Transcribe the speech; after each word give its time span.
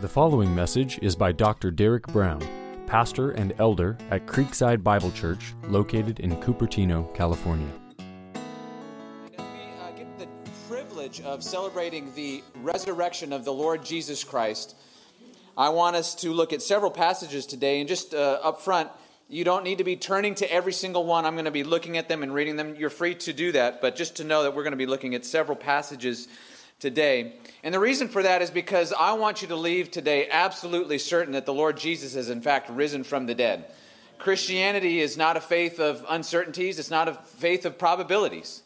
The 0.00 0.08
following 0.08 0.52
message 0.52 0.98
is 1.02 1.14
by 1.14 1.30
Dr. 1.30 1.70
Derek 1.70 2.08
Brown, 2.08 2.44
pastor 2.84 3.30
and 3.30 3.54
elder 3.60 3.96
at 4.10 4.26
Creekside 4.26 4.82
Bible 4.82 5.12
Church, 5.12 5.54
located 5.68 6.18
in 6.18 6.32
Cupertino, 6.38 7.14
California. 7.14 7.68
As 8.00 9.38
we 9.38 9.44
uh, 9.80 9.90
get 9.96 10.18
the 10.18 10.26
privilege 10.68 11.20
of 11.20 11.44
celebrating 11.44 12.12
the 12.16 12.42
resurrection 12.56 13.32
of 13.32 13.44
the 13.44 13.52
Lord 13.52 13.84
Jesus 13.84 14.24
Christ, 14.24 14.74
I 15.56 15.68
want 15.68 15.94
us 15.94 16.16
to 16.16 16.32
look 16.32 16.52
at 16.52 16.60
several 16.60 16.90
passages 16.90 17.46
today. 17.46 17.78
And 17.78 17.88
just 17.88 18.14
uh, 18.14 18.40
up 18.42 18.60
front, 18.60 18.90
you 19.28 19.44
don't 19.44 19.62
need 19.62 19.78
to 19.78 19.84
be 19.84 19.94
turning 19.94 20.34
to 20.36 20.52
every 20.52 20.72
single 20.72 21.06
one. 21.06 21.24
I'm 21.24 21.34
going 21.34 21.44
to 21.44 21.52
be 21.52 21.64
looking 21.64 21.96
at 21.98 22.08
them 22.08 22.24
and 22.24 22.34
reading 22.34 22.56
them. 22.56 22.74
You're 22.74 22.90
free 22.90 23.14
to 23.14 23.32
do 23.32 23.52
that, 23.52 23.80
but 23.80 23.94
just 23.94 24.16
to 24.16 24.24
know 24.24 24.42
that 24.42 24.56
we're 24.56 24.64
going 24.64 24.72
to 24.72 24.76
be 24.76 24.86
looking 24.86 25.14
at 25.14 25.24
several 25.24 25.56
passages 25.56 26.26
today. 26.84 27.32
And 27.62 27.72
the 27.72 27.80
reason 27.80 28.08
for 28.08 28.22
that 28.22 28.42
is 28.42 28.50
because 28.50 28.92
I 28.92 29.14
want 29.14 29.40
you 29.40 29.48
to 29.48 29.56
leave 29.56 29.90
today 29.90 30.28
absolutely 30.30 30.98
certain 30.98 31.32
that 31.32 31.46
the 31.46 31.54
Lord 31.54 31.78
Jesus 31.78 32.14
has, 32.14 32.28
in 32.28 32.42
fact, 32.42 32.68
risen 32.68 33.04
from 33.04 33.24
the 33.24 33.34
dead. 33.34 33.64
Christianity 34.18 35.00
is 35.00 35.16
not 35.16 35.38
a 35.38 35.40
faith 35.40 35.80
of 35.80 36.04
uncertainties, 36.10 36.78
it's 36.78 36.90
not 36.90 37.08
a 37.08 37.14
faith 37.14 37.64
of 37.64 37.78
probabilities. 37.78 38.62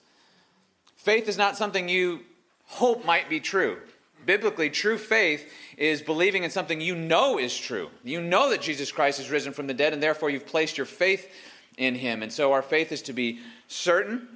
Faith 0.96 1.28
is 1.28 1.38
not 1.38 1.56
something 1.56 1.88
you 1.88 2.22
hope 2.66 3.04
might 3.04 3.28
be 3.28 3.38
true. 3.38 3.78
Biblically, 4.26 4.68
true 4.68 4.98
faith 4.98 5.48
is 5.76 6.02
believing 6.02 6.42
in 6.42 6.50
something 6.50 6.80
you 6.80 6.96
know 6.96 7.38
is 7.38 7.56
true. 7.56 7.90
You 8.02 8.20
know 8.20 8.50
that 8.50 8.60
Jesus 8.60 8.90
Christ 8.90 9.20
is 9.20 9.30
risen 9.30 9.52
from 9.52 9.68
the 9.68 9.74
dead, 9.74 9.92
and 9.92 10.02
therefore 10.02 10.28
you've 10.28 10.44
placed 10.44 10.76
your 10.76 10.86
faith 10.86 11.30
in 11.76 11.94
him. 11.94 12.24
And 12.24 12.32
so 12.32 12.52
our 12.52 12.62
faith 12.62 12.90
is 12.90 13.02
to 13.02 13.12
be 13.12 13.38
certain. 13.68 14.28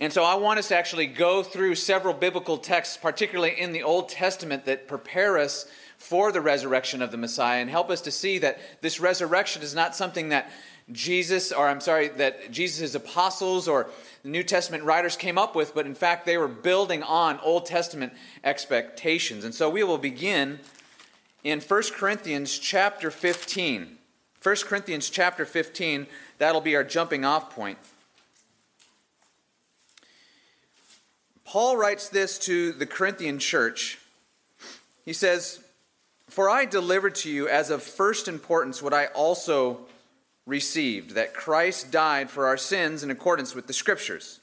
And 0.00 0.10
so 0.10 0.24
I 0.24 0.34
want 0.36 0.58
us 0.58 0.68
to 0.68 0.76
actually 0.76 1.06
go 1.06 1.42
through 1.42 1.74
several 1.74 2.14
biblical 2.14 2.56
texts, 2.56 2.96
particularly 2.96 3.60
in 3.60 3.72
the 3.72 3.82
Old 3.82 4.08
Testament, 4.08 4.64
that 4.64 4.88
prepare 4.88 5.36
us 5.36 5.66
for 5.98 6.32
the 6.32 6.40
resurrection 6.40 7.02
of 7.02 7.10
the 7.10 7.18
Messiah 7.18 7.60
and 7.60 7.68
help 7.68 7.90
us 7.90 8.00
to 8.00 8.10
see 8.10 8.38
that 8.38 8.58
this 8.80 8.98
resurrection 8.98 9.60
is 9.60 9.74
not 9.74 9.94
something 9.94 10.30
that 10.30 10.50
Jesus, 10.90 11.52
or 11.52 11.68
I'm 11.68 11.82
sorry, 11.82 12.08
that 12.08 12.50
Jesus' 12.50 12.94
apostles 12.94 13.68
or 13.68 13.90
the 14.22 14.30
New 14.30 14.42
Testament 14.42 14.84
writers 14.84 15.16
came 15.16 15.36
up 15.36 15.54
with, 15.54 15.74
but 15.74 15.84
in 15.84 15.94
fact 15.94 16.24
they 16.24 16.38
were 16.38 16.48
building 16.48 17.02
on 17.02 17.38
Old 17.40 17.66
Testament 17.66 18.14
expectations. 18.42 19.44
And 19.44 19.54
so 19.54 19.68
we 19.68 19.84
will 19.84 19.98
begin 19.98 20.60
in 21.44 21.60
1 21.60 21.82
Corinthians 21.92 22.58
chapter 22.58 23.10
15. 23.10 23.98
1 24.42 24.56
Corinthians 24.64 25.10
chapter 25.10 25.44
15, 25.44 26.06
that'll 26.38 26.62
be 26.62 26.74
our 26.74 26.84
jumping 26.84 27.26
off 27.26 27.54
point. 27.54 27.76
Paul 31.50 31.76
writes 31.76 32.08
this 32.08 32.38
to 32.40 32.70
the 32.70 32.86
Corinthian 32.86 33.40
church. 33.40 33.98
He 35.04 35.12
says, 35.12 35.58
For 36.28 36.48
I 36.48 36.64
delivered 36.64 37.16
to 37.16 37.28
you 37.28 37.48
as 37.48 37.70
of 37.70 37.82
first 37.82 38.28
importance 38.28 38.80
what 38.80 38.94
I 38.94 39.06
also 39.06 39.80
received 40.46 41.16
that 41.16 41.34
Christ 41.34 41.90
died 41.90 42.30
for 42.30 42.46
our 42.46 42.56
sins 42.56 43.02
in 43.02 43.10
accordance 43.10 43.52
with 43.52 43.66
the 43.66 43.72
Scriptures, 43.72 44.38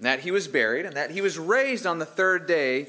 that 0.00 0.20
he 0.20 0.30
was 0.30 0.48
buried, 0.48 0.86
and 0.86 0.96
that 0.96 1.10
he 1.10 1.20
was 1.20 1.38
raised 1.38 1.84
on 1.84 1.98
the 1.98 2.06
third 2.06 2.46
day 2.46 2.86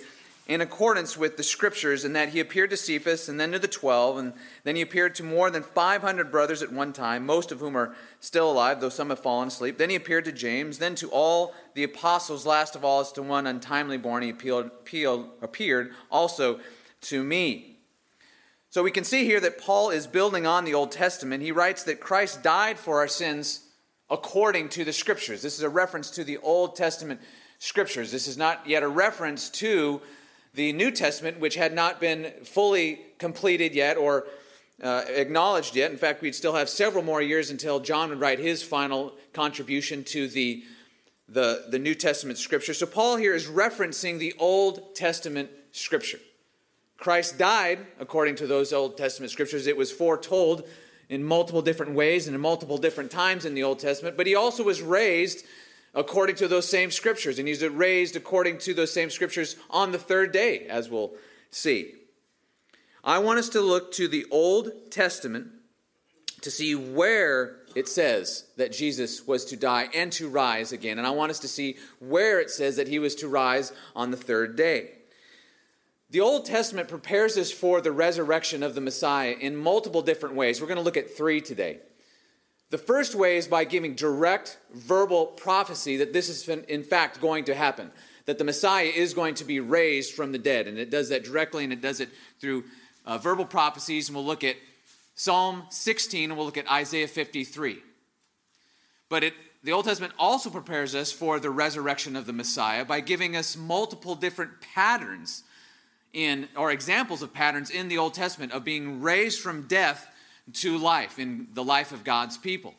in 0.49 0.61
accordance 0.61 1.15
with 1.15 1.37
the 1.37 1.43
Scriptures, 1.43 2.03
and 2.03 2.15
that 2.15 2.29
he 2.29 2.39
appeared 2.39 2.71
to 2.71 2.75
Cephas 2.75 3.29
and 3.29 3.39
then 3.39 3.51
to 3.51 3.59
the 3.59 3.67
twelve, 3.67 4.17
and 4.17 4.33
then 4.63 4.75
he 4.75 4.81
appeared 4.81 5.13
to 5.13 5.23
more 5.23 5.51
than 5.51 5.61
500 5.61 6.31
brothers 6.31 6.63
at 6.63 6.73
one 6.73 6.91
time, 6.91 7.23
most 7.23 7.51
of 7.51 7.59
whom 7.59 7.77
are 7.77 7.95
still 8.19 8.51
alive, 8.51 8.81
though 8.81 8.89
some 8.89 9.09
have 9.09 9.19
fallen 9.19 9.49
asleep. 9.49 9.77
Then 9.77 9.91
he 9.91 9.95
appeared 9.95 10.25
to 10.25 10.31
James, 10.31 10.79
then 10.79 10.95
to 10.95 11.09
all 11.11 11.53
the 11.75 11.83
apostles, 11.83 12.47
last 12.47 12.75
of 12.75 12.83
all, 12.83 12.99
as 12.99 13.11
to 13.11 13.21
one 13.21 13.45
untimely 13.45 13.97
born, 13.99 14.23
he 14.23 14.29
appealed, 14.31 14.65
appealed, 14.65 15.29
appeared 15.43 15.91
also 16.09 16.59
to 17.01 17.23
me. 17.23 17.77
So 18.71 18.81
we 18.81 18.89
can 18.89 19.03
see 19.03 19.25
here 19.25 19.39
that 19.41 19.61
Paul 19.61 19.91
is 19.91 20.07
building 20.07 20.47
on 20.47 20.65
the 20.65 20.73
Old 20.73 20.91
Testament. 20.91 21.43
He 21.43 21.51
writes 21.51 21.83
that 21.83 21.99
Christ 21.99 22.41
died 22.41 22.79
for 22.79 22.97
our 22.97 23.07
sins 23.07 23.67
according 24.09 24.69
to 24.69 24.83
the 24.83 24.93
Scriptures. 24.93 25.43
This 25.43 25.57
is 25.57 25.63
a 25.63 25.69
reference 25.69 26.09
to 26.11 26.23
the 26.23 26.39
Old 26.39 26.75
Testament 26.75 27.21
Scriptures. 27.59 28.11
This 28.11 28.27
is 28.27 28.35
not 28.35 28.67
yet 28.67 28.81
a 28.81 28.87
reference 28.87 29.51
to 29.51 30.01
the 30.53 30.73
New 30.73 30.91
Testament, 30.91 31.39
which 31.39 31.55
had 31.55 31.73
not 31.73 31.99
been 31.99 32.31
fully 32.43 33.01
completed 33.17 33.75
yet 33.75 33.97
or 33.97 34.27
uh, 34.81 35.03
acknowledged 35.07 35.75
yet. 35.75 35.91
In 35.91 35.97
fact, 35.97 36.21
we'd 36.21 36.35
still 36.35 36.53
have 36.53 36.69
several 36.69 37.03
more 37.03 37.21
years 37.21 37.49
until 37.49 37.79
John 37.79 38.09
would 38.09 38.19
write 38.19 38.39
his 38.39 38.63
final 38.63 39.13
contribution 39.33 40.03
to 40.05 40.27
the, 40.27 40.63
the, 41.27 41.65
the 41.69 41.79
New 41.79 41.95
Testament 41.95 42.39
Scripture. 42.39 42.73
So 42.73 42.85
Paul 42.85 43.17
here 43.17 43.35
is 43.35 43.47
referencing 43.47 44.19
the 44.19 44.33
Old 44.39 44.95
Testament 44.95 45.49
Scripture. 45.71 46.19
Christ 46.97 47.37
died 47.37 47.79
according 47.99 48.35
to 48.35 48.47
those 48.47 48.73
Old 48.73 48.97
Testament 48.97 49.31
scriptures. 49.31 49.67
It 49.67 49.77
was 49.77 49.91
foretold 49.91 50.67
in 51.07 51.23
multiple 51.23 51.61
different 51.61 51.93
ways 51.93 52.27
and 52.27 52.35
in 52.35 52.41
multiple 52.41 52.77
different 52.77 53.09
times 53.09 53.45
in 53.45 53.53
the 53.53 53.63
Old 53.63 53.79
Testament, 53.79 54.17
but 54.17 54.27
he 54.27 54.35
also 54.35 54.63
was 54.63 54.81
raised 54.81 55.45
according 55.93 56.35
to 56.37 56.47
those 56.47 56.67
same 56.67 56.91
scriptures, 56.91 57.39
and 57.39 57.47
he's 57.47 57.65
raised 57.65 58.15
according 58.15 58.57
to 58.59 58.73
those 58.73 58.93
same 58.93 59.09
scriptures 59.09 59.55
on 59.69 59.91
the 59.91 59.97
third 59.97 60.31
day, 60.31 60.65
as 60.67 60.89
we'll 60.89 61.13
see. 61.51 61.93
I 63.03 63.19
want 63.19 63.39
us 63.39 63.49
to 63.49 63.61
look 63.61 63.91
to 63.93 64.07
the 64.07 64.25
Old 64.29 64.91
Testament 64.91 65.47
to 66.41 66.51
see 66.51 66.75
where 66.75 67.57
it 67.75 67.87
says 67.87 68.45
that 68.57 68.71
Jesus 68.71 69.27
was 69.27 69.45
to 69.45 69.55
die 69.55 69.89
and 69.93 70.11
to 70.13 70.29
rise 70.29 70.71
again. 70.71 70.97
And 70.97 71.07
I 71.07 71.11
want 71.11 71.31
us 71.31 71.39
to 71.39 71.47
see 71.47 71.77
where 71.99 72.39
it 72.39 72.49
says 72.49 72.75
that 72.77 72.87
he 72.87 72.99
was 72.99 73.15
to 73.15 73.27
rise 73.27 73.71
on 73.95 74.11
the 74.11 74.17
third 74.17 74.55
day. 74.55 74.91
The 76.11 76.21
Old 76.21 76.45
Testament 76.45 76.87
prepares 76.87 77.37
us 77.37 77.51
for 77.51 77.81
the 77.81 77.91
resurrection 77.91 78.63
of 78.63 78.73
the 78.73 78.81
Messiah 78.81 79.35
in 79.39 79.55
multiple 79.55 80.01
different 80.01 80.35
ways. 80.35 80.59
We're 80.59 80.67
going 80.67 80.77
to 80.77 80.83
look 80.83 80.97
at 80.97 81.15
three 81.15 81.39
today. 81.39 81.79
The 82.69 82.77
first 82.77 83.15
way 83.15 83.37
is 83.37 83.47
by 83.47 83.63
giving 83.63 83.95
direct 83.95 84.57
verbal 84.73 85.25
prophecy 85.25 85.97
that 85.97 86.13
this 86.13 86.29
is 86.29 86.47
in 86.47 86.83
fact 86.83 87.19
going 87.19 87.45
to 87.45 87.55
happen, 87.55 87.91
that 88.25 88.37
the 88.37 88.43
Messiah 88.43 88.85
is 88.85 89.15
going 89.15 89.35
to 89.35 89.43
be 89.43 89.59
raised 89.59 90.13
from 90.13 90.31
the 90.31 90.37
dead. 90.37 90.67
And 90.67 90.77
it 90.77 90.91
does 90.91 91.09
that 91.09 91.23
directly 91.23 91.63
and 91.63 91.73
it 91.73 91.81
does 91.81 91.99
it 91.99 92.09
through 92.39 92.65
uh, 93.05 93.17
verbal 93.17 93.45
prophecies. 93.45 94.07
And 94.07 94.15
we'll 94.15 94.25
look 94.25 94.43
at 94.43 94.55
Psalm 95.15 95.63
16 95.69 96.29
and 96.29 96.37
we'll 96.37 96.45
look 96.45 96.57
at 96.57 96.69
Isaiah 96.69 97.07
53. 97.07 97.79
But 99.09 99.23
it, 99.23 99.33
the 99.63 99.71
Old 99.71 99.85
Testament 99.85 100.13
also 100.19 100.51
prepares 100.51 100.93
us 100.93 101.11
for 101.11 101.39
the 101.39 101.49
resurrection 101.49 102.15
of 102.15 102.27
the 102.27 102.33
Messiah 102.33 102.85
by 102.85 102.99
giving 102.99 103.35
us 103.35 103.57
multiple 103.57 104.13
different 104.13 104.61
patterns 104.61 105.43
in 106.13 106.47
or 106.55 106.71
examples 106.71 107.23
of 107.23 107.33
patterns 107.33 107.71
in 107.71 107.87
the 107.87 107.97
Old 107.97 108.13
Testament 108.13 108.51
of 108.51 108.63
being 108.63 109.01
raised 109.01 109.39
from 109.39 109.67
death 109.67 110.07
to 110.53 110.77
life 110.77 111.19
in 111.19 111.47
the 111.53 111.63
life 111.63 111.91
of 111.91 112.03
God's 112.03 112.37
people. 112.37 112.73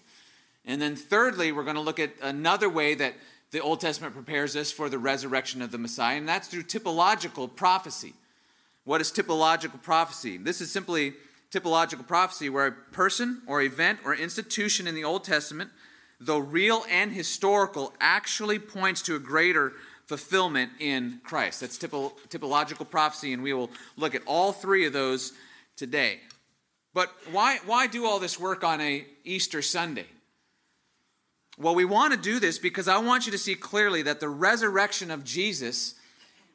And 0.65 0.81
then 0.81 0.97
thirdly, 0.97 1.53
we're 1.53 1.65
going 1.65 1.77
to 1.77 1.83
look 1.83 1.99
at 1.99 2.13
another 2.23 2.69
way 2.69 2.95
that 2.95 3.15
the 3.51 3.61
Old 3.61 3.81
Testament 3.81 4.15
prepares 4.15 4.55
us 4.55 4.71
for 4.71 4.89
the 4.89 4.99
resurrection 4.99 5.63
of 5.63 5.73
the 5.73 5.79
Messiah, 5.79 6.17
and 6.17 6.29
that's 6.29 6.49
through 6.49 6.63
typological 6.65 7.55
prophecy. 7.55 8.15
What 8.85 9.01
is 9.01 9.11
typological 9.11 9.83
prophecy? 9.83 10.37
This 10.37 10.61
is 10.61 10.71
simply 10.71 11.15
typological 11.51 12.07
prophecy 12.07 12.49
where 12.49 12.67
a 12.67 12.73
person 12.73 13.43
or 13.47 13.63
event 13.63 14.01
or 14.05 14.15
institution 14.15 14.87
in 14.87 14.95
the 14.95 15.05
Old 15.05 15.25
Testament, 15.25 15.71
though 16.21 16.39
real 16.39 16.85
and 16.89 17.13
historical, 17.13 17.93
actually 18.01 18.59
points 18.59 19.03
to 19.03 19.17
a 19.17 19.19
greater 19.19 19.73
fulfillment 20.07 20.71
in 20.79 21.21
Christ. 21.25 21.61
That's 21.61 21.79
typo, 21.79 22.13
typological 22.29 22.89
prophecy, 22.89 23.33
and 23.33 23.43
we 23.43 23.53
will 23.53 23.71
look 23.97 24.15
at 24.15 24.23
all 24.27 24.53
three 24.53 24.87
of 24.87 24.93
those 24.93 25.33
today. 25.77 26.21
But 26.93 27.13
why, 27.31 27.59
why 27.65 27.87
do 27.87 28.05
all 28.05 28.19
this 28.19 28.39
work 28.39 28.65
on 28.65 28.81
a 28.81 29.07
Easter 29.25 29.63
Sunday? 29.63 30.07
Well, 31.59 31.75
we 31.75 31.85
want 31.85 32.15
to 32.15 32.19
do 32.19 32.41
this 32.41 32.59
because 32.59 32.89
I 32.89 32.99
want 32.99 33.27
you 33.27 33.33
to 33.33 33.39
see 33.39 33.55
clearly 33.55 34.03
that 34.03 34.21
the 34.21 34.29
resurrection 34.29 35.11
of 35.11 35.25
Jesus 35.25 35.95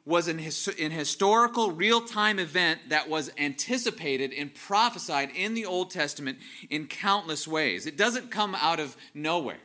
was 0.04 0.28
an, 0.28 0.38
his, 0.38 0.68
an 0.80 0.92
historical, 0.92 1.72
real 1.72 2.00
time 2.00 2.38
event 2.38 2.80
that 2.88 3.08
was 3.08 3.30
anticipated 3.38 4.32
and 4.32 4.54
prophesied 4.54 5.30
in 5.34 5.54
the 5.54 5.66
Old 5.66 5.90
Testament 5.90 6.38
in 6.70 6.86
countless 6.86 7.46
ways. 7.46 7.86
It 7.86 7.96
doesn't 7.96 8.30
come 8.30 8.54
out 8.54 8.78
of 8.78 8.96
nowhere. 9.14 9.58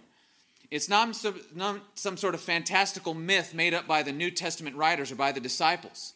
It's 0.72 0.90
not 0.90 1.16
some, 1.16 1.40
not 1.54 1.82
some 1.96 2.18
sort 2.18 2.34
of 2.34 2.42
fantastical 2.42 3.14
myth 3.14 3.54
made 3.54 3.74
up 3.74 3.88
by 3.88 4.04
the 4.04 4.12
New 4.12 4.32
Testament 4.32 4.76
writers 4.76 5.12
or 5.12 5.16
by 5.16 5.32
the 5.32 5.40
disciples. 5.40 6.14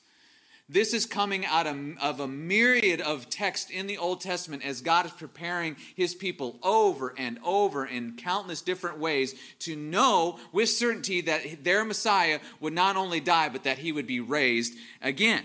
This 0.67 0.95
is 0.95 1.05
coming 1.05 1.45
out 1.45 1.67
of, 1.67 2.19
a 2.19 2.27
myriad 2.27 2.99
of 2.99 3.29
text 3.29 3.69
in 3.69 3.85
the 3.85 3.99
Old 3.99 4.21
Testament 4.21 4.65
as 4.65 4.81
God 4.81 5.05
is 5.05 5.11
preparing 5.11 5.75
his 5.95 6.15
people 6.15 6.57
over 6.63 7.13
and 7.17 7.37
over 7.43 7.85
in 7.85 8.15
countless 8.17 8.63
different 8.63 8.97
ways 8.97 9.35
to 9.59 9.75
know 9.75 10.39
with 10.51 10.69
certainty 10.69 11.21
that 11.21 11.63
their 11.63 11.85
Messiah 11.85 12.39
would 12.59 12.73
not 12.73 12.95
only 12.95 13.19
die, 13.19 13.47
but 13.49 13.63
that 13.63 13.77
he 13.77 13.91
would 13.91 14.07
be 14.07 14.19
raised 14.19 14.73
again. 15.03 15.43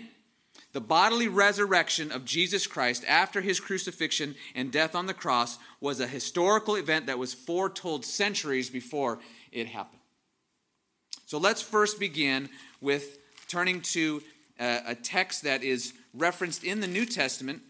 The 0.73 0.81
bodily 0.81 1.29
resurrection 1.29 2.13
of 2.13 2.25
Jesus 2.25 2.67
Christ 2.67 3.05
after 3.07 3.43
his 3.43 3.61
crucifixion 3.61 4.37
and 4.55 4.73
death 4.73 4.95
on 4.95 5.05
the 5.05 5.13
cross 5.13 5.59
was 5.81 6.01
a 6.01 6.07
historical 6.07 6.77
event 6.77 7.07
that 7.07 7.19
was 7.19 7.35
foretold 7.35 8.07
centuries 8.07 8.71
before 8.71 9.19
it 9.53 9.67
happened. 9.67 10.01
So 11.27 11.37
let's 11.37 11.61
first 11.61 12.01
begin 12.01 12.49
with 12.81 13.19
turning 13.49 13.83
to 13.83 14.23
a, 14.61 14.95
text 14.95 15.43
that 15.43 15.63
is 15.63 15.95
referenced 16.15 16.63
in 16.63 16.81
the 16.81 16.87
New 16.87 17.07
Testament. 17.07 17.63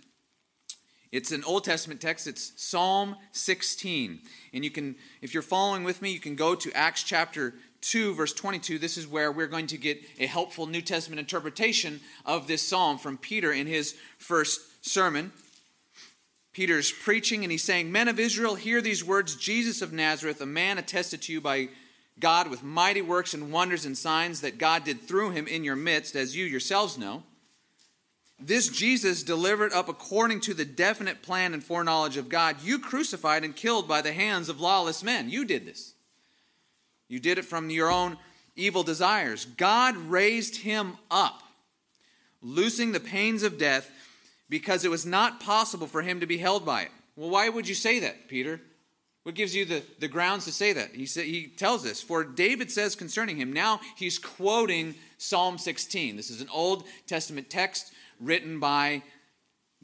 It's 1.12 1.32
an 1.32 1.44
Old 1.44 1.64
Testament 1.64 2.00
text. 2.00 2.26
It's 2.26 2.52
Psalm 2.56 3.16
16. 3.32 4.20
And 4.52 4.64
you 4.64 4.70
can, 4.70 4.96
if 5.22 5.32
you're 5.32 5.42
following 5.42 5.84
with 5.84 6.02
me, 6.02 6.10
you 6.10 6.20
can 6.20 6.36
go 6.36 6.54
to 6.54 6.72
Acts 6.72 7.02
chapter 7.02 7.54
2, 7.82 8.14
verse 8.14 8.32
22. 8.32 8.78
This 8.78 8.96
is 8.96 9.06
where 9.06 9.32
we're 9.32 9.46
going 9.46 9.68
to 9.68 9.78
get 9.78 10.00
a 10.18 10.26
helpful 10.26 10.66
New 10.66 10.82
Testament 10.82 11.18
interpretation 11.18 12.00
of 12.26 12.46
this 12.46 12.66
psalm 12.66 12.98
from 12.98 13.16
Peter 13.16 13.52
in 13.52 13.66
his 13.66 13.96
first 14.18 14.60
sermon. 14.84 15.32
Peter's 16.52 16.90
preaching 16.90 17.44
and 17.44 17.52
he's 17.52 17.62
saying, 17.62 17.90
Men 17.90 18.08
of 18.08 18.18
Israel, 18.18 18.56
hear 18.56 18.80
these 18.80 19.04
words 19.04 19.36
Jesus 19.36 19.82
of 19.82 19.92
Nazareth, 19.92 20.40
a 20.40 20.46
man 20.46 20.78
attested 20.78 21.22
to 21.22 21.32
you 21.32 21.40
by 21.40 21.68
God 22.20 22.48
with 22.48 22.62
mighty 22.62 23.02
works 23.02 23.34
and 23.34 23.50
wonders 23.50 23.84
and 23.84 23.96
signs 23.96 24.42
that 24.42 24.58
God 24.58 24.84
did 24.84 25.00
through 25.00 25.30
him 25.30 25.46
in 25.46 25.64
your 25.64 25.76
midst, 25.76 26.14
as 26.14 26.36
you 26.36 26.44
yourselves 26.44 26.98
know. 26.98 27.24
This 28.38 28.68
Jesus, 28.68 29.22
delivered 29.22 29.72
up 29.72 29.88
according 29.88 30.40
to 30.42 30.54
the 30.54 30.64
definite 30.64 31.22
plan 31.22 31.52
and 31.52 31.62
foreknowledge 31.62 32.16
of 32.16 32.28
God, 32.28 32.62
you 32.62 32.78
crucified 32.78 33.44
and 33.44 33.54
killed 33.54 33.86
by 33.86 34.00
the 34.00 34.12
hands 34.12 34.48
of 34.48 34.60
lawless 34.60 35.02
men. 35.02 35.28
You 35.28 35.44
did 35.44 35.66
this. 35.66 35.94
You 37.08 37.20
did 37.20 37.38
it 37.38 37.44
from 37.44 37.68
your 37.68 37.90
own 37.90 38.16
evil 38.56 38.82
desires. 38.82 39.44
God 39.44 39.96
raised 39.96 40.56
him 40.58 40.96
up, 41.10 41.42
loosing 42.40 42.92
the 42.92 43.00
pains 43.00 43.42
of 43.42 43.58
death, 43.58 43.90
because 44.48 44.84
it 44.84 44.90
was 44.90 45.04
not 45.04 45.40
possible 45.40 45.86
for 45.86 46.02
him 46.02 46.20
to 46.20 46.26
be 46.26 46.38
held 46.38 46.64
by 46.64 46.82
it. 46.82 46.90
Well, 47.16 47.30
why 47.30 47.48
would 47.48 47.68
you 47.68 47.74
say 47.74 48.00
that, 48.00 48.28
Peter? 48.28 48.60
What 49.22 49.34
gives 49.34 49.54
you 49.54 49.64
the, 49.64 49.82
the 49.98 50.08
grounds 50.08 50.46
to 50.46 50.52
say 50.52 50.72
that? 50.72 50.94
He, 50.94 51.04
say, 51.06 51.26
he 51.26 51.46
tells 51.46 51.84
us, 51.84 52.00
for 52.00 52.24
David 52.24 52.70
says 52.70 52.96
concerning 52.96 53.36
him, 53.36 53.52
now 53.52 53.80
he's 53.96 54.18
quoting 54.18 54.94
Psalm 55.18 55.58
16. 55.58 56.16
This 56.16 56.30
is 56.30 56.40
an 56.40 56.48
Old 56.52 56.84
Testament 57.06 57.50
text 57.50 57.92
written 58.18 58.58
by 58.58 59.02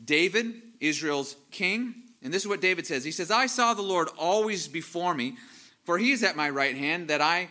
David, 0.02 0.54
Israel's 0.80 1.36
king. 1.50 1.94
And 2.22 2.32
this 2.32 2.42
is 2.42 2.48
what 2.48 2.62
David 2.62 2.86
says 2.86 3.04
He 3.04 3.10
says, 3.10 3.30
I 3.30 3.46
saw 3.46 3.74
the 3.74 3.82
Lord 3.82 4.08
always 4.18 4.68
before 4.68 5.14
me, 5.14 5.36
for 5.84 5.98
he 5.98 6.12
is 6.12 6.22
at 6.22 6.36
my 6.36 6.48
right 6.48 6.76
hand, 6.76 7.08
that 7.08 7.20
I 7.20 7.48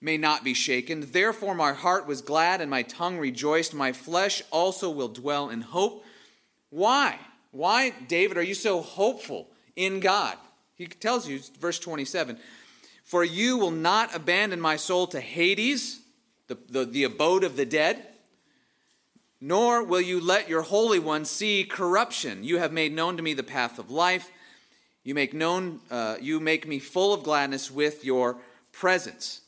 may 0.00 0.16
not 0.16 0.42
be 0.42 0.54
shaken. 0.54 1.08
Therefore 1.12 1.54
my 1.54 1.72
heart 1.72 2.06
was 2.06 2.22
glad 2.22 2.60
and 2.60 2.70
my 2.70 2.82
tongue 2.82 3.18
rejoiced. 3.18 3.74
My 3.74 3.92
flesh 3.92 4.42
also 4.50 4.90
will 4.90 5.08
dwell 5.08 5.50
in 5.50 5.60
hope. 5.60 6.04
Why? 6.70 7.18
Why, 7.50 7.90
David, 8.08 8.36
are 8.36 8.42
you 8.42 8.54
so 8.54 8.80
hopeful 8.80 9.48
in 9.74 10.00
God? 10.00 10.36
He 10.76 10.86
tells 10.86 11.26
you, 11.26 11.40
verse 11.58 11.78
27, 11.78 12.38
For 13.02 13.24
you 13.24 13.56
will 13.56 13.70
not 13.70 14.14
abandon 14.14 14.60
my 14.60 14.76
soul 14.76 15.06
to 15.08 15.20
Hades, 15.20 16.00
the, 16.48 16.58
the, 16.68 16.84
the 16.84 17.04
abode 17.04 17.44
of 17.44 17.56
the 17.56 17.64
dead, 17.64 18.06
nor 19.40 19.82
will 19.82 20.00
you 20.00 20.20
let 20.20 20.48
your 20.48 20.62
Holy 20.62 20.98
One 20.98 21.24
see 21.24 21.64
corruption. 21.64 22.44
You 22.44 22.58
have 22.58 22.72
made 22.72 22.92
known 22.92 23.16
to 23.16 23.22
me 23.22 23.32
the 23.32 23.42
path 23.42 23.78
of 23.78 23.90
life. 23.90 24.30
You 25.02 25.14
make 25.14 25.32
known, 25.32 25.80
uh, 25.90 26.16
you 26.20 26.40
make 26.40 26.66
me 26.66 26.78
full 26.78 27.14
of 27.14 27.22
gladness 27.22 27.70
with 27.70 28.04
your 28.04 28.36
presence. 28.72 29.40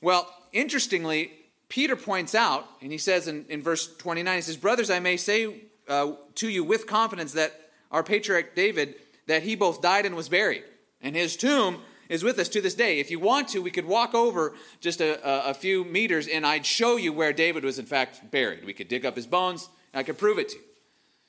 Well, 0.00 0.32
interestingly, 0.52 1.32
Peter 1.68 1.96
points 1.96 2.34
out, 2.34 2.66
and 2.80 2.92
he 2.92 2.98
says 2.98 3.28
in, 3.28 3.44
in 3.48 3.62
verse 3.62 3.94
29, 3.96 4.36
he 4.36 4.42
says, 4.42 4.56
Brothers, 4.56 4.90
I 4.90 5.00
may 5.00 5.16
say 5.16 5.62
uh, 5.86 6.12
to 6.36 6.48
you 6.48 6.64
with 6.64 6.86
confidence 6.86 7.32
that 7.32 7.52
our 7.90 8.02
patriarch 8.02 8.54
David 8.54 8.94
that 9.28 9.44
he 9.44 9.54
both 9.54 9.80
died 9.80 10.04
and 10.04 10.16
was 10.16 10.28
buried. 10.28 10.64
And 11.00 11.14
his 11.14 11.36
tomb 11.36 11.82
is 12.08 12.24
with 12.24 12.38
us 12.38 12.48
to 12.48 12.60
this 12.60 12.74
day. 12.74 12.98
If 12.98 13.10
you 13.10 13.20
want 13.20 13.48
to, 13.48 13.60
we 13.60 13.70
could 13.70 13.84
walk 13.84 14.14
over 14.14 14.54
just 14.80 15.00
a, 15.00 15.48
a, 15.48 15.54
few 15.54 15.84
meters 15.84 16.26
and 16.26 16.46
I'd 16.46 16.66
show 16.66 16.96
you 16.96 17.12
where 17.12 17.32
David 17.32 17.62
was 17.62 17.78
in 17.78 17.86
fact 17.86 18.30
buried. 18.30 18.64
We 18.64 18.72
could 18.72 18.88
dig 18.88 19.06
up 19.06 19.14
his 19.14 19.26
bones, 19.26 19.68
and 19.92 20.00
I 20.00 20.02
could 20.02 20.18
prove 20.18 20.38
it 20.38 20.48
to 20.50 20.56
you. 20.56 20.62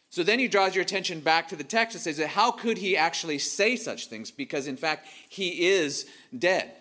So 0.10 0.24
then 0.24 0.40
he 0.40 0.48
draws 0.48 0.74
your 0.74 0.82
attention 0.82 1.20
back 1.20 1.50
to 1.50 1.56
the 1.56 1.64
text 1.64 1.94
and 1.94 2.02
says, 2.02 2.18
that 2.18 2.30
How 2.30 2.52
could 2.52 2.80
he 2.80 2.98
actually 2.98 3.38
say 3.38 3.76
such 3.76 4.08
things? 4.08 4.32
Because 4.32 4.66
in 4.66 4.78
fact, 4.78 5.08
he 5.28 5.68
is 5.68 6.08
dead. 6.36 6.72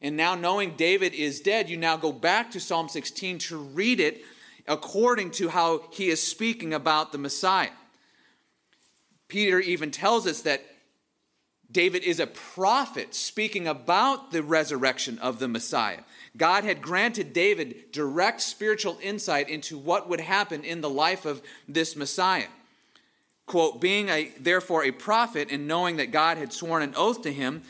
And 0.00 0.16
now, 0.16 0.36
knowing 0.36 0.76
David 0.76 1.12
is 1.12 1.40
dead, 1.40 1.68
you 1.68 1.76
now 1.76 1.96
go 1.96 2.12
back 2.12 2.52
to 2.52 2.60
Psalm 2.60 2.88
16 2.88 3.38
to 3.38 3.58
read 3.58 3.98
it 3.98 4.22
according 4.68 5.32
to 5.32 5.48
how 5.48 5.82
he 5.90 6.08
is 6.08 6.22
speaking 6.22 6.72
about 6.72 7.10
the 7.10 7.18
Messiah. 7.18 7.70
Peter 9.28 9.60
even 9.60 9.90
tells 9.90 10.26
us 10.26 10.42
that 10.42 10.64
David 11.70 12.02
is 12.02 12.18
a 12.18 12.26
prophet 12.26 13.14
speaking 13.14 13.68
about 13.68 14.30
the 14.30 14.42
resurrection 14.42 15.18
of 15.18 15.38
the 15.38 15.48
Messiah. 15.48 16.00
God 16.36 16.64
had 16.64 16.80
granted 16.80 17.34
David 17.34 17.92
direct 17.92 18.40
spiritual 18.40 18.98
insight 19.02 19.50
into 19.50 19.76
what 19.76 20.08
would 20.08 20.20
happen 20.20 20.64
in 20.64 20.80
the 20.80 20.88
life 20.88 21.26
of 21.26 21.42
this 21.68 21.94
Messiah. 21.94 22.46
Quote, 23.44 23.80
being 23.80 24.08
a, 24.08 24.32
therefore 24.40 24.84
a 24.84 24.92
prophet 24.92 25.48
and 25.50 25.68
knowing 25.68 25.96
that 25.96 26.10
God 26.10 26.38
had 26.38 26.52
sworn 26.52 26.82
an 26.82 26.94
oath 26.96 27.22
to 27.22 27.32
him 27.32 27.62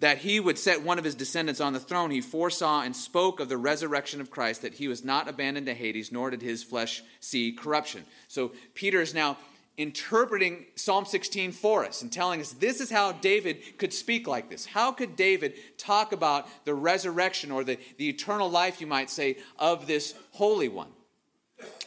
that 0.00 0.18
he 0.18 0.38
would 0.40 0.58
set 0.58 0.82
one 0.82 0.98
of 0.98 1.04
his 1.04 1.14
descendants 1.14 1.60
on 1.60 1.72
the 1.72 1.80
throne, 1.80 2.10
he 2.10 2.20
foresaw 2.20 2.82
and 2.82 2.94
spoke 2.94 3.38
of 3.38 3.48
the 3.48 3.56
resurrection 3.56 4.20
of 4.20 4.30
Christ, 4.30 4.62
that 4.62 4.74
he 4.74 4.88
was 4.88 5.04
not 5.04 5.28
abandoned 5.28 5.66
to 5.66 5.74
Hades, 5.74 6.10
nor 6.10 6.30
did 6.30 6.42
his 6.42 6.64
flesh 6.64 7.02
see 7.20 7.52
corruption. 7.52 8.04
So 8.26 8.52
Peter 8.74 9.00
is 9.00 9.14
now 9.14 9.38
interpreting 9.76 10.66
Psalm 10.76 11.04
16 11.04 11.52
for 11.52 11.84
us 11.84 12.02
and 12.02 12.12
telling 12.12 12.40
us 12.40 12.52
this 12.52 12.80
is 12.80 12.90
how 12.90 13.12
David 13.12 13.78
could 13.78 13.92
speak 13.92 14.26
like 14.26 14.48
this. 14.48 14.66
How 14.66 14.92
could 14.92 15.16
David 15.16 15.54
talk 15.78 16.12
about 16.12 16.48
the 16.64 16.74
resurrection 16.74 17.50
or 17.50 17.64
the, 17.64 17.78
the 17.98 18.08
eternal 18.08 18.50
life, 18.50 18.80
you 18.80 18.86
might 18.86 19.10
say, 19.10 19.38
of 19.58 19.86
this 19.86 20.14
Holy 20.32 20.68
One? 20.68 20.90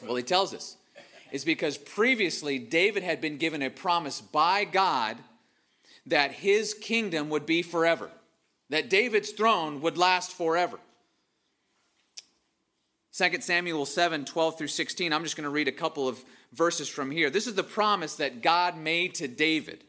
Well, 0.03 0.15
he 0.15 0.23
tells 0.23 0.53
us 0.53 0.77
it's 1.31 1.43
because 1.43 1.77
previously 1.77 2.59
David 2.59 3.03
had 3.03 3.21
been 3.21 3.37
given 3.37 3.61
a 3.61 3.69
promise 3.69 4.21
by 4.21 4.65
God 4.65 5.17
that 6.05 6.31
his 6.31 6.73
kingdom 6.73 7.29
would 7.29 7.45
be 7.45 7.61
forever, 7.61 8.09
that 8.69 8.89
David's 8.89 9.31
throne 9.31 9.81
would 9.81 9.97
last 9.97 10.31
forever. 10.31 10.79
2 13.17 13.41
Samuel 13.41 13.85
7 13.85 14.25
12 14.25 14.57
through 14.57 14.67
16. 14.67 15.11
I'm 15.11 15.23
just 15.23 15.35
going 15.35 15.43
to 15.45 15.49
read 15.49 15.67
a 15.67 15.71
couple 15.71 16.07
of 16.07 16.23
verses 16.53 16.87
from 16.87 17.09
here. 17.09 17.31
This 17.31 17.47
is 17.47 17.55
the 17.55 17.63
promise 17.63 18.15
that 18.17 18.43
God 18.43 18.77
made 18.77 19.15
to 19.15 19.27
David. 19.27 19.83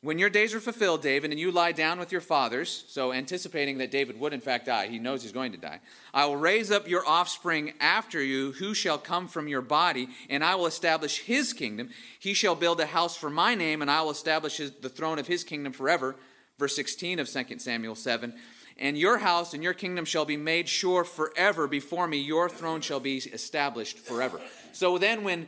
When 0.00 0.18
your 0.18 0.30
days 0.30 0.54
are 0.54 0.60
fulfilled, 0.60 1.02
David, 1.02 1.30
and 1.30 1.38
you 1.38 1.52
lie 1.52 1.72
down 1.72 1.98
with 1.98 2.10
your 2.10 2.22
fathers, 2.22 2.84
so 2.88 3.12
anticipating 3.12 3.78
that 3.78 3.90
David 3.90 4.18
would 4.18 4.32
in 4.32 4.40
fact 4.40 4.66
die, 4.66 4.88
he 4.88 4.98
knows 4.98 5.22
he's 5.22 5.30
going 5.30 5.52
to 5.52 5.58
die, 5.58 5.80
I 6.14 6.24
will 6.24 6.38
raise 6.38 6.72
up 6.72 6.88
your 6.88 7.06
offspring 7.06 7.74
after 7.78 8.20
you, 8.20 8.52
who 8.52 8.72
shall 8.72 8.98
come 8.98 9.28
from 9.28 9.46
your 9.46 9.60
body, 9.60 10.08
and 10.30 10.42
I 10.42 10.54
will 10.54 10.66
establish 10.66 11.20
his 11.20 11.52
kingdom. 11.52 11.90
He 12.18 12.32
shall 12.32 12.54
build 12.54 12.80
a 12.80 12.86
house 12.86 13.14
for 13.14 13.30
my 13.30 13.54
name, 13.54 13.82
and 13.82 13.90
I 13.90 14.00
will 14.00 14.10
establish 14.10 14.56
his, 14.56 14.72
the 14.72 14.88
throne 14.88 15.18
of 15.18 15.26
his 15.26 15.44
kingdom 15.44 15.74
forever. 15.74 16.16
Verse 16.58 16.74
16 16.74 17.18
of 17.18 17.28
2 17.28 17.58
Samuel 17.58 17.94
7 17.94 18.32
and 18.78 18.96
your 18.96 19.18
house 19.18 19.54
and 19.54 19.62
your 19.62 19.74
kingdom 19.74 20.04
shall 20.04 20.24
be 20.24 20.36
made 20.36 20.68
sure 20.68 21.04
forever 21.04 21.66
before 21.66 22.06
me. 22.06 22.18
Your 22.18 22.48
throne 22.48 22.80
shall 22.80 23.00
be 23.00 23.16
established 23.18 23.98
forever. 23.98 24.40
So 24.72 24.98
then, 24.98 25.24
when 25.24 25.46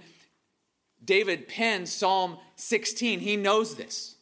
David 1.05 1.49
penned 1.49 1.89
Psalm 1.89 2.39
16, 2.57 3.21
he 3.21 3.37
knows 3.37 3.77
this. 3.77 4.17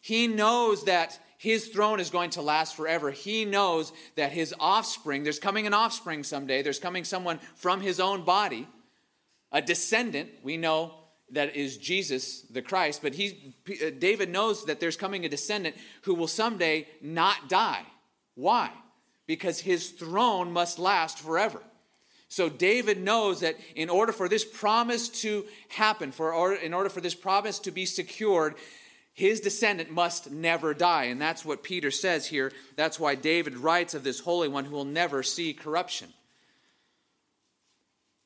He 0.00 0.26
knows 0.26 0.84
that 0.84 1.18
his 1.38 1.68
throne 1.68 2.00
is 2.00 2.10
going 2.10 2.30
to 2.30 2.42
last 2.42 2.74
forever. 2.74 3.10
He 3.10 3.44
knows 3.44 3.92
that 4.16 4.32
his 4.32 4.54
offspring, 4.58 5.22
there's 5.22 5.38
coming 5.38 5.66
an 5.66 5.74
offspring 5.74 6.24
someday, 6.24 6.62
there's 6.62 6.80
coming 6.80 7.04
someone 7.04 7.38
from 7.54 7.80
his 7.80 8.00
own 8.00 8.24
body, 8.24 8.66
a 9.52 9.62
descendant, 9.62 10.30
we 10.42 10.56
know 10.56 10.94
that 11.30 11.54
is 11.54 11.76
Jesus 11.76 12.42
the 12.42 12.62
Christ, 12.62 13.02
but 13.02 13.14
he, 13.14 13.54
uh, 13.68 13.90
David 13.98 14.30
knows 14.30 14.64
that 14.64 14.80
there's 14.80 14.96
coming 14.96 15.24
a 15.24 15.28
descendant 15.28 15.76
who 16.02 16.14
will 16.14 16.26
someday 16.26 16.88
not 17.00 17.48
die. 17.48 17.84
Why? 18.38 18.70
Because 19.26 19.58
his 19.58 19.88
throne 19.90 20.52
must 20.52 20.78
last 20.78 21.18
forever. 21.18 21.60
So 22.28 22.48
David 22.48 23.02
knows 23.02 23.40
that 23.40 23.56
in 23.74 23.90
order 23.90 24.12
for 24.12 24.28
this 24.28 24.44
promise 24.44 25.08
to 25.22 25.44
happen, 25.70 26.12
for 26.12 26.54
in 26.54 26.72
order 26.72 26.88
for 26.88 27.00
this 27.00 27.16
promise 27.16 27.58
to 27.60 27.72
be 27.72 27.84
secured, 27.84 28.54
his 29.12 29.40
descendant 29.40 29.90
must 29.90 30.30
never 30.30 30.72
die. 30.72 31.04
And 31.04 31.20
that's 31.20 31.44
what 31.44 31.64
Peter 31.64 31.90
says 31.90 32.28
here. 32.28 32.52
That's 32.76 33.00
why 33.00 33.16
David 33.16 33.56
writes 33.56 33.92
of 33.92 34.04
this 34.04 34.20
Holy 34.20 34.46
One 34.46 34.66
who 34.66 34.76
will 34.76 34.84
never 34.84 35.24
see 35.24 35.52
corruption. 35.52 36.12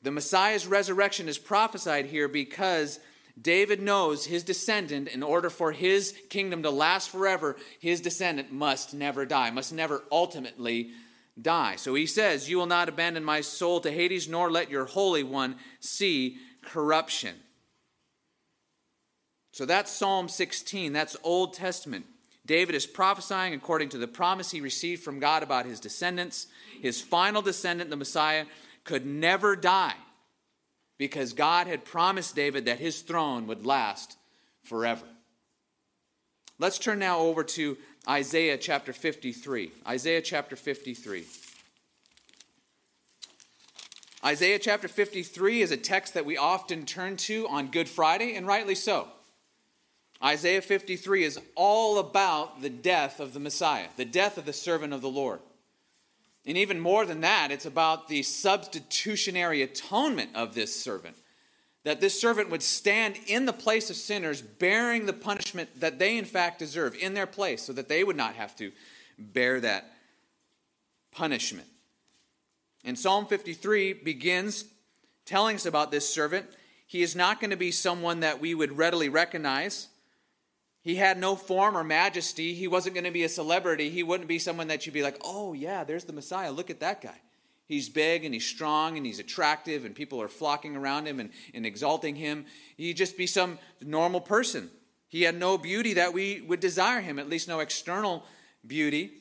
The 0.02 0.11
Messiah's 0.11 0.66
resurrection 0.66 1.26
is 1.26 1.38
prophesied 1.38 2.04
here 2.04 2.28
because 2.28 3.00
David 3.40 3.80
knows 3.80 4.26
his 4.26 4.42
descendant, 4.42 5.08
in 5.08 5.22
order 5.22 5.48
for 5.48 5.72
his 5.72 6.14
kingdom 6.28 6.62
to 6.62 6.70
last 6.70 7.10
forever, 7.10 7.56
his 7.80 8.00
descendant 8.00 8.52
must 8.52 8.92
never 8.92 9.24
die, 9.24 9.50
must 9.50 9.72
never 9.72 10.02
ultimately 10.12 10.90
die. 11.40 11.76
So 11.76 11.94
he 11.94 12.06
says, 12.06 12.50
You 12.50 12.58
will 12.58 12.66
not 12.66 12.88
abandon 12.88 13.24
my 13.24 13.40
soul 13.40 13.80
to 13.80 13.90
Hades, 13.90 14.28
nor 14.28 14.50
let 14.50 14.70
your 14.70 14.84
Holy 14.84 15.22
One 15.22 15.56
see 15.80 16.36
corruption. 16.62 17.36
So 19.52 19.66
that's 19.66 19.90
Psalm 19.90 20.28
16. 20.28 20.92
That's 20.92 21.16
Old 21.22 21.54
Testament. 21.54 22.06
David 22.44 22.74
is 22.74 22.86
prophesying 22.86 23.54
according 23.54 23.90
to 23.90 23.98
the 23.98 24.08
promise 24.08 24.50
he 24.50 24.60
received 24.60 25.02
from 25.02 25.20
God 25.20 25.42
about 25.42 25.64
his 25.64 25.80
descendants. 25.80 26.48
His 26.80 27.00
final 27.00 27.40
descendant, 27.40 27.88
the 27.88 27.96
Messiah, 27.96 28.46
could 28.84 29.06
never 29.06 29.54
die 29.54 29.94
because 31.02 31.32
God 31.32 31.66
had 31.66 31.85
promised 31.85 32.37
David 32.37 32.66
that 32.66 32.78
his 32.78 33.00
throne 33.00 33.49
would 33.49 33.66
last 33.66 34.16
forever. 34.62 35.04
Let's 36.61 36.78
turn 36.78 37.00
now 37.00 37.18
over 37.18 37.42
to 37.42 37.76
Isaiah 38.09 38.56
chapter 38.56 38.92
53. 38.92 39.73
Isaiah 39.85 40.23
chapter 40.23 40.54
53. 40.54 41.25
Isaiah 44.25 44.61
chapter 44.61 44.87
53 44.87 45.62
is 45.62 45.73
a 45.73 45.76
text 45.76 46.14
that 46.14 46.25
we 46.25 46.37
often 46.37 46.87
turn 46.87 47.16
to 47.16 47.49
on 47.49 47.73
Good 47.73 47.88
Friday, 47.88 48.37
and 48.37 48.47
rightly 48.47 48.76
so. 48.76 49.09
Isaiah 50.23 50.62
53 50.62 51.25
is 51.25 51.40
all 51.56 51.99
about 51.99 52.62
the 52.62 52.71
death 52.71 53.18
of 53.18 53.32
the 53.32 53.40
Messiah, 53.40 53.88
the 53.97 54.04
death 54.04 54.38
of 54.38 54.44
the 54.44 54.52
servant 54.52 54.92
of 54.92 55.00
the 55.00 55.09
Lord. 55.09 55.40
And 56.44 56.58
even 56.58 56.80
more 56.80 57.06
than 57.06 57.20
that, 57.20 57.50
it's 57.50 57.66
about 57.66 58.08
the 58.08 58.22
substitutionary 58.22 59.62
atonement 59.62 60.30
of 60.34 60.54
this 60.54 60.75
servant. 60.75 61.16
That 61.84 62.00
this 62.00 62.20
servant 62.20 62.50
would 62.50 62.62
stand 62.62 63.18
in 63.26 63.46
the 63.46 63.52
place 63.52 63.90
of 63.90 63.96
sinners, 63.96 64.42
bearing 64.42 65.06
the 65.06 65.12
punishment 65.12 65.80
that 65.80 65.99
they 65.99 66.16
in 66.16 66.25
fact 66.25 66.58
deserve 66.58 66.94
in 66.96 67.14
their 67.14 67.26
place, 67.26 67.62
so 67.62 67.72
that 67.72 67.88
they 67.88 68.04
would 68.04 68.16
not 68.16 68.34
have 68.34 68.56
to 68.56 68.72
bear 69.18 69.61
that 69.61 69.92
punishment. 71.12 71.66
And 72.84 72.99
Psalm 72.99 73.26
53 73.26 73.92
begins 73.94 74.64
telling 75.25 75.56
us 75.56 75.66
about 75.66 75.90
this 75.90 76.08
servant. 76.08 76.46
He 76.87 77.02
is 77.02 77.14
not 77.14 77.40
going 77.40 77.50
to 77.50 77.56
be 77.56 77.70
someone 77.70 78.20
that 78.20 78.40
we 78.40 78.54
would 78.54 78.76
readily 78.76 79.08
recognize. 79.08 79.88
He 80.82 80.96
had 80.96 81.16
no 81.16 81.36
form 81.36 81.76
or 81.76 81.84
majesty. 81.84 82.54
He 82.54 82.66
wasn't 82.66 82.94
going 82.94 83.04
to 83.04 83.12
be 83.12 83.22
a 83.22 83.28
celebrity. 83.28 83.88
He 83.88 84.02
wouldn't 84.02 84.28
be 84.28 84.40
someone 84.40 84.66
that 84.66 84.84
you'd 84.84 84.92
be 84.92 85.02
like, 85.02 85.16
oh, 85.24 85.52
yeah, 85.52 85.84
there's 85.84 86.04
the 86.04 86.12
Messiah. 86.12 86.50
Look 86.50 86.70
at 86.70 86.80
that 86.80 87.00
guy. 87.00 87.20
He's 87.66 87.88
big 87.88 88.24
and 88.24 88.34
he's 88.34 88.46
strong 88.46 88.96
and 88.96 89.06
he's 89.06 89.20
attractive 89.20 89.84
and 89.84 89.94
people 89.94 90.20
are 90.20 90.28
flocking 90.28 90.76
around 90.76 91.06
him 91.06 91.20
and, 91.20 91.30
and 91.54 91.64
exalting 91.64 92.16
him. 92.16 92.46
He'd 92.76 92.96
just 92.96 93.16
be 93.16 93.26
some 93.26 93.58
normal 93.80 94.20
person. 94.20 94.70
He 95.08 95.22
had 95.22 95.36
no 95.36 95.56
beauty 95.56 95.94
that 95.94 96.12
we 96.12 96.40
would 96.40 96.60
desire 96.60 97.00
him, 97.00 97.18
at 97.18 97.28
least 97.28 97.46
no 97.46 97.60
external 97.60 98.24
beauty. 98.66 99.12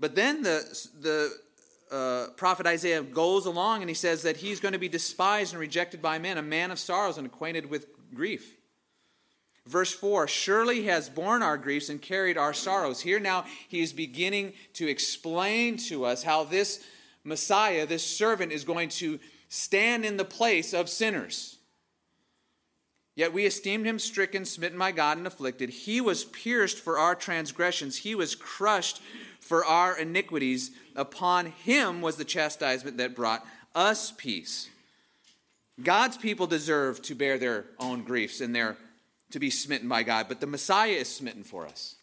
But 0.00 0.14
then 0.14 0.42
the, 0.42 0.62
the 1.00 1.94
uh, 1.94 2.32
prophet 2.36 2.66
Isaiah 2.66 3.02
goes 3.02 3.46
along 3.46 3.82
and 3.82 3.88
he 3.88 3.94
says 3.94 4.22
that 4.22 4.38
he's 4.38 4.58
going 4.58 4.72
to 4.72 4.78
be 4.78 4.88
despised 4.88 5.52
and 5.52 5.60
rejected 5.60 6.02
by 6.02 6.18
men, 6.18 6.36
a 6.36 6.42
man 6.42 6.70
of 6.70 6.78
sorrows 6.78 7.16
and 7.16 7.26
acquainted 7.26 7.70
with 7.70 7.86
grief. 8.12 8.55
Verse 9.66 9.92
4 9.92 10.28
Surely 10.28 10.82
he 10.82 10.86
has 10.86 11.08
borne 11.08 11.42
our 11.42 11.58
griefs 11.58 11.88
and 11.88 12.00
carried 12.00 12.38
our 12.38 12.54
sorrows. 12.54 13.00
Here 13.00 13.20
now 13.20 13.44
he 13.68 13.80
is 13.80 13.92
beginning 13.92 14.52
to 14.74 14.88
explain 14.88 15.76
to 15.88 16.04
us 16.04 16.22
how 16.22 16.44
this 16.44 16.84
Messiah, 17.24 17.86
this 17.86 18.06
servant, 18.06 18.52
is 18.52 18.64
going 18.64 18.88
to 18.90 19.18
stand 19.48 20.04
in 20.04 20.16
the 20.16 20.24
place 20.24 20.72
of 20.72 20.88
sinners. 20.88 21.58
Yet 23.16 23.32
we 23.32 23.46
esteemed 23.46 23.86
him 23.86 23.98
stricken, 23.98 24.44
smitten 24.44 24.78
by 24.78 24.92
God, 24.92 25.16
and 25.16 25.26
afflicted. 25.26 25.70
He 25.70 26.02
was 26.02 26.24
pierced 26.24 26.78
for 26.78 26.98
our 26.98 27.14
transgressions, 27.14 27.98
he 27.98 28.14
was 28.14 28.34
crushed 28.34 29.00
for 29.40 29.64
our 29.64 29.98
iniquities. 29.98 30.70
Upon 30.94 31.46
him 31.46 32.02
was 32.02 32.16
the 32.16 32.24
chastisement 32.24 32.98
that 32.98 33.16
brought 33.16 33.44
us 33.74 34.12
peace. 34.12 34.70
God's 35.82 36.16
people 36.16 36.46
deserve 36.46 37.02
to 37.02 37.14
bear 37.14 37.38
their 37.38 37.66
own 37.78 38.02
griefs 38.02 38.40
and 38.40 38.54
their 38.54 38.78
to 39.30 39.38
be 39.38 39.50
smitten 39.50 39.88
by 39.88 40.02
God, 40.02 40.26
but 40.28 40.40
the 40.40 40.46
Messiah 40.46 40.92
is 40.92 41.12
smitten 41.12 41.44
for 41.44 41.66
us. 41.66 41.96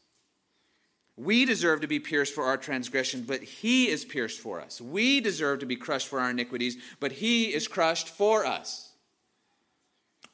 We 1.15 1.45
deserve 1.45 1.81
to 1.81 1.87
be 1.87 1.99
pierced 1.99 2.33
for 2.33 2.43
our 2.45 2.57
transgression, 2.57 3.23
but 3.27 3.43
he 3.43 3.87
is 3.87 4.03
pierced 4.03 4.39
for 4.39 4.59
us. 4.59 4.81
We 4.81 5.21
deserve 5.21 5.59
to 5.59 5.65
be 5.65 5.75
crushed 5.75 6.07
for 6.07 6.19
our 6.19 6.31
iniquities, 6.31 6.77
but 6.99 7.13
he 7.13 7.53
is 7.53 7.67
crushed 7.67 8.09
for 8.09 8.45
us. 8.45 8.93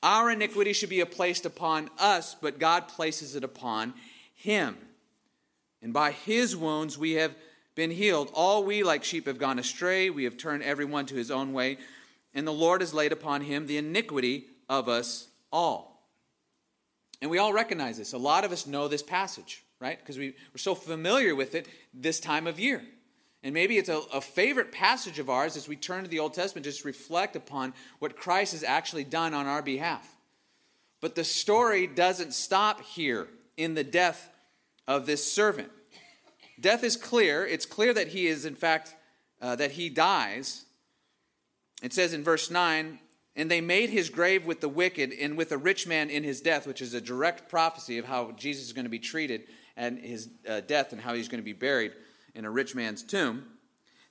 Our 0.02 0.32
iniquity 0.32 0.72
should 0.72 0.90
be 0.90 1.04
placed 1.04 1.46
upon 1.46 1.90
us, 2.00 2.34
but 2.34 2.60
God 2.60 2.88
places 2.88 3.36
it 3.36 3.44
upon 3.44 3.94
him. 4.34 4.78
And 5.82 5.92
by 5.92 6.12
his 6.12 6.56
wounds 6.56 6.98
we 6.98 7.14
have 7.14 7.36
been 7.76 7.92
healed. 7.92 8.32
All 8.34 8.64
we, 8.64 8.84
like 8.84 9.04
sheep, 9.04 9.28
have 9.28 9.38
gone 9.38 9.60
astray. 9.60 10.10
We 10.10 10.24
have 10.24 10.38
turned 10.38 10.64
everyone 10.64 11.06
to 11.08 11.16
his 11.16 11.32
own 11.32 11.54
way. 11.54 11.78
And 12.34 12.48
the 12.48 12.54
Lord 12.54 12.82
has 12.82 12.94
laid 12.94 13.12
upon 13.12 13.42
him 13.42 13.68
the 13.68 13.78
iniquity 13.78 14.46
of 14.70 14.88
us 14.88 15.28
all. 15.52 15.99
And 17.22 17.30
we 17.30 17.38
all 17.38 17.54
recognize 17.54 17.98
this. 17.98 18.14
A 18.14 18.18
lot 18.18 18.46
of 18.46 18.52
us 18.52 18.66
know 18.66 18.88
this 18.88 19.04
passage, 19.04 19.64
right? 19.80 20.00
Because 20.00 20.18
we, 20.18 20.30
we're 20.54 20.58
so 20.58 20.76
familiar 20.76 21.36
with 21.36 21.56
it 21.56 21.68
this 21.94 22.20
time 22.20 22.48
of 22.48 22.60
year. 22.60 22.84
And 23.44 23.54
maybe 23.54 23.78
it's 23.78 23.90
a, 23.90 24.02
a, 24.14 24.20
favorite 24.20 24.72
passage 24.72 25.18
of 25.18 25.30
ours 25.30 25.56
as 25.56 25.68
we 25.68 25.78
turn 25.78 26.04
to 26.04 26.10
the 26.10 26.20
Old 26.20 26.34
Testament, 26.34 26.66
just 26.66 26.84
reflect 26.84 27.36
upon 27.38 27.74
what 28.00 28.18
Christ 28.18 28.52
has 28.52 28.64
actually 28.64 29.06
done 29.06 29.34
on 29.34 29.48
our 29.48 29.62
behalf. 29.62 30.18
But 31.00 31.16
the 31.16 31.24
story 31.24 31.88
doesn't 31.88 32.34
stop 32.34 32.82
here 32.82 33.28
in 33.56 33.76
the 33.76 33.84
death 33.84 34.30
of 34.88 35.06
this 35.06 35.32
servant. 35.32 35.72
Death 36.60 36.84
is 36.84 36.98
clear. 36.98 37.46
It's 37.46 37.66
clear 37.66 37.94
that 37.94 38.10
he 38.10 38.28
is, 38.28 38.44
in 38.44 38.56
fact, 38.56 38.96
uh, 39.42 39.56
that 39.56 39.72
he 39.72 39.90
dies. 39.90 40.66
It 41.82 41.94
says 41.94 42.14
in 42.14 42.24
verse 42.24 42.52
9, 42.52 43.00
and 43.36 43.50
they 43.50 43.62
made 43.62 43.90
his 43.90 44.10
grave 44.10 44.46
with 44.46 44.62
the 44.62 44.70
wicked 44.70 45.12
and 45.14 45.38
with 45.38 45.52
a 45.52 45.58
rich 45.58 45.88
man 45.88 46.10
in 46.10 46.24
his 46.24 46.42
death, 46.42 46.68
which 46.68 46.82
is 46.82 46.94
a 46.94 47.02
direct 47.02 47.50
prophecy 47.50 47.98
of 47.98 48.06
how 48.06 48.32
Jesus 48.32 48.66
is 48.66 48.74
going 48.74 48.86
to 48.86 48.90
be 48.90 49.00
treated 49.00 49.44
and 49.78 50.00
his 50.00 50.30
uh, 50.48 50.62
death 50.62 50.92
and 50.92 51.02
how 51.02 51.14
he's 51.14 51.30
going 51.30 51.40
to 51.40 51.46
be 51.46 51.54
buried 51.54 51.94
in 52.36 52.46
a 52.46 52.52
rich 52.52 52.76
man's 52.76 53.04
tomb. 53.04 53.46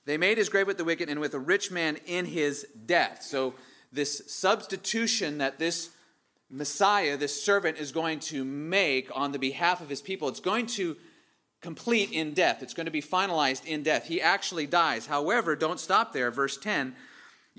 They 0.05 0.17
made 0.17 0.37
his 0.37 0.49
grave 0.49 0.65
with 0.65 0.77
the 0.77 0.85
wicked 0.85 1.09
and 1.09 1.19
with 1.19 1.33
a 1.33 1.39
rich 1.39 1.69
man 1.69 1.97
in 2.05 2.25
his 2.25 2.65
death. 2.85 3.21
So, 3.21 3.53
this 3.91 4.21
substitution 4.27 5.39
that 5.39 5.57
this 5.57 5.89
Messiah, 6.49 7.17
this 7.17 7.43
servant, 7.43 7.77
is 7.77 7.91
going 7.91 8.19
to 8.19 8.43
make 8.43 9.09
on 9.15 9.31
the 9.31 9.39
behalf 9.39 9.81
of 9.81 9.89
his 9.89 10.01
people, 10.01 10.27
it's 10.27 10.39
going 10.39 10.67
to 10.67 10.95
complete 11.61 12.11
in 12.11 12.33
death. 12.33 12.63
It's 12.63 12.73
going 12.73 12.85
to 12.85 12.91
be 12.91 13.01
finalized 13.01 13.65
in 13.65 13.83
death. 13.83 14.07
He 14.07 14.21
actually 14.21 14.67
dies. 14.67 15.07
However, 15.07 15.55
don't 15.55 15.79
stop 15.79 16.13
there. 16.13 16.31
Verse 16.31 16.57
10 16.57 16.95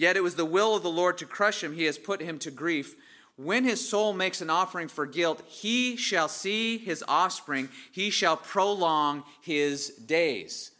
Yet 0.00 0.16
it 0.16 0.22
was 0.22 0.36
the 0.36 0.46
will 0.46 0.74
of 0.74 0.82
the 0.82 0.88
Lord 0.88 1.18
to 1.18 1.26
crush 1.26 1.62
him. 1.62 1.74
He 1.74 1.84
has 1.84 1.98
put 1.98 2.22
him 2.22 2.38
to 2.38 2.50
grief. 2.50 2.96
When 3.36 3.64
his 3.64 3.86
soul 3.86 4.14
makes 4.14 4.40
an 4.40 4.48
offering 4.48 4.88
for 4.88 5.04
guilt, 5.04 5.42
he 5.46 5.94
shall 5.94 6.26
see 6.26 6.78
his 6.78 7.04
offspring. 7.06 7.68
He 7.92 8.08
shall 8.08 8.38
prolong 8.38 9.24
his 9.42 9.90
days. 9.90 10.70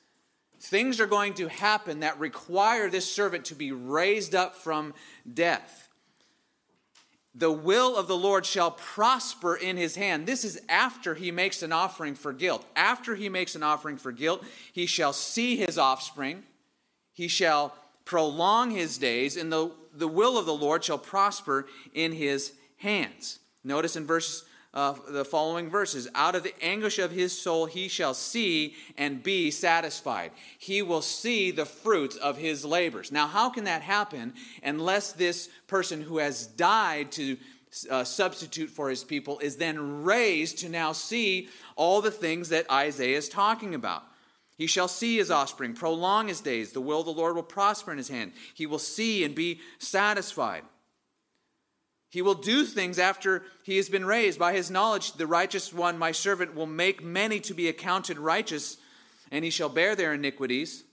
Things 0.59 1.01
are 1.01 1.07
going 1.07 1.35
to 1.35 1.49
happen 1.49 2.01
that 2.01 2.19
require 2.19 2.89
this 2.89 3.15
servant 3.15 3.45
to 3.47 3.55
be 3.55 3.73
raised 3.73 4.35
up 4.35 4.55
from 4.55 4.95
death. 5.31 5.91
The 7.35 7.53
will 7.53 7.97
of 7.97 8.09
the 8.09 8.17
Lord 8.17 8.47
shall 8.47 8.71
prosper 8.71 9.55
in 9.55 9.77
his 9.77 9.97
hand. 9.97 10.25
This 10.25 10.45
is 10.45 10.63
after 10.67 11.15
he 11.15 11.31
makes 11.31 11.63
an 11.63 11.73
offering 11.73 12.15
for 12.15 12.33
guilt. 12.33 12.65
After 12.75 13.15
he 13.17 13.29
makes 13.29 13.55
an 13.55 13.63
offering 13.63 13.99
for 13.99 14.13
guilt, 14.13 14.43
he 14.73 14.87
shall 14.87 15.13
see 15.13 15.57
his 15.57 15.77
offspring. 15.77 16.45
He 17.13 17.29
shall 17.29 17.75
prolong 18.11 18.73
his 18.73 18.99
days, 18.99 19.37
and 19.37 19.53
the, 19.53 19.71
the 19.95 20.09
will 20.09 20.37
of 20.37 20.45
the 20.45 20.53
Lord 20.53 20.83
shall 20.83 20.99
prosper 20.99 21.69
in 21.95 22.11
his 22.11 22.55
hands. 22.79 23.39
Notice 23.63 23.95
in 23.95 24.05
verse 24.05 24.45
uh, 24.75 24.95
the 25.09 25.25
following 25.25 25.71
verses 25.71 26.09
out 26.17 26.35
of 26.35 26.43
the 26.43 26.53
anguish 26.61 26.99
of 26.99 27.13
his 27.13 27.41
soul 27.41 27.67
he 27.67 27.87
shall 27.87 28.13
see 28.13 28.75
and 28.99 29.23
be 29.23 29.53
satisfied. 29.53 30.33
He 30.59 30.83
will 30.83 31.03
see 31.03 31.53
the 31.53 31.65
fruits 31.65 32.17
of 32.17 32.37
his 32.37 32.65
labors. 32.65 33.13
Now 33.13 33.29
how 33.29 33.49
can 33.49 33.63
that 33.65 33.83
happen 33.83 34.35
unless 34.61 35.13
this 35.13 35.49
person 35.69 36.03
who 36.03 36.19
has 36.19 36.49
died 36.49 37.13
to 37.13 37.37
uh, 37.89 38.03
substitute 38.03 38.71
for 38.71 38.91
his 38.91 39.05
people 39.05 39.39
is 39.39 39.55
then 39.55 40.03
raised 40.03 40.59
to 40.59 40.69
now 40.69 40.91
see 40.91 41.49
all 41.77 42.01
the 42.01 42.11
things 42.11 42.49
that 42.49 42.69
isaiah 42.73 43.19
is 43.19 43.29
talking 43.29 43.73
about 43.73 44.03
he 44.61 44.67
shall 44.67 44.89
see 44.89 45.17
his 45.17 45.31
offspring, 45.31 45.73
prolong 45.73 46.29
his 46.29 46.43
days. 46.43 46.73
The 46.73 46.83
will 46.83 47.01
of 47.01 47.07
the 47.07 47.15
Lord 47.15 47.35
will 47.35 47.43
prosper 47.43 47.93
in 47.93 47.97
his 47.97 48.11
hand. 48.11 48.33
He 48.53 48.67
will 48.67 48.79
see 48.79 49.25
and 49.25 49.35
be 49.35 49.59
satisfied. 49.79 50.65
He 52.11 52.21
will 52.21 52.35
do 52.35 52.67
things 52.67 52.99
after 52.99 53.43
he 53.63 53.79
has 53.79 53.89
been 53.89 54.05
raised. 54.05 54.39
By 54.39 54.53
his 54.53 54.71
knowledge, 54.71 55.15
the 55.15 55.27
righteous 55.27 55.73
one, 55.73 55.97
my 55.97 56.13
servant, 56.13 56.55
will 56.55 56.67
make 56.67 57.03
many 57.03 57.41
to 57.41 57.55
be 57.55 57.69
accounted 57.69 58.19
righteous, 58.19 58.77
and 59.31 59.47
he 59.47 59.51
shall 59.51 59.71
bear 59.71 59.97
their 59.97 60.13
iniquities. 60.13 60.85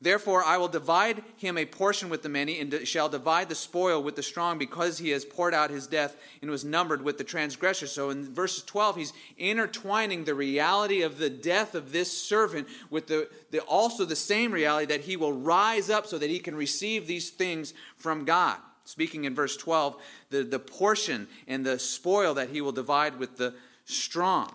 Therefore, 0.00 0.44
I 0.44 0.58
will 0.58 0.68
divide 0.68 1.24
him 1.36 1.58
a 1.58 1.64
portion 1.64 2.08
with 2.08 2.22
the 2.22 2.28
many, 2.28 2.60
and 2.60 2.86
shall 2.86 3.08
divide 3.08 3.48
the 3.48 3.56
spoil 3.56 4.00
with 4.00 4.14
the 4.14 4.22
strong, 4.22 4.56
because 4.56 4.98
he 4.98 5.10
has 5.10 5.24
poured 5.24 5.54
out 5.54 5.70
his 5.70 5.88
death 5.88 6.16
and 6.40 6.50
was 6.50 6.64
numbered 6.64 7.02
with 7.02 7.18
the 7.18 7.24
transgressors. 7.24 7.90
So 7.90 8.10
in 8.10 8.32
verses 8.32 8.62
12, 8.62 8.96
he's 8.96 9.12
intertwining 9.36 10.24
the 10.24 10.36
reality 10.36 11.02
of 11.02 11.18
the 11.18 11.30
death 11.30 11.74
of 11.74 11.90
this 11.90 12.16
servant 12.16 12.68
with 12.90 13.08
the, 13.08 13.28
the, 13.50 13.58
also 13.62 14.04
the 14.04 14.14
same 14.14 14.52
reality 14.52 14.86
that 14.86 15.04
he 15.04 15.16
will 15.16 15.32
rise 15.32 15.90
up 15.90 16.06
so 16.06 16.16
that 16.18 16.30
he 16.30 16.38
can 16.38 16.54
receive 16.54 17.08
these 17.08 17.30
things 17.30 17.74
from 17.96 18.24
God. 18.24 18.58
Speaking 18.84 19.24
in 19.24 19.34
verse 19.34 19.56
12, 19.56 19.96
the, 20.30 20.44
the 20.44 20.60
portion 20.60 21.26
and 21.48 21.66
the 21.66 21.78
spoil 21.78 22.34
that 22.34 22.50
he 22.50 22.60
will 22.60 22.72
divide 22.72 23.18
with 23.18 23.36
the 23.36 23.52
strong. 23.84 24.54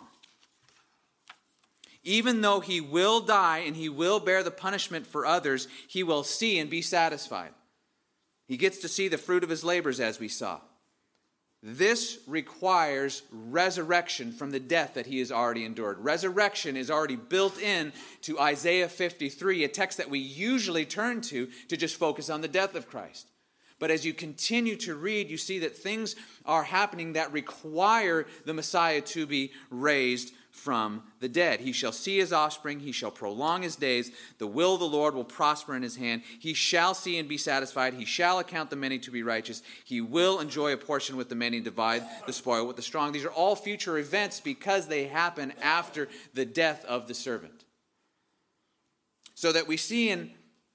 Even 2.03 2.41
though 2.41 2.59
he 2.59 2.81
will 2.81 3.21
die 3.21 3.59
and 3.59 3.75
he 3.75 3.87
will 3.89 4.19
bear 4.19 4.43
the 4.43 4.51
punishment 4.51 5.07
for 5.07 5.25
others, 5.25 5.67
he 5.87 6.03
will 6.03 6.23
see 6.23 6.59
and 6.59 6.69
be 6.69 6.81
satisfied. 6.81 7.51
He 8.47 8.57
gets 8.57 8.79
to 8.79 8.89
see 8.89 9.07
the 9.07 9.17
fruit 9.17 9.43
of 9.43 9.49
his 9.49 9.63
labors, 9.63 9.99
as 9.99 10.19
we 10.19 10.27
saw. 10.27 10.59
This 11.65 12.19
requires 12.27 13.23
resurrection 13.31 14.33
from 14.33 14.51
the 14.51 14.59
death 14.59 14.95
that 14.95 15.05
he 15.05 15.19
has 15.19 15.31
already 15.31 15.63
endured. 15.63 15.97
Resurrection 15.99 16.75
is 16.75 16.91
already 16.91 17.15
built 17.15 17.57
in 17.57 17.93
to 18.23 18.37
Isaiah 18.37 18.89
53, 18.89 19.63
a 19.63 19.69
text 19.69 19.97
that 19.97 20.09
we 20.09 20.19
usually 20.19 20.85
turn 20.85 21.21
to 21.21 21.47
to 21.69 21.77
just 21.77 21.95
focus 21.95 22.29
on 22.29 22.41
the 22.41 22.49
death 22.49 22.75
of 22.75 22.89
Christ. 22.89 23.27
But 23.83 23.91
as 23.91 24.05
you 24.05 24.13
continue 24.13 24.77
to 24.77 24.95
read, 24.95 25.29
you 25.29 25.35
see 25.35 25.59
that 25.59 25.75
things 25.75 26.15
are 26.45 26.63
happening 26.63 27.11
that 27.11 27.33
require 27.33 28.25
the 28.45 28.53
Messiah 28.53 29.01
to 29.01 29.25
be 29.25 29.51
raised 29.69 30.33
from 30.51 31.03
the 31.19 31.27
dead. 31.27 31.59
He 31.59 31.73
shall 31.73 31.91
see 31.91 32.17
his 32.17 32.31
offspring, 32.31 32.79
he 32.79 32.93
shall 32.93 33.11
prolong 33.11 33.61
his 33.61 33.75
days. 33.75 34.13
The 34.37 34.47
will 34.47 34.75
of 34.75 34.79
the 34.79 34.85
Lord 34.85 35.15
will 35.15 35.25
prosper 35.25 35.75
in 35.75 35.83
his 35.83 35.97
hand. 35.97 36.21
He 36.39 36.53
shall 36.53 36.93
see 36.93 37.17
and 37.17 37.27
be 37.27 37.37
satisfied. 37.37 37.95
He 37.95 38.05
shall 38.05 38.39
account 38.39 38.69
the 38.69 38.77
many 38.77 38.99
to 38.99 39.11
be 39.11 39.21
righteous. 39.21 39.61
He 39.83 39.99
will 39.99 40.39
enjoy 40.39 40.71
a 40.71 40.77
portion 40.77 41.17
with 41.17 41.27
the 41.27 41.35
many, 41.35 41.59
divide 41.59 42.05
the 42.25 42.31
spoil 42.31 42.65
with 42.65 42.77
the 42.77 42.81
strong. 42.81 43.11
These 43.11 43.25
are 43.25 43.31
all 43.31 43.57
future 43.57 43.97
events 43.97 44.39
because 44.39 44.87
they 44.87 45.07
happen 45.07 45.51
after 45.61 46.07
the 46.33 46.45
death 46.45 46.85
of 46.85 47.09
the 47.09 47.13
servant. 47.13 47.65
So 49.35 49.51
that 49.51 49.67
we 49.67 49.75
see 49.75 50.09
in 50.09 50.31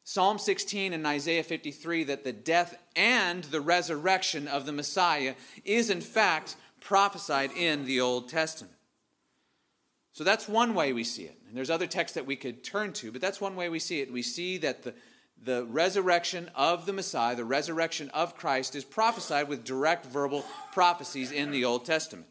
Psalm 0.08 0.38
16 0.38 0.94
and 0.94 1.06
Isaiah 1.06 1.42
53 1.42 2.04
that 2.04 2.24
the 2.24 2.32
death 2.32 2.78
and 2.96 3.44
the 3.44 3.60
resurrection 3.60 4.48
of 4.48 4.64
the 4.64 4.72
Messiah 4.72 5.34
is 5.66 5.90
in 5.90 6.00
fact 6.00 6.56
prophesied 6.80 7.50
in 7.52 7.84
the 7.84 8.00
Old 8.00 8.26
Testament. 8.30 8.72
So 10.14 10.24
that's 10.24 10.48
one 10.48 10.74
way 10.74 10.94
we 10.94 11.04
see 11.04 11.24
it. 11.24 11.36
And 11.46 11.54
there's 11.54 11.68
other 11.68 11.86
texts 11.86 12.14
that 12.14 12.24
we 12.24 12.36
could 12.36 12.64
turn 12.64 12.94
to, 12.94 13.12
but 13.12 13.20
that's 13.20 13.38
one 13.38 13.54
way 13.54 13.68
we 13.68 13.78
see 13.78 14.00
it. 14.00 14.10
We 14.10 14.22
see 14.22 14.56
that 14.56 14.82
the, 14.82 14.94
the 15.44 15.66
resurrection 15.66 16.50
of 16.54 16.86
the 16.86 16.94
Messiah, 16.94 17.36
the 17.36 17.44
resurrection 17.44 18.08
of 18.14 18.34
Christ, 18.34 18.74
is 18.74 18.84
prophesied 18.84 19.46
with 19.46 19.62
direct 19.62 20.06
verbal 20.06 20.42
prophecies 20.72 21.30
in 21.30 21.50
the 21.50 21.66
Old 21.66 21.84
Testament. 21.84 22.28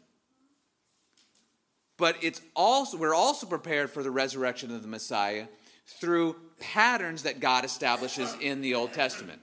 But 1.96 2.16
it's 2.22 2.40
also, 2.56 2.98
we're 2.98 3.14
also 3.14 3.46
prepared 3.46 3.88
for 3.88 4.02
the 4.02 4.10
resurrection 4.10 4.74
of 4.74 4.82
the 4.82 4.88
Messiah 4.88 5.46
through 5.86 6.34
patterns 6.58 7.22
that 7.22 7.40
God 7.40 7.64
establishes 7.64 8.34
in 8.40 8.60
the 8.60 8.74
Old 8.74 8.92
Testament. 8.92 9.40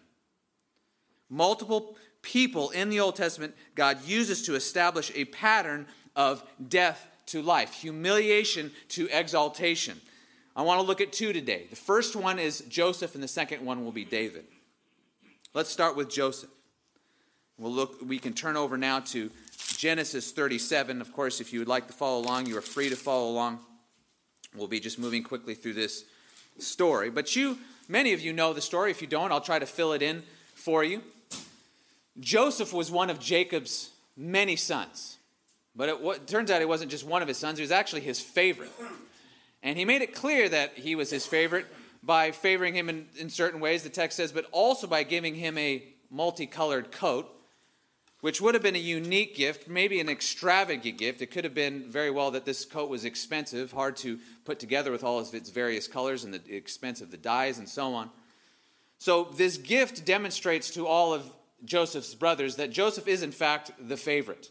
Multiple 1.29 1.95
people 2.21 2.71
in 2.71 2.89
the 2.89 2.99
Old 2.99 3.15
Testament, 3.15 3.55
God 3.75 4.03
uses 4.05 4.43
to 4.43 4.55
establish 4.55 5.11
a 5.15 5.25
pattern 5.25 5.87
of 6.15 6.43
death 6.67 7.07
to 7.27 7.41
life, 7.41 7.73
humiliation 7.73 8.71
to 8.89 9.07
exaltation. 9.11 9.99
I 10.55 10.61
want 10.61 10.79
to 10.79 10.87
look 10.87 11.01
at 11.01 11.11
two 11.11 11.33
today. 11.33 11.67
The 11.69 11.75
first 11.75 12.15
one 12.15 12.39
is 12.39 12.61
Joseph, 12.69 13.13
and 13.13 13.23
the 13.23 13.27
second 13.27 13.65
one 13.65 13.83
will 13.83 13.91
be 13.91 14.05
David. 14.05 14.45
Let's 15.53 15.69
start 15.69 15.95
with 15.95 16.09
Joseph. 16.09 16.49
We'll 17.57 17.71
look, 17.71 17.99
we 18.01 18.19
can 18.19 18.33
turn 18.33 18.57
over 18.57 18.77
now 18.77 18.99
to 18.99 19.29
Genesis 19.77 20.31
37. 20.31 21.01
Of 21.01 21.13
course, 21.13 21.39
if 21.39 21.53
you 21.53 21.59
would 21.59 21.67
like 21.67 21.87
to 21.87 21.93
follow 21.93 22.19
along, 22.19 22.47
you 22.47 22.57
are 22.57 22.61
free 22.61 22.89
to 22.89 22.95
follow 22.95 23.29
along. 23.29 23.59
We'll 24.55 24.67
be 24.67 24.79
just 24.79 24.99
moving 24.99 25.23
quickly 25.23 25.55
through 25.55 25.73
this 25.73 26.05
story. 26.57 27.09
But 27.09 27.35
you, 27.35 27.57
many 27.87 28.13
of 28.13 28.21
you 28.21 28.33
know 28.33 28.53
the 28.53 28.61
story. 28.61 28.91
If 28.91 29.01
you 29.01 29.07
don't, 29.07 29.31
I'll 29.31 29.41
try 29.41 29.59
to 29.59 29.65
fill 29.65 29.93
it 29.93 30.01
in 30.01 30.23
for 30.53 30.83
you. 30.83 31.01
Joseph 32.19 32.73
was 32.73 32.89
one 32.89 33.09
of 33.09 33.19
Jacob's 33.19 33.91
many 34.15 34.55
sons. 34.55 35.17
But 35.75 35.89
it, 35.89 35.97
it 36.01 36.27
turns 36.27 36.49
out 36.49 36.59
he 36.59 36.65
wasn't 36.65 36.91
just 36.91 37.05
one 37.05 37.21
of 37.21 37.27
his 37.27 37.37
sons, 37.37 37.57
he 37.57 37.63
was 37.63 37.71
actually 37.71 38.01
his 38.01 38.19
favorite. 38.19 38.71
And 39.61 39.77
he 39.77 39.85
made 39.85 40.01
it 40.01 40.13
clear 40.13 40.47
that 40.47 40.77
he 40.77 40.95
was 40.95 41.09
his 41.09 41.25
favorite 41.25 41.65
by 42.01 42.31
favoring 42.31 42.75
him 42.75 42.87
in, 42.87 43.07
in 43.17 43.29
certain 43.29 43.59
ways, 43.59 43.83
the 43.83 43.89
text 43.89 44.17
says, 44.17 44.31
but 44.31 44.45
also 44.51 44.85
by 44.87 45.03
giving 45.03 45.35
him 45.35 45.57
a 45.57 45.83
multicolored 46.11 46.91
coat, 46.91 47.29
which 48.25 48.41
would 48.41 48.55
have 48.55 48.63
been 48.63 48.75
a 48.75 48.79
unique 48.79 49.35
gift, 49.35 49.67
maybe 49.67 49.99
an 49.99 50.09
extravagant 50.09 50.97
gift. 50.97 51.21
It 51.21 51.27
could 51.27 51.43
have 51.43 51.53
been 51.53 51.91
very 51.91 52.09
well 52.09 52.31
that 52.31 52.43
this 52.43 52.65
coat 52.65 52.89
was 52.89 53.05
expensive, 53.05 53.71
hard 53.71 53.95
to 53.97 54.17
put 54.45 54.57
together 54.57 54.91
with 54.91 55.03
all 55.03 55.19
of 55.19 55.31
its 55.35 55.51
various 55.51 55.87
colors 55.87 56.23
and 56.23 56.33
the 56.33 56.41
expense 56.55 57.01
of 57.01 57.11
the 57.11 57.17
dyes 57.17 57.59
and 57.59 57.69
so 57.69 57.93
on. 57.93 58.09
So, 58.97 59.25
this 59.25 59.57
gift 59.57 60.05
demonstrates 60.05 60.71
to 60.71 60.87
all 60.87 61.13
of 61.13 61.31
Joseph's 61.65 62.15
brothers 62.15 62.55
that 62.55 62.71
Joseph 62.71 63.07
is, 63.07 63.21
in 63.21 63.31
fact, 63.31 63.69
the 63.79 63.95
favorite. 63.95 64.49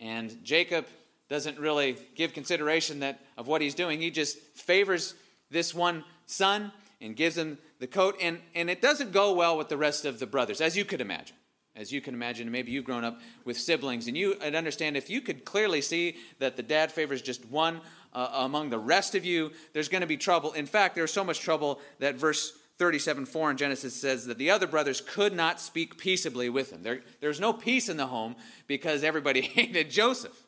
And 0.00 0.42
Jacob 0.42 0.86
doesn't 1.28 1.58
really 1.58 1.98
give 2.14 2.32
consideration 2.32 3.00
that 3.00 3.20
of 3.36 3.46
what 3.46 3.60
he's 3.60 3.74
doing. 3.74 4.00
He 4.00 4.10
just 4.10 4.38
favors 4.54 5.14
this 5.50 5.74
one 5.74 6.02
son 6.24 6.72
and 7.02 7.14
gives 7.14 7.36
him 7.36 7.58
the 7.78 7.88
coat. 7.88 8.16
And, 8.22 8.40
and 8.54 8.70
it 8.70 8.80
doesn't 8.80 9.12
go 9.12 9.34
well 9.34 9.58
with 9.58 9.68
the 9.68 9.76
rest 9.76 10.06
of 10.06 10.18
the 10.18 10.26
brothers, 10.26 10.62
as 10.62 10.78
you 10.78 10.86
could 10.86 11.02
imagine. 11.02 11.36
As 11.76 11.92
you 11.92 12.00
can 12.00 12.14
imagine, 12.14 12.50
maybe 12.50 12.72
you've 12.72 12.84
grown 12.84 13.04
up 13.04 13.20
with 13.44 13.58
siblings, 13.58 14.08
and 14.08 14.16
you 14.16 14.34
understand 14.34 14.96
if 14.96 15.10
you 15.10 15.20
could 15.20 15.44
clearly 15.44 15.82
see 15.82 16.16
that 16.38 16.56
the 16.56 16.62
dad 16.62 16.90
favors 16.90 17.20
just 17.20 17.44
one 17.46 17.82
uh, 18.14 18.28
among 18.32 18.70
the 18.70 18.78
rest 18.78 19.14
of 19.14 19.24
you, 19.24 19.52
there's 19.74 19.88
going 19.88 20.00
to 20.00 20.06
be 20.06 20.16
trouble. 20.16 20.52
In 20.52 20.64
fact, 20.64 20.94
there's 20.94 21.12
so 21.12 21.22
much 21.22 21.40
trouble 21.40 21.80
that 21.98 22.14
verse 22.14 22.56
37 22.78 23.26
4 23.26 23.50
in 23.52 23.56
Genesis 23.56 23.94
says 23.94 24.26
that 24.26 24.38
the 24.38 24.50
other 24.50 24.66
brothers 24.66 25.00
could 25.00 25.34
not 25.34 25.60
speak 25.60 25.98
peaceably 25.98 26.48
with 26.48 26.72
him. 26.72 26.82
There, 26.82 27.00
there 27.20 27.28
was 27.28 27.40
no 27.40 27.52
peace 27.52 27.88
in 27.88 27.96
the 27.96 28.06
home 28.06 28.36
because 28.66 29.04
everybody 29.04 29.40
hated 29.42 29.90
Joseph. 29.90 30.46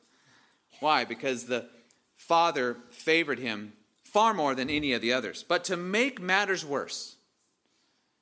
Why? 0.80 1.04
Because 1.04 1.44
the 1.44 1.66
father 2.16 2.78
favored 2.90 3.38
him 3.38 3.72
far 4.04 4.32
more 4.32 4.54
than 4.54 4.70
any 4.70 4.92
of 4.92 5.02
the 5.02 5.12
others. 5.12 5.44
But 5.46 5.64
to 5.64 5.76
make 5.76 6.20
matters 6.20 6.64
worse, 6.64 7.16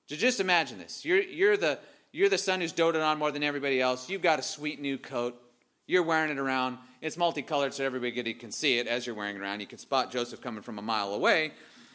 just 0.08 0.40
imagine 0.40 0.78
this 0.78 1.04
you're, 1.04 1.22
you're, 1.22 1.56
the, 1.56 1.78
you're 2.16 2.30
the 2.30 2.38
son 2.38 2.62
who's 2.62 2.72
doted 2.72 3.02
on 3.02 3.18
more 3.18 3.30
than 3.30 3.42
everybody 3.42 3.78
else. 3.78 4.08
You've 4.08 4.22
got 4.22 4.38
a 4.38 4.42
sweet 4.42 4.80
new 4.80 4.96
coat. 4.96 5.38
You're 5.86 6.02
wearing 6.02 6.30
it 6.30 6.38
around. 6.38 6.78
It's 7.02 7.18
multicolored 7.18 7.74
so 7.74 7.84
everybody 7.84 8.32
can 8.32 8.50
see 8.50 8.78
it 8.78 8.86
as 8.86 9.04
you're 9.04 9.14
wearing 9.14 9.36
it 9.36 9.42
around. 9.42 9.60
You 9.60 9.66
can 9.66 9.76
spot 9.76 10.10
Joseph 10.10 10.40
coming 10.40 10.62
from 10.62 10.78
a 10.78 10.82
mile 10.82 11.12
away. 11.12 11.52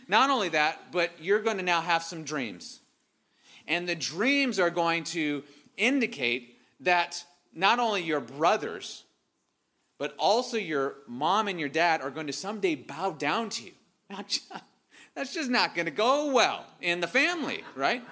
Not 0.08 0.30
only 0.30 0.50
that, 0.50 0.92
but 0.92 1.10
you're 1.20 1.42
going 1.42 1.58
to 1.58 1.64
now 1.64 1.82
have 1.82 2.04
some 2.04 2.24
dreams. 2.24 2.82
And 3.68 3.90
the 3.90 3.96
dreams 3.96 4.60
are 4.60 4.70
going 4.70 5.06
to 5.06 5.44
indicate 5.76 6.56
that 6.82 7.26
not 7.56 7.80
only 7.80 8.04
your 8.04 8.22
brothers, 8.22 9.06
but 9.98 10.14
also 10.20 10.56
your 10.56 10.98
mom 11.08 11.48
and 11.48 11.60
your 11.60 11.70
dad 11.70 12.00
are 12.00 12.12
going 12.12 12.28
to 12.28 12.34
someday 12.34 12.76
bow 12.76 13.10
down 13.10 13.50
to 13.50 13.64
you. 13.64 13.72
Now, 14.08 14.24
that's 15.16 15.34
just 15.34 15.50
not 15.50 15.74
going 15.74 15.86
to 15.86 15.92
go 15.92 16.32
well 16.32 16.64
in 16.80 17.02
the 17.02 17.08
family, 17.08 17.64
right? 17.76 18.04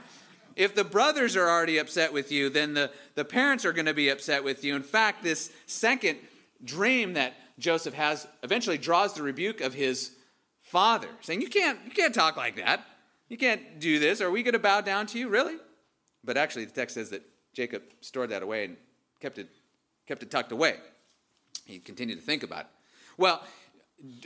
If 0.60 0.76
the 0.76 0.84
brothers 0.84 1.38
are 1.38 1.48
already 1.48 1.78
upset 1.78 2.12
with 2.12 2.34
you, 2.34 2.50
then 2.50 2.74
the, 2.74 2.92
the 3.16 3.24
parents 3.24 3.64
are 3.64 3.72
going 3.72 3.86
to 3.86 3.94
be 3.94 4.10
upset 4.10 4.44
with 4.44 4.62
you. 4.66 4.76
In 4.76 4.84
fact, 4.84 5.24
this 5.24 5.54
second 5.68 6.18
dream 6.66 7.14
that 7.14 7.34
Joseph 7.60 7.94
has 7.94 8.28
eventually 8.44 8.78
draws 8.78 9.14
the 9.14 9.24
rebuke 9.24 9.62
of 9.62 9.74
his 9.74 10.12
father, 10.62 11.08
saying, 11.22 11.42
You 11.42 11.48
can't, 11.48 11.80
you 11.86 11.92
can't 11.92 12.14
talk 12.14 12.36
like 12.36 12.58
that. 12.58 12.86
You 13.30 13.38
can't 13.38 13.80
do 13.80 14.00
this. 14.00 14.20
Are 14.20 14.30
we 14.30 14.44
going 14.44 14.52
to 14.52 14.60
bow 14.60 14.82
down 14.82 15.06
to 15.08 15.18
you, 15.18 15.30
really? 15.30 15.56
But 16.26 16.36
actually, 16.36 16.66
the 16.66 16.74
text 16.74 16.96
says 16.96 17.10
that 17.12 17.22
Jacob 17.54 17.84
stored 18.02 18.32
that 18.32 18.44
away 18.44 18.66
and 18.66 18.76
kept 19.22 19.38
it, 19.38 19.48
kept 20.10 20.24
it 20.24 20.30
tucked 20.30 20.52
away. 20.52 20.76
He 21.68 21.80
continued 21.80 22.20
to 22.20 22.26
think 22.26 22.44
about 22.44 22.62
it. 22.62 22.68
Well, 23.18 23.42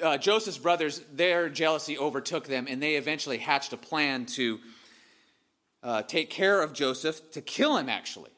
uh, 0.02 0.18
Joseph's 0.18 0.58
brothers, 0.58 1.00
their 1.14 1.48
jealousy 1.48 1.96
overtook 1.96 2.48
them, 2.48 2.66
and 2.68 2.82
they 2.82 2.96
eventually 2.96 3.38
hatched 3.38 3.72
a 3.72 3.78
plan 3.78 4.26
to 4.26 4.60
uh, 5.84 6.02
take 6.02 6.30
care 6.30 6.62
of 6.62 6.74
Joseph, 6.74 7.32
to 7.32 7.42
kill 7.42 7.78
him, 7.78 7.90
actually. 7.90 8.32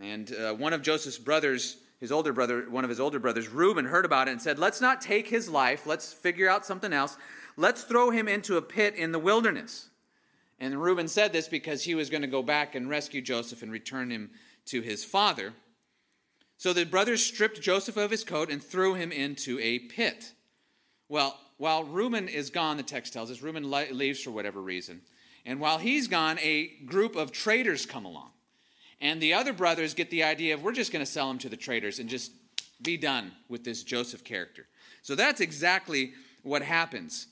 And 0.00 0.32
uh, 0.34 0.54
one 0.54 0.72
of 0.72 0.82
Joseph's 0.82 1.18
brothers, 1.18 1.78
his 1.98 2.12
older 2.12 2.32
brother, 2.32 2.66
one 2.68 2.84
of 2.84 2.90
his 2.90 3.00
older 3.00 3.18
brothers, 3.18 3.48
Reuben, 3.48 3.86
heard 3.86 4.04
about 4.04 4.28
it 4.28 4.32
and 4.32 4.42
said, 4.42 4.58
Let's 4.58 4.80
not 4.80 5.00
take 5.00 5.28
his 5.28 5.48
life. 5.48 5.86
Let's 5.86 6.12
figure 6.12 6.48
out 6.48 6.66
something 6.66 6.92
else. 6.92 7.16
Let's 7.56 7.82
throw 7.82 8.10
him 8.10 8.28
into 8.28 8.56
a 8.56 8.62
pit 8.62 8.94
in 8.94 9.12
the 9.12 9.18
wilderness. 9.18 9.88
And 10.58 10.80
Reuben 10.80 11.08
said 11.08 11.32
this 11.32 11.48
because 11.48 11.82
he 11.82 11.94
was 11.94 12.08
going 12.08 12.22
to 12.22 12.28
go 12.28 12.42
back 12.42 12.74
and 12.74 12.88
rescue 12.88 13.20
Joseph 13.20 13.62
and 13.62 13.72
return 13.72 14.10
him 14.10 14.30
to 14.66 14.80
his 14.80 15.04
father. 15.04 15.54
So 16.56 16.72
the 16.72 16.84
brothers 16.84 17.24
stripped 17.24 17.60
Joseph 17.60 17.96
of 17.96 18.12
his 18.12 18.22
coat 18.22 18.50
and 18.50 18.62
threw 18.62 18.94
him 18.94 19.10
into 19.10 19.58
a 19.58 19.80
pit. 19.80 20.32
Well, 21.08 21.38
while 21.56 21.84
Reuben 21.84 22.28
is 22.28 22.50
gone, 22.50 22.76
the 22.76 22.84
text 22.84 23.12
tells 23.12 23.30
us, 23.30 23.42
Reuben 23.42 23.68
leaves 23.70 24.22
for 24.22 24.30
whatever 24.30 24.62
reason. 24.62 25.02
And 25.44 25.60
while 25.60 25.78
he's 25.78 26.08
gone, 26.08 26.38
a 26.40 26.68
group 26.86 27.16
of 27.16 27.32
traders 27.32 27.86
come 27.86 28.04
along. 28.04 28.30
And 29.00 29.20
the 29.20 29.34
other 29.34 29.52
brothers 29.52 29.94
get 29.94 30.10
the 30.10 30.22
idea 30.22 30.54
of 30.54 30.62
we're 30.62 30.72
just 30.72 30.92
going 30.92 31.04
to 31.04 31.10
sell 31.10 31.28
him 31.30 31.38
to 31.38 31.48
the 31.48 31.56
traders 31.56 31.98
and 31.98 32.08
just 32.08 32.30
be 32.80 32.96
done 32.96 33.32
with 33.48 33.64
this 33.64 33.82
Joseph 33.82 34.22
character. 34.22 34.66
So 35.02 35.14
that's 35.14 35.40
exactly 35.40 36.12
what 36.42 36.62
happens. 36.62 37.26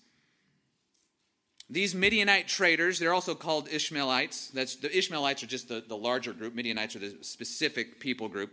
These 1.68 1.94
Midianite 1.94 2.49
traders, 2.49 2.99
they're 2.99 3.14
also 3.14 3.37
called 3.37 3.68
Ishmaelites. 3.68 4.49
That's 4.49 4.75
the 4.77 4.96
Ishmaelites 4.96 5.44
are 5.44 5.46
just 5.46 5.68
the, 5.68 5.85
the 5.87 5.96
larger 5.96 6.33
group. 6.33 6.53
Midianites 6.53 6.96
are 6.96 6.99
the 6.99 7.18
specific 7.20 8.01
people 8.01 8.29
group. 8.29 8.51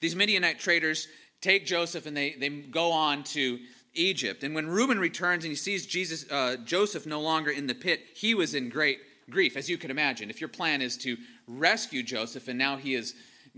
These 0.00 0.16
Midianite 0.16 0.58
traders 0.58 1.08
take 1.42 1.66
Joseph 1.66 2.06
and 2.06 2.16
they, 2.16 2.32
they 2.32 2.48
go 2.48 2.90
on 2.92 3.22
to 3.24 3.58
Egypt. 3.94 4.44
And 4.44 4.54
when 4.54 4.68
Reuben 4.68 4.98
returns 4.98 5.44
and 5.44 5.50
he 5.50 5.56
sees 5.56 5.86
Jesus, 5.86 6.30
uh, 6.30 6.56
Joseph 6.64 7.06
no 7.06 7.20
longer 7.20 7.50
in 7.50 7.66
the 7.66 7.74
pit, 7.74 8.00
he 8.14 8.34
was 8.34 8.54
in 8.54 8.68
great 8.68 9.00
grief, 9.28 9.56
as 9.56 9.68
you 9.68 9.78
can 9.78 9.90
imagine. 9.90 10.30
If 10.30 10.40
your 10.40 10.48
plan 10.48 10.82
is 10.82 10.96
to 10.98 11.16
rescue 11.46 12.02
Joseph 12.02 12.48
and 12.48 12.58
now 12.58 12.76
he 12.76 12.94
is 12.94 13.14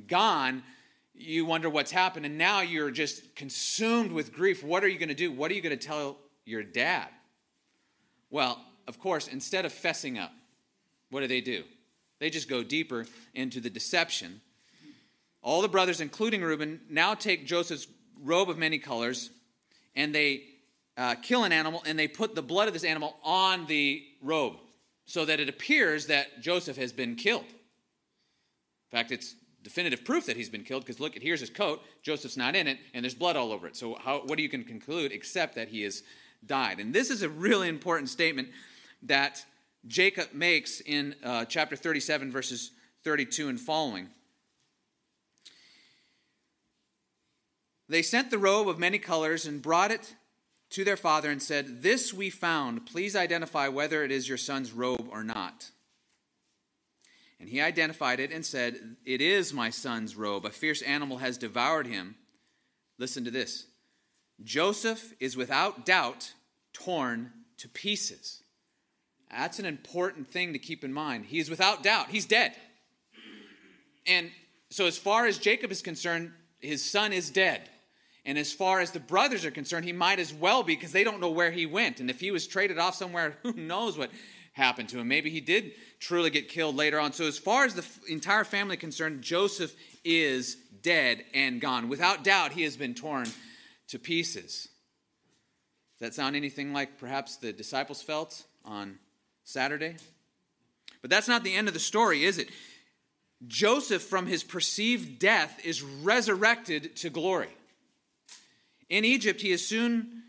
gone, 0.07 0.63
you 1.15 1.45
wonder 1.45 1.69
what's 1.69 1.91
happened. 1.91 2.27
And 2.27 2.39
now 2.39 2.61
you're 2.61 2.91
just 2.91 3.35
consumed 3.37 4.13
with 4.13 4.33
grief. 4.33 4.63
What 4.65 4.85
are 4.85 4.89
you 4.89 4.99
going 4.99 5.09
to 5.09 5.15
do? 5.15 5.31
What 5.31 5.51
are 5.51 5.55
you 5.55 5.63
going 5.63 5.79
to 5.79 5.87
tell 5.87 6.19
your 6.45 6.63
dad? 6.63 7.09
Well, 8.31 8.65
of 8.89 8.99
course, 8.99 9.29
instead 9.29 9.65
of 9.65 9.73
fessing 9.73 10.21
up, 10.21 10.33
what 11.11 11.21
do 11.21 11.27
they 11.27 11.41
do? 11.41 11.65
They 12.19 12.31
just 12.31 12.49
go 12.49 12.63
deeper 12.63 13.07
into 13.35 13.61
the 13.61 13.71
deception. 13.71 14.41
All 15.43 15.61
the 15.61 15.69
brothers, 15.69 16.01
including 16.01 16.43
Reuben, 16.43 16.81
now 16.89 17.15
take 17.15 17.47
Joseph's 17.47 17.89
robe 18.21 18.49
of 18.49 18.57
many 18.57 18.79
colors 18.79 19.31
and 19.95 20.15
they 20.15 20.45
uh, 20.97 21.15
kill 21.17 21.45
an 21.45 21.53
animal 21.53 21.83
and 21.87 21.99
they 21.99 22.09
put 22.09 22.35
the 22.35 22.43
blood 22.43 22.69
of 22.69 22.75
this 22.75 22.85
animal 22.85 23.17
on 23.23 23.67
the 23.67 24.03
robe 24.21 24.57
so 25.07 25.25
that 25.25 25.41
it 25.41 25.49
appears 25.49 26.07
that 26.07 26.41
Joseph 26.41 26.77
has 26.77 26.93
been 26.93 27.17
killed. 27.17 27.45
In 27.45 28.99
fact, 28.99 29.11
it's 29.11 29.35
definitive 29.63 30.05
proof 30.05 30.27
that 30.27 30.37
he's 30.37 30.49
been 30.49 30.65
killed 30.65 30.85
because 30.85 31.01
look, 31.01 31.17
here's 31.17 31.41
his 31.41 31.51
coat. 31.51 31.83
Joseph's 32.03 32.37
not 32.37 32.55
in 32.55 32.67
it, 32.67 32.79
and 32.95 33.05
there's 33.05 33.15
blood 33.15 33.37
all 33.37 33.53
over 33.53 33.67
it. 33.67 33.77
So, 33.77 33.97
how, 34.01 34.21
what 34.21 34.37
do 34.37 34.43
you 34.43 34.49
can 34.49 34.65
conclude 34.65 35.13
except 35.13 35.55
that 35.55 35.69
he 35.69 35.83
has 35.83 36.03
died? 36.45 36.79
And 36.79 36.95
this 36.95 37.11
is 37.11 37.23
a 37.23 37.29
really 37.29 37.69
important 37.69 38.09
statement 38.09 38.49
that 39.03 39.45
Jacob 39.87 40.33
makes 40.33 40.81
in 40.81 41.15
uh, 41.25 41.45
chapter 41.45 41.77
37, 41.77 42.31
verses 42.31 42.71
32 43.05 43.49
and 43.49 43.61
following. 43.61 44.09
They 47.93 48.01
sent 48.01 48.31
the 48.31 48.39
robe 48.39 48.71
of 48.71 48.79
many 48.79 48.99
colors 48.99 49.45
and 49.45 49.61
brought 49.61 49.91
it 49.91 50.15
to 50.71 50.83
their 50.83 50.97
father 50.97 51.31
and 51.31 51.43
said, 51.43 51.83
This 51.83 52.15
we 52.15 52.31
found. 52.31 52.87
Please 52.87 53.15
identify 53.15 53.69
whether 53.69 54.03
it 54.03 54.11
is 54.11 54.27
your 54.27 54.39
son's 54.39 54.73
robe 54.73 55.11
or 55.11 55.23
not. 55.23 55.71
And 57.39 57.51
he 57.51 57.61
identified 57.61 58.19
it 58.19 58.33
and 58.33 58.47
said, 58.47 58.97
It 59.05 59.21
is 59.21 59.53
my 59.53 59.69
son's 59.69 60.17
robe. 60.17 60.47
A 60.47 60.51
fierce 60.51 60.81
animal 60.81 61.19
has 61.19 61.37
devoured 61.37 61.87
him. 61.87 62.15
Listen 62.97 63.27
to 63.27 63.31
this 63.31 63.67
Joseph 64.43 65.13
is 65.21 65.37
without 65.37 65.85
doubt 65.85 66.33
torn 66.73 67.31
to 67.59 67.69
pieces. 67.69 68.43
That's 69.31 69.59
an 69.59 69.67
important 69.67 70.33
thing 70.33 70.55
to 70.55 70.59
keep 70.59 70.83
in 70.83 70.95
mind. 70.95 71.27
He 71.27 71.41
is 71.41 71.51
without 71.51 71.83
doubt, 71.83 72.09
he's 72.09 72.25
dead. 72.25 72.55
And 74.07 74.31
so, 74.71 74.87
as 74.87 74.97
far 74.97 75.27
as 75.27 75.37
Jacob 75.37 75.71
is 75.71 75.83
concerned, 75.83 76.33
his 76.59 76.83
son 76.83 77.13
is 77.13 77.29
dead. 77.29 77.69
And 78.25 78.39
as 78.39 78.53
far 78.53 78.81
as 78.81 78.93
the 78.93 79.01
brothers 79.01 79.45
are 79.45 79.51
concerned, 79.51 79.85
he 79.85 79.93
might 79.93 80.21
as 80.21 80.33
well 80.33 80.63
be 80.63 80.77
because 80.77 80.93
they 80.93 81.05
don't 81.05 81.21
know 81.21 81.31
where 81.31 81.51
he 81.51 81.67
went. 81.67 81.99
And 82.01 82.09
if 82.09 82.21
he 82.21 82.31
was 82.31 82.47
traded 82.47 82.79
off 82.79 82.95
somewhere, 82.95 83.37
who 83.43 83.53
knows 83.53 83.99
what 83.99 84.11
happened 84.53 84.89
to 84.91 84.99
him? 84.99 85.09
Maybe 85.09 85.31
he 85.31 85.41
did 85.41 85.73
truly 85.99 86.31
get 86.31 86.49
killed 86.49 86.77
later 86.77 87.01
on. 87.01 87.13
So, 87.13 87.27
as 87.27 87.39
far 87.39 87.65
as 87.65 87.75
the 87.75 87.85
entire 88.09 88.45
family 88.45 88.77
concerned, 88.77 89.23
Joseph 89.23 89.75
is 90.05 90.57
dead 90.83 91.25
and 91.35 91.61
gone. 91.61 91.89
Without 91.89 92.23
doubt, 92.23 92.53
he 92.53 92.63
has 92.63 92.77
been 92.77 92.95
torn 92.95 93.27
to 93.89 93.99
pieces. 93.99 94.69
Does 95.99 96.11
that 96.11 96.15
sound 96.15 96.37
anything 96.37 96.73
like 96.73 96.99
perhaps 96.99 97.37
the 97.37 97.53
disciples 97.53 98.03
felt 98.03 98.45
on 98.65 98.99
Saturday? 99.45 99.97
But 101.01 101.11
that's 101.11 101.29
not 101.29 101.43
the 101.43 101.55
end 101.55 101.67
of 101.67 101.75
the 101.75 101.81
story, 101.81 102.25
is 102.25 102.39
it? 102.39 102.49
Joseph, 103.49 104.03
from 104.03 104.27
his 104.27 104.45
perceived 104.45 105.19
death, 105.19 105.61
is 105.65 105.83
resurrected 105.83 106.95
to 106.97 107.11
glory. 107.11 107.49
In 108.93 109.07
Egypt, 109.07 109.41
he 109.41 109.53
is 109.53 109.67
soon 109.67 110.23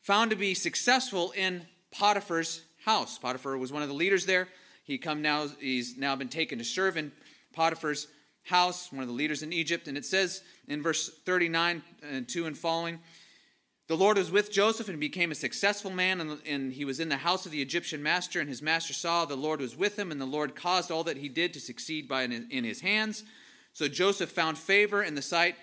found 0.00 0.32
to 0.32 0.36
be 0.36 0.54
successful 0.54 1.30
in 1.36 1.64
Potiphar's 1.92 2.62
house. 2.84 3.16
Potiphar 3.16 3.56
was 3.56 3.72
one 3.72 3.82
of 3.82 3.88
the 3.88 3.94
leaders 3.94 4.26
there. 4.26 4.48
He 4.82 4.98
come 4.98 5.22
now, 5.22 5.46
he's 5.60 5.96
now 5.96 6.16
been 6.16 6.28
taken 6.28 6.58
to 6.58 6.64
serve 6.64 6.96
in 6.96 7.12
Potiphar's 7.52 8.08
house, 8.42 8.90
one 8.90 9.02
of 9.02 9.08
the 9.08 9.14
leaders 9.14 9.44
in 9.44 9.52
Egypt. 9.52 9.86
And 9.86 9.96
it 9.96 10.04
says 10.04 10.42
in 10.66 10.82
verse 10.82 11.12
39 11.24 11.80
and 12.02 12.28
2 12.28 12.46
and 12.46 12.58
following, 12.58 12.98
the 13.86 13.96
Lord 13.96 14.18
was 14.18 14.32
with 14.32 14.50
Joseph 14.50 14.88
and 14.88 14.98
became 14.98 15.30
a 15.30 15.36
successful 15.36 15.92
man, 15.92 16.20
and, 16.20 16.40
and, 16.44 16.72
he 16.72 16.84
was 16.84 16.98
in 16.98 17.08
the 17.08 17.18
house 17.18 17.46
of 17.46 17.52
the 17.52 17.62
Egyptian 17.62 18.02
master. 18.02 18.40
And 18.40 18.48
his 18.48 18.62
master 18.62 18.94
saw 18.94 19.26
the 19.26 19.36
Lord 19.36 19.60
was 19.60 19.76
with 19.76 19.96
him, 19.96 20.10
and 20.10 20.20
the 20.20 20.26
Lord 20.26 20.56
caused 20.56 20.90
all 20.90 21.04
that 21.04 21.18
he 21.18 21.28
did 21.28 21.52
to 21.54 21.60
succeed 21.60 22.08
by 22.08 22.24
in, 22.24 22.48
in 22.50 22.64
his 22.64 22.80
hands. 22.80 23.22
So 23.72 23.86
Joseph 23.86 24.30
found 24.32 24.58
favor 24.58 25.04
in 25.04 25.14
the 25.14 25.22
sight 25.22 25.54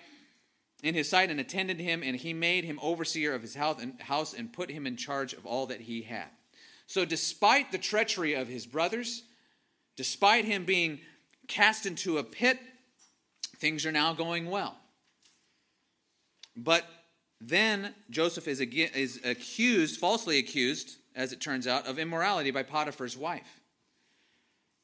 in 0.82 0.94
his 0.94 1.08
sight 1.08 1.30
and 1.30 1.40
attended 1.40 1.80
him, 1.80 2.02
and 2.02 2.16
he 2.16 2.32
made 2.32 2.64
him 2.64 2.78
overseer 2.82 3.34
of 3.34 3.42
his 3.42 3.54
house 3.54 4.34
and 4.34 4.52
put 4.52 4.70
him 4.70 4.86
in 4.86 4.96
charge 4.96 5.32
of 5.32 5.46
all 5.46 5.66
that 5.66 5.82
he 5.82 6.02
had. 6.02 6.28
So, 6.86 7.04
despite 7.04 7.70
the 7.70 7.78
treachery 7.78 8.34
of 8.34 8.48
his 8.48 8.66
brothers, 8.66 9.22
despite 9.96 10.44
him 10.44 10.64
being 10.64 11.00
cast 11.46 11.86
into 11.86 12.18
a 12.18 12.24
pit, 12.24 12.58
things 13.58 13.84
are 13.86 13.92
now 13.92 14.12
going 14.12 14.50
well. 14.50 14.76
But 16.56 16.84
then 17.40 17.94
Joseph 18.10 18.48
is, 18.48 18.60
again, 18.60 18.90
is 18.94 19.20
accused, 19.24 20.00
falsely 20.00 20.38
accused, 20.38 20.96
as 21.14 21.32
it 21.32 21.40
turns 21.40 21.66
out, 21.66 21.86
of 21.86 21.98
immorality 21.98 22.50
by 22.50 22.62
Potiphar's 22.62 23.16
wife. 23.16 23.60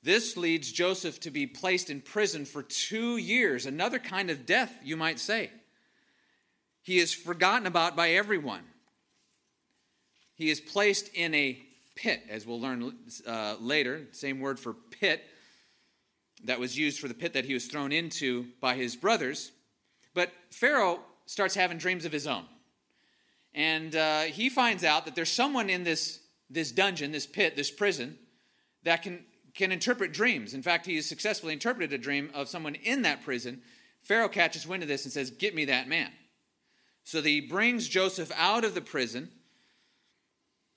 This 0.03 0.37
leads 0.37 0.71
Joseph 0.71 1.19
to 1.21 1.31
be 1.31 1.47
placed 1.47 1.91
in 1.91 2.01
prison 2.01 2.45
for 2.45 2.63
two 2.63 3.17
years, 3.17 3.67
another 3.67 3.99
kind 3.99 4.31
of 4.31 4.47
death, 4.47 4.73
you 4.85 4.97
might 4.97 5.19
say. 5.19 5.51
He 6.87 6.99
is 6.99 7.13
forgotten 7.13 7.67
about 7.67 7.97
by 7.97 8.11
everyone. 8.11 8.63
He 10.37 10.51
is 10.51 10.61
placed 10.61 11.13
in 11.15 11.35
a 11.35 11.59
pit, 11.97 12.23
as 12.31 12.47
we'll 12.47 12.61
learn 12.61 12.95
uh, 13.27 13.57
later. 13.59 14.07
Same 14.13 14.39
word 14.39 14.61
for 14.61 14.73
pit 14.73 15.25
that 16.45 16.61
was 16.61 16.79
used 16.79 17.01
for 17.01 17.09
the 17.09 17.15
pit 17.15 17.33
that 17.33 17.45
he 17.45 17.55
was 17.55 17.67
thrown 17.67 17.91
into 17.91 18.47
by 18.61 18.77
his 18.77 18.95
brothers. 18.95 19.51
But 20.15 20.31
Pharaoh 20.51 21.01
starts 21.25 21.57
having 21.57 21.79
dreams 21.79 22.05
of 22.05 22.13
his 22.13 22.29
own. 22.29 22.45
And 23.53 23.97
uh, 23.97 24.21
he 24.21 24.49
finds 24.49 24.85
out 24.85 25.07
that 25.07 25.17
there's 25.17 25.33
someone 25.33 25.69
in 25.69 25.83
this, 25.83 26.21
this 26.49 26.71
dungeon, 26.71 27.11
this 27.11 27.27
pit, 27.27 27.57
this 27.57 27.73
prison, 27.73 28.17
that 28.85 29.03
can, 29.03 29.25
can 29.55 29.73
interpret 29.73 30.13
dreams. 30.13 30.55
In 30.55 30.63
fact, 30.63 30.87
he 30.87 30.95
has 30.95 31.07
successfully 31.07 31.53
interpreted 31.53 31.93
a 31.93 31.99
dream 31.99 32.31
of 32.33 32.49
someone 32.49 32.77
in 32.77 33.03
that 33.03 33.25
prison. 33.25 33.61
Pharaoh 34.05 34.29
catches 34.29 34.69
wind 34.69 34.85
of 34.85 34.89
this 34.89 35.03
and 35.03 35.13
says, 35.13 35.33
Get 35.33 35.53
me 35.53 35.65
that 35.65 35.89
man. 35.89 36.13
So 37.07 37.23
he 37.23 37.41
brings 37.41 37.87
Joseph 37.87 38.33
out 38.37 38.65
of 38.65 38.75
the 38.75 38.81
prison. 38.81 39.31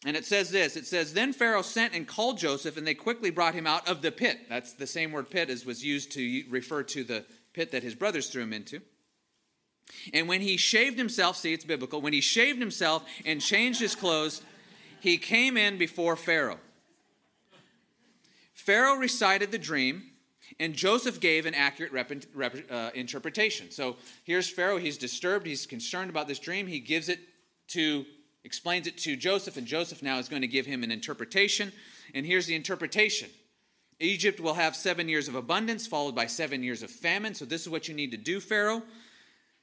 And 0.06 0.16
it 0.16 0.26
says 0.26 0.52
this 0.52 0.78
it 0.78 0.86
says, 0.86 1.14
Then 1.14 1.34
Pharaoh 1.34 1.64
sent 1.64 1.96
and 1.96 2.08
called 2.08 2.38
Joseph, 2.38 2.78
and 2.78 2.86
they 2.86 2.94
quickly 2.94 3.32
brought 3.32 3.56
him 3.56 3.66
out 3.66 3.90
of 3.90 4.04
the 4.04 4.12
pit. 4.12 4.42
That's 4.48 4.74
the 4.74 4.86
same 4.86 5.12
word 5.12 5.32
pit 5.32 5.50
as 5.50 5.66
was 5.66 5.84
used 5.84 6.12
to 6.12 6.44
refer 6.48 6.84
to 6.84 7.04
the 7.04 7.26
pit 7.54 7.72
that 7.72 7.82
his 7.82 7.96
brothers 7.96 8.30
threw 8.30 8.44
him 8.44 8.54
into. 8.54 8.80
And 10.14 10.28
when 10.28 10.42
he 10.42 10.56
shaved 10.56 11.00
himself, 11.00 11.36
see, 11.36 11.52
it's 11.52 11.66
biblical, 11.66 12.00
when 12.00 12.14
he 12.14 12.22
shaved 12.22 12.60
himself 12.60 13.04
and 13.26 13.42
changed 13.42 13.80
his 13.80 13.96
clothes, 13.96 14.44
he 15.00 15.18
came 15.18 15.58
in 15.58 15.80
before 15.80 16.16
Pharaoh. 16.16 16.60
Pharaoh 18.54 18.98
recited 18.98 19.52
the 19.52 19.58
dream, 19.58 20.04
and 20.60 20.74
Joseph 20.74 21.20
gave 21.20 21.46
an 21.46 21.54
accurate 21.54 21.92
rep, 21.92 22.12
rep, 22.34 22.56
uh, 22.70 22.90
interpretation. 22.94 23.72
So 23.72 23.96
here's 24.24 24.50
Pharaoh. 24.50 24.78
He's 24.78 24.98
disturbed. 24.98 25.48
He's 25.48 25.66
concerned 25.66 26.10
about 26.10 26.28
this 26.28 26.40
dream. 26.40 26.68
He 26.68 26.80
gives 26.80 27.08
it 27.08 27.20
to, 27.70 28.06
explains 28.44 28.86
it 28.86 28.98
to 29.00 29.16
Joseph, 29.16 29.56
and 29.56 29.66
Joseph 29.66 30.04
now 30.04 30.18
is 30.18 30.28
going 30.28 30.42
to 30.42 30.48
give 30.48 30.66
him 30.66 30.84
an 30.84 30.92
interpretation. 30.92 31.72
And 32.14 32.26
here's 32.26 32.46
the 32.46 32.56
interpretation 32.56 33.30
Egypt 34.00 34.40
will 34.40 34.54
have 34.56 34.76
seven 34.76 35.08
years 35.08 35.28
of 35.28 35.36
abundance, 35.36 35.88
followed 35.88 36.16
by 36.16 36.26
seven 36.26 36.64
years 36.64 36.84
of 36.84 36.90
famine. 36.90 37.34
So 37.36 37.46
this 37.46 37.62
is 37.62 37.70
what 37.70 37.88
you 37.88 37.94
need 37.94 38.12
to 38.12 38.18
do, 38.18 38.40
Pharaoh. 38.40 38.84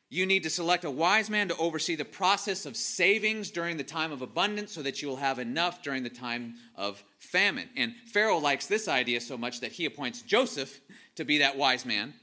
You 0.09 0.25
need 0.25 0.45
to 0.45 0.51
select 0.51 0.85
a 0.85 0.90
wise 0.90 1.29
man 1.29 1.49
to 1.49 1.57
oversee 1.57 1.97
the 1.97 2.05
process 2.05 2.64
of 2.64 2.77
savings 2.77 3.51
during 3.51 3.77
the 3.77 3.85
time 3.85 4.12
of 4.12 4.23
abundance 4.23 4.73
so 4.73 4.83
that 4.83 5.03
you 5.03 5.09
will 5.09 5.16
have 5.16 5.40
enough 5.40 5.83
during 5.83 6.05
the 6.05 6.11
time 6.11 6.55
of 6.77 7.03
famine. 7.19 7.69
And 7.77 7.95
Pharaoh 8.12 8.38
likes 8.38 8.66
this 8.66 8.87
idea 8.87 9.21
so 9.21 9.37
much 9.37 9.61
that 9.61 9.73
he 9.73 9.85
appoints 9.85 10.23
Joseph 10.23 10.81
to 11.16 11.25
be 11.25 11.38
that 11.38 11.57
wise 11.57 11.85
man. 11.85 12.14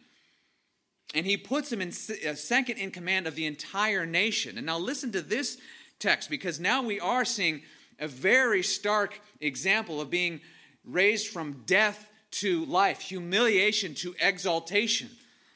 And 1.13 1.26
he 1.26 1.36
puts 1.36 1.72
him 1.72 1.82
in 1.82 1.89
uh, 1.89 2.36
second 2.36 2.78
in 2.78 2.89
command 2.89 3.28
of 3.28 3.36
the 3.36 3.46
entire 3.46 4.06
nation. 4.06 4.58
And 4.58 4.65
now 4.65 4.78
listen 4.78 5.12
to 5.12 5.22
this 5.22 5.58
text 6.00 6.30
because 6.30 6.60
now 6.60 6.82
we 6.82 7.00
are 7.02 7.26
seeing 7.26 7.62
a 8.00 8.08
very 8.08 8.63
stark 8.63 9.19
example 9.41 10.00
of 10.00 10.10
being 10.10 10.39
raised 10.86 11.28
from 11.28 11.63
death 11.65 12.10
to 12.32 12.65
life, 12.65 13.02
humiliation 13.02 13.93
to 13.96 14.15
exaltation. 14.19 15.10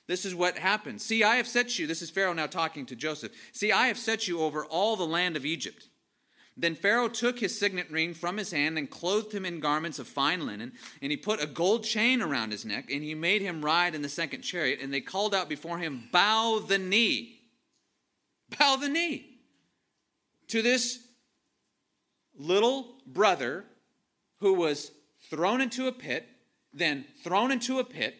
This 0.07 0.25
is 0.25 0.33
what 0.33 0.57
happened. 0.57 1.01
See, 1.01 1.23
I 1.23 1.35
have 1.35 1.47
set 1.47 1.77
you, 1.77 1.85
this 1.85 2.01
is 2.01 2.09
Pharaoh 2.09 2.33
now 2.33 2.47
talking 2.47 2.85
to 2.85 2.95
Joseph. 2.95 3.33
See, 3.51 3.71
I 3.71 3.87
have 3.87 3.97
set 3.97 4.27
you 4.27 4.41
over 4.41 4.65
all 4.65 4.95
the 4.95 5.05
land 5.05 5.35
of 5.35 5.45
Egypt. 5.45 5.89
Then 6.59 6.73
Pharaoh 6.73 7.09
took 7.09 7.37
his 7.39 7.57
signet 7.57 7.91
ring 7.91 8.15
from 8.15 8.37
his 8.37 8.51
hand 8.51 8.79
and 8.79 8.89
clothed 8.89 9.31
him 9.31 9.45
in 9.45 9.59
garments 9.59 9.99
of 9.99 10.07
fine 10.07 10.47
linen, 10.47 10.71
and 11.01 11.11
he 11.11 11.17
put 11.17 11.43
a 11.43 11.45
gold 11.45 11.83
chain 11.83 12.19
around 12.19 12.51
his 12.51 12.65
neck, 12.65 12.89
and 12.89 13.03
he 13.03 13.13
made 13.13 13.43
him 13.43 13.63
ride 13.63 13.93
in 13.93 14.01
the 14.01 14.09
second 14.09 14.41
chariot, 14.41 14.79
and 14.81 14.91
they 14.91 15.01
called 15.01 15.35
out 15.35 15.49
before 15.49 15.77
him, 15.77 16.09
Bow 16.11 16.59
the 16.65 16.79
knee. 16.79 17.41
Bow 18.57 18.77
the 18.77 18.89
knee. 18.89 19.25
to 20.47 20.61
this 20.61 20.99
little 22.33 22.95
brother 23.05 23.65
who 24.39 24.53
was 24.53 24.91
thrown 25.29 25.61
into 25.61 25.87
a 25.87 25.91
pit, 25.91 26.27
then 26.73 27.05
thrown 27.23 27.51
into 27.51 27.79
a 27.79 27.83
pit, 27.83 28.15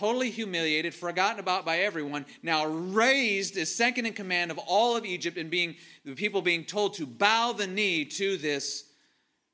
totally 0.00 0.30
humiliated, 0.30 0.94
forgotten 0.94 1.38
about 1.38 1.66
by 1.66 1.80
everyone, 1.80 2.24
now 2.42 2.64
raised 2.64 3.58
as 3.58 3.74
second 3.74 4.06
in 4.06 4.14
command 4.14 4.50
of 4.50 4.56
all 4.56 4.96
of 4.96 5.04
Egypt 5.04 5.36
and 5.36 5.50
being 5.50 5.76
the 6.06 6.14
people 6.14 6.40
being 6.40 6.64
told 6.64 6.94
to 6.94 7.04
bow 7.04 7.52
the 7.52 7.66
knee 7.66 8.06
to 8.06 8.38
this 8.38 8.84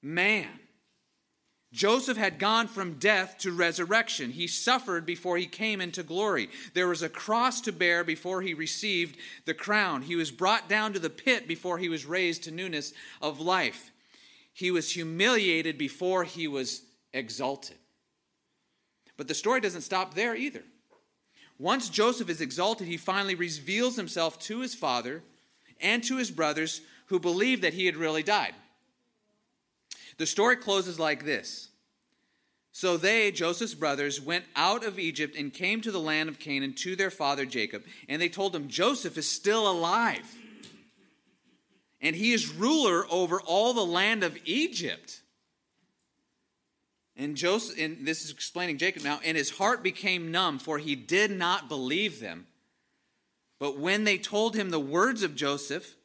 man. 0.01 0.49
Joseph 1.73 2.17
had 2.17 2.39
gone 2.39 2.69
from 2.69 2.95
death 2.95 3.39
to 3.39 3.51
resurrection. 3.51 4.31
He 4.31 4.47
suffered 4.47 5.05
before 5.05 5.37
he 5.37 5.47
came 5.47 5.81
into 5.81 6.05
glory. 6.05 6.49
There 6.75 6.87
was 6.87 7.03
a 7.03 7.09
cross 7.09 7.61
to 7.63 7.73
bear 7.73 8.05
before 8.05 8.41
he 8.41 8.55
received 8.55 9.19
the 9.47 9.55
crown. 9.55 10.03
He 10.03 10.15
was 10.15 10.31
brought 10.31 10.69
down 10.69 10.93
to 10.93 11.01
the 11.01 11.11
pit 11.11 11.49
before 11.49 11.79
he 11.79 11.89
was 11.89 12.07
raised 12.07 12.45
to 12.45 12.53
newness 12.53 12.93
of 13.21 13.41
life. 13.41 13.91
He 14.55 14.71
was 14.71 14.93
humiliated 14.93 15.77
before 15.77 16.23
he 16.23 16.47
was 16.47 16.83
exalted. 17.13 17.79
But 19.17 19.29
the 19.29 19.35
story 19.35 19.61
doesn't 19.61 19.83
stop 19.83 20.15
there 20.15 20.35
either. 20.35 20.63
Once 21.59 21.89
Joseph 21.89 22.29
is 22.29 22.41
exalted, 22.41 22.87
he 22.87 22.97
finally 22.97 23.35
reveals 23.35 23.97
himself 23.97 24.39
to 24.41 24.61
his 24.61 24.75
father 24.75 25.23
and 25.81 26.05
to 26.05 26.19
his 26.19 26.31
brothers 26.31 26.83
who 27.07 27.19
believe 27.19 27.63
that 27.63 27.75
he 27.75 27.87
had 27.87 27.97
really 27.97 28.23
died. 28.23 28.55
The 30.19 30.27
story 30.27 30.57
closes 30.57 30.99
like 30.99 31.25
this 31.25 31.71
So 32.73 32.97
they, 32.97 33.31
Joseph's 33.31 33.75
brothers, 33.75 34.21
went 34.21 34.45
out 34.55 34.85
of 34.85 34.99
Egypt 34.99 35.37
and 35.37 35.53
came 35.53 35.81
to 35.81 35.91
the 35.91 36.01
land 36.01 36.29
of 36.29 36.39
Canaan 36.39 36.75
to 36.75 36.97
their 36.97 37.11
father 37.11 37.47
Jacob, 37.47 37.85
and 38.09 38.21
they 38.21 38.29
told 38.29 38.55
him, 38.55 38.69
Joseph 38.69 39.17
is 39.17 39.31
still 39.31 39.71
alive, 39.71 40.35
and 42.03 42.15
he 42.17 42.33
is 42.33 42.53
ruler 42.53 43.07
over 43.11 43.41
all 43.41 43.73
the 43.73 43.87
land 43.87 44.23
of 44.23 44.39
Egypt. 44.45 45.21
And 47.17 47.37
Joseph, 47.37 47.79
and 47.79 48.07
this 48.07 48.25
is 48.25 48.31
explaining 48.31 48.79
Jacob 48.79 49.03
now, 49.03 49.21
and 49.25 49.37
his 49.37 49.51
heart 49.51 49.83
became 49.83 50.31
numb, 50.31 50.59
for 50.59 50.79
he 50.79 50.95
did 50.95 51.31
not 51.31 51.69
believe 51.69 52.21
them. 52.21 52.47
But 53.59 53.79
when 53.79 54.05
they 54.05 54.19
told 54.19 54.55
him 54.55 54.69
the 54.69 54.79
words 54.79 55.23
of 55.23 55.35
Joseph, 55.35 55.97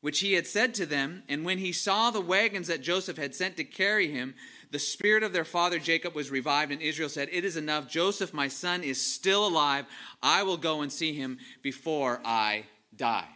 which 0.00 0.20
he 0.20 0.34
had 0.34 0.46
said 0.46 0.74
to 0.74 0.86
them, 0.86 1.24
and 1.28 1.44
when 1.44 1.58
he 1.58 1.72
saw 1.72 2.10
the 2.10 2.20
wagons 2.20 2.68
that 2.68 2.82
Joseph 2.82 3.16
had 3.16 3.34
sent 3.34 3.56
to 3.56 3.64
carry 3.64 4.10
him, 4.10 4.34
the 4.70 4.78
spirit 4.78 5.24
of 5.24 5.32
their 5.32 5.44
father 5.44 5.80
Jacob 5.80 6.14
was 6.14 6.30
revived, 6.30 6.70
and 6.70 6.80
Israel 6.80 7.08
said, 7.08 7.28
It 7.32 7.44
is 7.44 7.56
enough. 7.56 7.88
Joseph, 7.88 8.32
my 8.32 8.46
son, 8.46 8.84
is 8.84 9.04
still 9.04 9.46
alive. 9.46 9.86
I 10.22 10.44
will 10.44 10.56
go 10.56 10.82
and 10.82 10.92
see 10.92 11.12
him 11.12 11.38
before 11.62 12.20
I 12.24 12.66
die. 12.94 13.28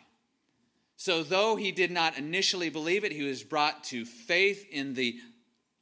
So, 0.96 1.24
though 1.24 1.56
he 1.56 1.72
did 1.72 1.90
not 1.90 2.16
initially 2.16 2.70
believe 2.70 3.04
it, 3.04 3.12
he 3.12 3.24
was 3.24 3.42
brought 3.42 3.82
to 3.84 4.04
faith 4.04 4.66
in 4.70 4.94
the 4.94 5.18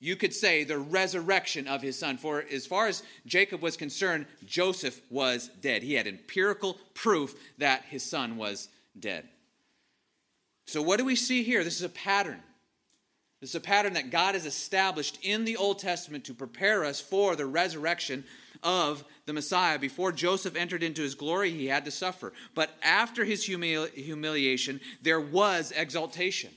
you 0.02 0.16
could 0.16 0.34
say, 0.34 0.64
the 0.64 0.80
resurrection 0.80 1.68
of 1.68 1.80
his 1.80 1.96
son. 1.96 2.16
For 2.16 2.44
as 2.50 2.66
far 2.66 2.88
as 2.88 3.04
Jacob 3.24 3.62
was 3.62 3.76
concerned, 3.76 4.26
Joseph 4.44 5.00
was 5.10 5.48
dead. 5.60 5.84
He 5.84 5.94
had 5.94 6.08
empirical 6.08 6.76
proof 6.92 7.36
that 7.58 7.84
his 7.84 8.02
son 8.02 8.36
was 8.36 8.68
dead. 8.98 9.28
So, 10.66 10.82
what 10.82 10.98
do 10.98 11.04
we 11.04 11.14
see 11.14 11.44
here? 11.44 11.62
This 11.62 11.76
is 11.76 11.84
a 11.84 11.88
pattern. 11.88 12.42
This 13.40 13.50
is 13.50 13.54
a 13.54 13.60
pattern 13.60 13.92
that 13.92 14.10
God 14.10 14.34
has 14.34 14.44
established 14.44 15.20
in 15.22 15.44
the 15.44 15.56
Old 15.56 15.78
Testament 15.78 16.24
to 16.24 16.34
prepare 16.34 16.84
us 16.84 17.00
for 17.00 17.36
the 17.36 17.46
resurrection 17.46 18.24
of 18.64 19.04
the 19.26 19.32
Messiah. 19.32 19.78
Before 19.78 20.10
Joseph 20.10 20.56
entered 20.56 20.82
into 20.82 21.02
his 21.02 21.14
glory, 21.14 21.52
he 21.52 21.66
had 21.66 21.84
to 21.84 21.92
suffer. 21.92 22.32
But 22.56 22.70
after 22.82 23.24
his 23.24 23.46
humili- 23.46 23.92
humiliation, 23.94 24.80
there 25.00 25.20
was 25.20 25.72
exaltation. 25.76 26.50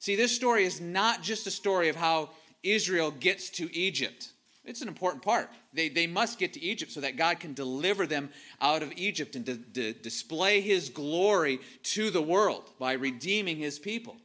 See, 0.00 0.16
this 0.16 0.34
story 0.34 0.64
is 0.64 0.80
not 0.80 1.22
just 1.22 1.46
a 1.46 1.50
story 1.50 1.90
of 1.90 1.94
how 1.94 2.30
Israel 2.62 3.10
gets 3.10 3.50
to 3.50 3.74
Egypt. 3.74 4.30
It's 4.64 4.82
an 4.82 4.88
important 4.88 5.24
part. 5.24 5.50
They, 5.72 5.88
they 5.88 6.06
must 6.06 6.38
get 6.38 6.52
to 6.52 6.62
Egypt 6.62 6.92
so 6.92 7.00
that 7.00 7.16
God 7.16 7.40
can 7.40 7.54
deliver 7.54 8.06
them 8.06 8.30
out 8.60 8.82
of 8.82 8.92
Egypt 8.96 9.34
and 9.34 9.46
to, 9.46 9.56
to 9.56 9.92
display 9.94 10.60
his 10.60 10.90
glory 10.90 11.60
to 11.84 12.10
the 12.10 12.22
world 12.22 12.70
by 12.78 12.92
redeeming 12.92 13.56
his 13.56 13.78
people. 13.78 14.16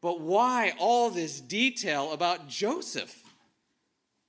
But 0.00 0.20
why 0.20 0.74
all 0.78 1.10
this 1.10 1.40
detail 1.40 2.12
about 2.12 2.48
Joseph? 2.48 3.24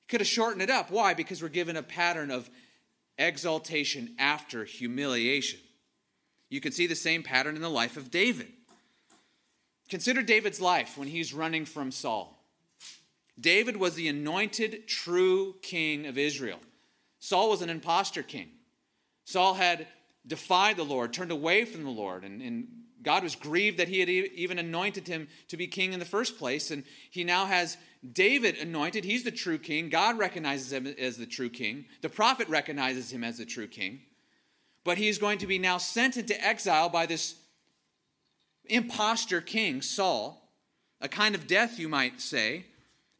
Could 0.07 0.21
have 0.21 0.27
shortened 0.27 0.63
it 0.63 0.71
up. 0.71 0.89
Why? 0.89 1.13
Because 1.13 1.41
we're 1.41 1.49
given 1.49 1.77
a 1.77 1.83
pattern 1.83 2.31
of 2.31 2.49
exaltation 3.19 4.15
after 4.17 4.63
humiliation. 4.63 5.59
You 6.49 6.61
can 6.61 6.71
see 6.71 6.87
the 6.87 6.95
same 6.95 7.21
pattern 7.21 7.55
in 7.55 7.61
the 7.61 7.69
life 7.69 7.95
of 7.97 8.09
David. 8.09 8.47
Consider 9.89 10.23
David's 10.23 10.59
life 10.59 10.97
when 10.97 11.07
he's 11.07 11.33
running 11.33 11.65
from 11.65 11.91
Saul. 11.91 12.38
David 13.39 13.77
was 13.77 13.95
the 13.95 14.07
anointed 14.07 14.87
true 14.87 15.55
king 15.61 16.05
of 16.05 16.17
Israel. 16.17 16.59
Saul 17.19 17.49
was 17.49 17.61
an 17.61 17.69
impostor 17.69 18.23
king. 18.23 18.49
Saul 19.25 19.53
had 19.53 19.87
defied 20.25 20.77
the 20.77 20.83
Lord, 20.83 21.13
turned 21.13 21.31
away 21.31 21.65
from 21.65 21.83
the 21.83 21.89
Lord, 21.89 22.23
and, 22.23 22.41
and 22.41 22.67
God 23.01 23.23
was 23.23 23.35
grieved 23.35 23.77
that 23.77 23.87
he 23.87 23.99
had 23.99 24.09
even 24.09 24.59
anointed 24.59 25.07
him 25.07 25.27
to 25.47 25.57
be 25.57 25.67
king 25.67 25.93
in 25.93 25.99
the 25.99 26.05
first 26.05 26.37
place. 26.37 26.71
And 26.71 26.83
he 27.09 27.23
now 27.23 27.45
has 27.45 27.77
David 28.13 28.57
anointed. 28.57 29.03
He's 29.03 29.23
the 29.23 29.31
true 29.31 29.57
king. 29.57 29.89
God 29.89 30.17
recognizes 30.17 30.71
him 30.73 30.87
as 30.87 31.17
the 31.17 31.25
true 31.25 31.49
king. 31.49 31.85
The 32.01 32.09
prophet 32.09 32.49
recognizes 32.49 33.11
him 33.11 33.23
as 33.23 33.37
the 33.37 33.45
true 33.45 33.67
king. 33.67 34.01
But 34.83 34.97
he's 34.97 35.17
going 35.17 35.37
to 35.39 35.47
be 35.47 35.59
now 35.59 35.77
sent 35.77 36.17
into 36.17 36.45
exile 36.45 36.89
by 36.89 37.05
this 37.05 37.35
impostor 38.65 39.41
king, 39.41 39.81
Saul, 39.81 40.49
a 41.01 41.07
kind 41.07 41.35
of 41.35 41.47
death, 41.47 41.79
you 41.79 41.89
might 41.89 42.19
say. 42.21 42.65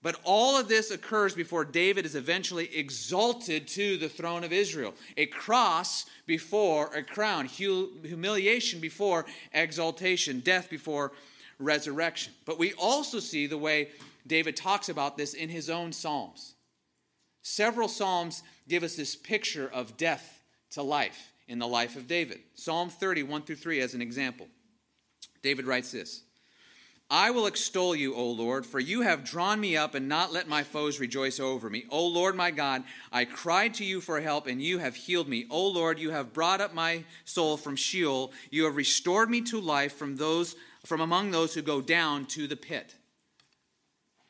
But 0.02 0.16
all 0.24 0.58
of 0.58 0.70
this 0.70 0.92
occurs 0.92 1.36
before 1.36 1.66
David 1.66 2.06
is 2.06 2.16
eventually 2.16 2.74
exalted 2.76 3.68
to 3.70 3.98
the 3.98 4.08
throne 4.08 4.46
of 4.46 4.54
Israel. 4.54 4.94
A 5.18 5.26
cross 5.26 6.06
before 6.26 6.88
a 6.96 7.04
crown, 7.04 7.46
humiliation 7.46 8.80
before 8.80 9.26
exaltation, 9.54 10.40
death 10.40 10.70
before 10.70 11.12
resurrection. 11.60 12.32
But 12.46 12.58
we 12.58 12.74
also 12.74 13.20
see 13.20 13.46
the 13.46 13.58
way 13.58 13.90
David 14.26 14.56
talks 14.56 14.88
about 14.88 15.18
this 15.18 15.34
in 15.34 15.50
his 15.50 15.70
own 15.70 15.92
Psalms. 15.92 16.56
Several 17.42 17.90
Psalms 17.90 18.44
give 18.70 18.84
us 18.84 18.96
this 18.96 19.18
picture 19.18 19.70
of 19.74 19.98
death 19.98 20.42
to 20.72 20.82
life 20.82 21.34
in 21.48 21.60
the 21.60 21.68
life 21.68 21.98
of 21.98 22.08
David. 22.08 22.40
Psalm 22.54 22.90
30, 22.90 23.24
1 23.24 23.42
through 23.42 23.56
3, 23.58 23.82
as 23.82 23.94
an 23.94 24.02
example. 24.02 24.48
David 25.42 25.66
writes 25.66 25.92
this 25.92 26.24
I 27.12 27.32
will 27.32 27.48
extol 27.48 27.96
you, 27.96 28.14
O 28.14 28.30
Lord, 28.30 28.68
for 28.68 28.80
you 28.80 29.02
have 29.02 29.24
drawn 29.24 29.60
me 29.60 29.76
up 29.76 29.96
and 29.96 30.08
not 30.08 30.32
let 30.32 30.48
my 30.48 30.62
foes 30.62 31.00
rejoice 31.00 31.40
over 31.40 31.68
me. 31.68 31.86
O 31.90 32.06
Lord 32.06 32.36
my 32.36 32.52
God, 32.52 32.84
I 33.12 33.26
cried 33.26 33.74
to 33.76 33.86
you 33.86 34.00
for 34.00 34.22
help, 34.22 34.46
and 34.46 34.62
you 34.62 34.78
have 34.78 34.96
healed 34.96 35.28
me. 35.28 35.48
O 35.50 35.68
Lord, 35.68 35.98
you 35.98 36.12
have 36.12 36.34
brought 36.34 36.62
up 36.62 36.74
my 36.74 37.04
soul 37.26 37.58
from 37.58 37.76
Sheol. 37.76 38.32
You 38.52 38.66
have 38.66 38.76
restored 38.76 39.30
me 39.30 39.42
to 39.42 39.60
life 39.60 39.96
from 39.96 40.18
those 40.18 40.56
from 40.86 41.02
among 41.02 41.32
those 41.32 41.54
who 41.54 41.62
go 41.62 41.82
down 41.82 42.26
to 42.26 42.48
the 42.48 42.56
pit. 42.56 42.96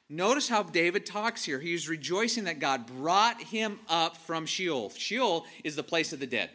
Notice 0.09 0.49
how 0.49 0.63
David 0.63 1.05
talks 1.05 1.43
here. 1.43 1.59
He's 1.59 1.87
rejoicing 1.87 2.45
that 2.45 2.59
God 2.59 2.87
brought 2.87 3.41
him 3.41 3.79
up 3.87 4.17
from 4.17 4.47
Sheol. 4.47 4.89
Sheol 4.89 5.45
is 5.63 5.75
the 5.75 5.83
place 5.83 6.11
of 6.11 6.19
the 6.19 6.25
dead. 6.25 6.49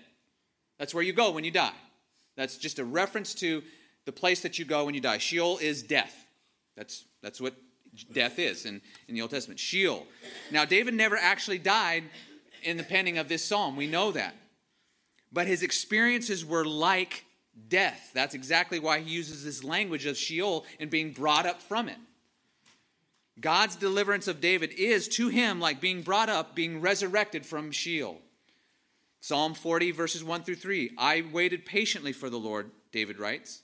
That's 0.78 0.92
where 0.92 1.04
you 1.04 1.12
go 1.12 1.30
when 1.30 1.44
you 1.44 1.52
die. 1.52 1.72
That's 2.36 2.56
just 2.56 2.80
a 2.80 2.84
reference 2.84 3.34
to 3.36 3.62
the 4.04 4.12
place 4.12 4.40
that 4.42 4.58
you 4.58 4.64
go 4.64 4.84
when 4.84 4.94
you 4.94 5.00
die. 5.00 5.18
Sheol 5.18 5.58
is 5.58 5.82
death. 5.82 6.26
That's, 6.76 7.04
that's 7.22 7.40
what 7.40 7.54
death 8.12 8.38
is 8.38 8.66
in, 8.66 8.80
in 9.08 9.14
the 9.14 9.22
Old 9.22 9.30
Testament. 9.30 9.60
Sheol. 9.60 10.06
Now, 10.50 10.64
David 10.64 10.94
never 10.94 11.16
actually 11.16 11.58
died 11.58 12.04
in 12.62 12.76
the 12.76 12.82
penning 12.82 13.18
of 13.18 13.28
this 13.28 13.44
psalm. 13.44 13.76
We 13.76 13.86
know 13.86 14.12
that. 14.12 14.34
But 15.32 15.46
his 15.46 15.62
experiences 15.62 16.44
were 16.44 16.64
like 16.64 17.24
death. 17.68 18.10
That's 18.14 18.34
exactly 18.34 18.78
why 18.78 19.00
he 19.00 19.10
uses 19.10 19.44
this 19.44 19.64
language 19.64 20.06
of 20.06 20.16
Sheol 20.16 20.64
and 20.78 20.90
being 20.90 21.12
brought 21.12 21.46
up 21.46 21.60
from 21.60 21.88
it. 21.88 21.98
God's 23.40 23.74
deliverance 23.74 24.28
of 24.28 24.40
David 24.40 24.72
is 24.72 25.08
to 25.08 25.28
him 25.28 25.60
like 25.60 25.80
being 25.80 26.02
brought 26.02 26.28
up, 26.28 26.54
being 26.54 26.80
resurrected 26.80 27.44
from 27.44 27.72
Sheol. 27.72 28.20
Psalm 29.20 29.54
40, 29.54 29.90
verses 29.90 30.22
1 30.22 30.42
through 30.42 30.54
3. 30.56 30.92
I 30.98 31.24
waited 31.32 31.66
patiently 31.66 32.12
for 32.12 32.30
the 32.30 32.38
Lord, 32.38 32.70
David 32.92 33.18
writes. 33.18 33.63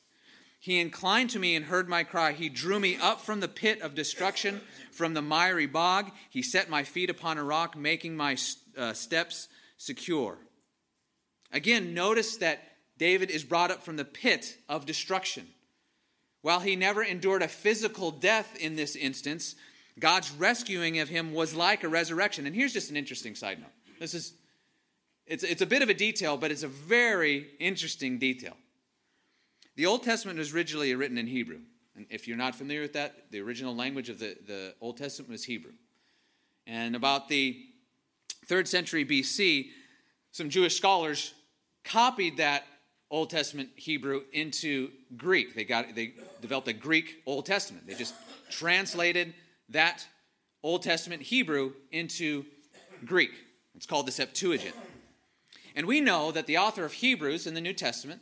He 0.61 0.79
inclined 0.79 1.31
to 1.31 1.39
me 1.39 1.57
and 1.57 1.65
heard 1.65 1.89
my 1.89 2.05
cry. 2.05 2.33
He 2.33 2.51
drew 2.51 2.79
me 2.79 2.97
up 2.97 3.23
from 3.23 3.41
the 3.41 3.49
pit 3.49 3.81
of 3.81 3.95
destruction, 3.95 4.61
from 4.93 5.15
the 5.15 5.23
miry 5.23 5.67
bog. 5.67 6.11
He 6.29 6.43
set 6.43 6.69
my 6.69 6.85
feet 6.85 7.09
upon 7.09 7.39
a 7.39 7.45
rock, 7.45 7.77
making 7.77 8.15
my 8.15 8.37
uh, 8.77 8.93
steps 8.93 9.49
secure. 9.79 10.37
Again, 11.51 11.95
notice 11.95 12.37
that 12.37 12.61
David 12.99 13.31
is 13.31 13.43
brought 13.43 13.71
up 13.71 13.83
from 13.83 13.97
the 13.97 14.05
pit 14.05 14.59
of 14.69 14.85
destruction. 14.85 15.47
While 16.43 16.61
he 16.61 16.77
never 16.77 17.03
endured 17.03 17.43
a 17.43 17.49
physical 17.49 18.11
death 18.11 18.55
in 18.61 18.77
this 18.77 18.95
instance, 18.97 19.57
God's 19.99 20.31
rescuing 20.31 20.99
of 20.99 21.09
him 21.09 21.33
was 21.33 21.55
like 21.55 21.85
a 21.85 21.89
resurrection. 21.89 22.47
And 22.47 22.55
here's 22.55 22.75
just 22.75 22.91
an 22.91 22.99
interesting 22.99 23.35
side 23.35 23.61
note. 23.61 23.73
This 23.99 24.13
is 24.13 24.35
it's, 25.27 25.45
it's 25.45 25.63
a 25.63 25.67
bit 25.67 25.81
of 25.81 25.89
a 25.89 25.95
detail, 25.95 26.37
but 26.37 26.51
it's 26.51 26.65
a 26.65 26.69
very 26.69 27.47
interesting 27.61 28.19
detail. 28.19 28.57
The 29.81 29.87
Old 29.87 30.03
Testament 30.03 30.39
was 30.39 30.55
originally 30.55 30.95
written 30.95 31.17
in 31.17 31.27
Hebrew. 31.27 31.61
And 31.97 32.05
if 32.11 32.29
you're 32.29 32.37
not 32.37 32.55
familiar 32.55 32.83
with 32.83 32.93
that, 32.93 33.31
the 33.31 33.41
original 33.41 33.75
language 33.75 34.11
of 34.11 34.19
the, 34.19 34.37
the 34.47 34.75
Old 34.79 34.99
Testament 34.99 35.31
was 35.31 35.45
Hebrew. 35.45 35.73
And 36.67 36.95
about 36.95 37.31
the 37.31 37.65
third 38.45 38.69
century 38.69 39.07
BC, 39.07 39.69
some 40.33 40.51
Jewish 40.51 40.77
scholars 40.77 41.33
copied 41.83 42.37
that 42.37 42.65
Old 43.11 43.31
Testament 43.31 43.71
Hebrew 43.75 44.25
into 44.35 44.91
Greek. 45.17 45.55
They 45.55 45.65
got 45.65 45.95
they 45.95 46.13
developed 46.43 46.69
a 46.69 46.75
Greek 46.75 47.23
Old 47.25 47.47
Testament. 47.47 47.87
They 47.87 47.95
just 47.95 48.13
translated 48.51 49.33
that 49.71 50.07
Old 50.63 50.83
Testament 50.83 51.23
Hebrew 51.23 51.73
into 51.91 52.45
Greek. 53.07 53.31
It's 53.75 53.87
called 53.87 54.07
the 54.07 54.13
Septuagint. 54.13 54.77
And 55.75 55.87
we 55.87 56.03
know 56.03 56.33
that 56.33 56.47
the 56.47 56.59
author 56.59 56.85
of 56.85 56.93
Hebrews 56.93 57.47
in 57.47 57.55
the 57.55 57.63
New 57.63 57.73
Testament, 57.73 58.21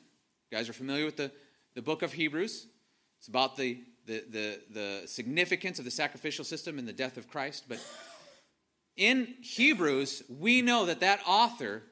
you 0.53 0.57
guys 0.57 0.68
are 0.68 0.73
familiar 0.73 1.05
with 1.05 1.16
the, 1.16 1.33
the 1.79 1.83
book 1.83 2.03
of 2.03 2.12
Hebrews. 2.12 2.67
It's 3.21 3.29
about 3.29 3.57
the, 3.57 3.79
the, 4.05 4.25
the, 4.29 4.61
the 4.69 5.03
significance 5.07 5.79
of 5.79 5.85
the 5.85 5.93
sacrificial 5.93 6.45
system 6.45 6.77
and 6.77 6.88
the 6.88 6.93
death 6.93 7.17
of 7.17 7.29
Christ. 7.29 7.67
But 7.69 7.79
in 8.97 9.37
Hebrews, 9.43 10.25
we 10.29 10.61
know 10.61 10.87
that 10.87 10.99
that 10.99 11.21
author 11.25 11.85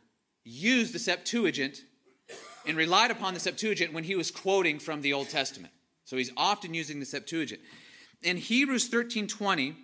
used 0.43 0.93
the 0.93 0.99
Septuagint 0.99 1.83
and 2.67 2.77
relied 2.77 3.13
upon 3.13 3.33
the 3.33 3.39
Septuagint 3.39 3.93
when 3.93 4.03
he 4.03 4.17
was 4.17 4.33
quoting 4.33 4.81
from 4.81 5.03
the 5.03 5.13
Old 5.13 5.29
Testament. 5.29 5.73
So 6.05 6.17
he's 6.17 6.33
often 6.37 6.75
using 6.75 6.99
the 6.99 7.07
Septuagint. 7.07 7.61
In 8.25 8.39
Hebrews 8.39 8.89
13:20, 8.91 9.77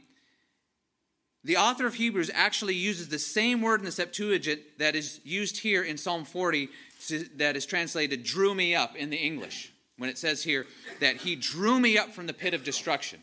the 1.44 1.58
author 1.58 1.86
of 1.86 1.94
Hebrews 1.94 2.30
actually 2.34 2.74
uses 2.74 3.08
the 3.08 3.20
same 3.20 3.60
word 3.60 3.78
in 3.78 3.86
the 3.86 3.92
Septuagint 3.92 4.62
that 4.78 4.96
is 4.96 5.20
used 5.22 5.58
here 5.58 5.84
in 5.84 5.96
Psalm 5.96 6.24
40 6.24 6.70
that 7.36 7.56
is 7.56 7.66
translated 7.66 8.24
drew 8.24 8.52
me 8.52 8.74
up 8.74 8.96
in 8.96 9.10
the 9.10 9.16
English 9.16 9.72
when 10.02 10.10
it 10.10 10.18
says 10.18 10.42
here 10.42 10.66
that 10.98 11.18
he 11.18 11.36
drew 11.36 11.78
me 11.78 11.96
up 11.96 12.10
from 12.10 12.26
the 12.26 12.32
pit 12.32 12.54
of 12.54 12.64
destruction. 12.64 13.20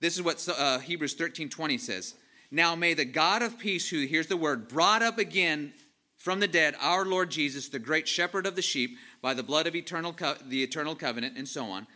This 0.00 0.16
is 0.16 0.22
what 0.22 0.44
uh, 0.48 0.80
Hebrews 0.80 1.14
13:20 1.14 1.78
says. 1.78 2.14
Now 2.50 2.74
may 2.74 2.94
the 2.94 3.04
God 3.04 3.42
of 3.42 3.60
peace 3.60 3.88
who 3.90 4.06
here's 4.06 4.26
the 4.26 4.36
word 4.36 4.66
brought 4.66 5.02
up 5.02 5.18
again 5.18 5.72
from 6.16 6.40
the 6.40 6.48
dead 6.48 6.74
our 6.80 7.04
Lord 7.04 7.30
Jesus 7.30 7.68
the 7.68 7.78
great 7.78 8.08
shepherd 8.08 8.44
of 8.44 8.56
the 8.56 8.60
sheep 8.60 8.98
by 9.22 9.34
the 9.34 9.44
blood 9.44 9.68
of 9.68 9.76
eternal 9.76 10.12
co- 10.12 10.34
the 10.44 10.64
eternal 10.64 10.96
covenant 10.96 11.38
and 11.38 11.46
so 11.46 11.66
on. 11.66 11.86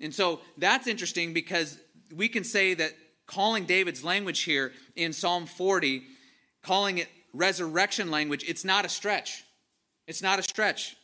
And 0.00 0.14
so 0.14 0.38
that's 0.56 0.86
interesting 0.86 1.32
because 1.32 1.80
we 2.14 2.28
can 2.28 2.44
say 2.44 2.74
that 2.74 2.92
calling 3.26 3.64
David's 3.64 4.04
language 4.04 4.42
here 4.42 4.70
in 4.94 5.12
Psalm 5.12 5.46
40, 5.46 6.04
calling 6.62 6.98
it 6.98 7.08
resurrection 7.34 8.08
language, 8.08 8.44
it's 8.46 8.64
not 8.64 8.84
a 8.84 8.88
stretch. 8.88 9.42
It's 10.06 10.22
not 10.22 10.38
a 10.38 10.44
stretch. 10.44 10.96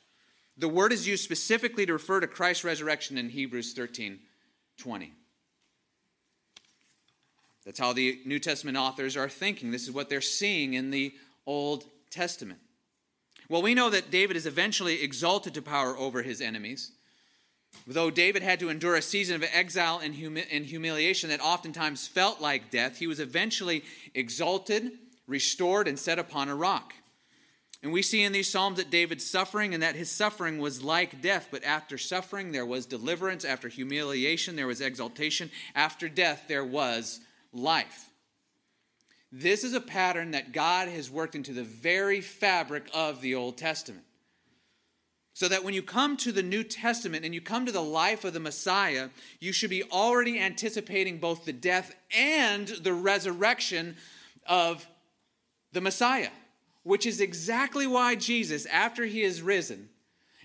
The 0.56 0.68
word 0.68 0.92
is 0.92 1.06
used 1.06 1.24
specifically 1.24 1.84
to 1.86 1.92
refer 1.92 2.20
to 2.20 2.26
Christ's 2.26 2.64
resurrection 2.64 3.18
in 3.18 3.30
Hebrews 3.30 3.72
13 3.72 4.20
20. 4.76 5.12
That's 7.64 7.78
how 7.78 7.92
the 7.92 8.20
New 8.24 8.38
Testament 8.38 8.76
authors 8.76 9.16
are 9.16 9.28
thinking. 9.28 9.70
This 9.70 9.84
is 9.84 9.92
what 9.92 10.10
they're 10.10 10.20
seeing 10.20 10.74
in 10.74 10.90
the 10.90 11.14
Old 11.46 11.84
Testament. 12.10 12.60
Well, 13.48 13.62
we 13.62 13.74
know 13.74 13.90
that 13.90 14.10
David 14.10 14.36
is 14.36 14.46
eventually 14.46 15.02
exalted 15.02 15.54
to 15.54 15.62
power 15.62 15.96
over 15.96 16.22
his 16.22 16.40
enemies. 16.40 16.92
Though 17.86 18.10
David 18.10 18.42
had 18.42 18.60
to 18.60 18.68
endure 18.68 18.96
a 18.96 19.02
season 19.02 19.36
of 19.36 19.44
exile 19.52 20.00
and, 20.02 20.14
humi- 20.14 20.46
and 20.50 20.64
humiliation 20.64 21.30
that 21.30 21.40
oftentimes 21.40 22.06
felt 22.06 22.40
like 22.40 22.70
death, 22.70 22.98
he 22.98 23.06
was 23.06 23.20
eventually 23.20 23.84
exalted, 24.14 24.92
restored, 25.26 25.88
and 25.88 25.98
set 25.98 26.18
upon 26.18 26.48
a 26.48 26.54
rock. 26.54 26.94
And 27.84 27.92
we 27.92 28.00
see 28.00 28.22
in 28.22 28.32
these 28.32 28.50
Psalms 28.50 28.78
that 28.78 28.88
David's 28.88 29.26
suffering 29.26 29.74
and 29.74 29.82
that 29.82 29.94
his 29.94 30.10
suffering 30.10 30.58
was 30.58 30.82
like 30.82 31.20
death. 31.20 31.48
But 31.50 31.64
after 31.64 31.98
suffering, 31.98 32.50
there 32.50 32.64
was 32.64 32.86
deliverance. 32.86 33.44
After 33.44 33.68
humiliation, 33.68 34.56
there 34.56 34.66
was 34.66 34.80
exaltation. 34.80 35.50
After 35.74 36.08
death, 36.08 36.46
there 36.48 36.64
was 36.64 37.20
life. 37.52 38.08
This 39.30 39.64
is 39.64 39.74
a 39.74 39.82
pattern 39.82 40.30
that 40.30 40.52
God 40.52 40.88
has 40.88 41.10
worked 41.10 41.34
into 41.34 41.52
the 41.52 41.62
very 41.62 42.22
fabric 42.22 42.88
of 42.94 43.20
the 43.20 43.34
Old 43.34 43.58
Testament. 43.58 44.06
So 45.34 45.46
that 45.48 45.62
when 45.62 45.74
you 45.74 45.82
come 45.82 46.16
to 46.18 46.32
the 46.32 46.42
New 46.42 46.64
Testament 46.64 47.26
and 47.26 47.34
you 47.34 47.42
come 47.42 47.66
to 47.66 47.72
the 47.72 47.82
life 47.82 48.24
of 48.24 48.32
the 48.32 48.40
Messiah, 48.40 49.10
you 49.40 49.52
should 49.52 49.68
be 49.68 49.82
already 49.82 50.40
anticipating 50.40 51.18
both 51.18 51.44
the 51.44 51.52
death 51.52 51.94
and 52.16 52.66
the 52.66 52.94
resurrection 52.94 53.96
of 54.46 54.86
the 55.72 55.82
Messiah, 55.82 56.30
which 56.84 57.04
is 57.04 57.20
exactly 57.20 57.86
why 57.86 58.14
Jesus, 58.14 58.66
after 58.66 59.04
he 59.04 59.22
is 59.22 59.42
risen 59.42 59.88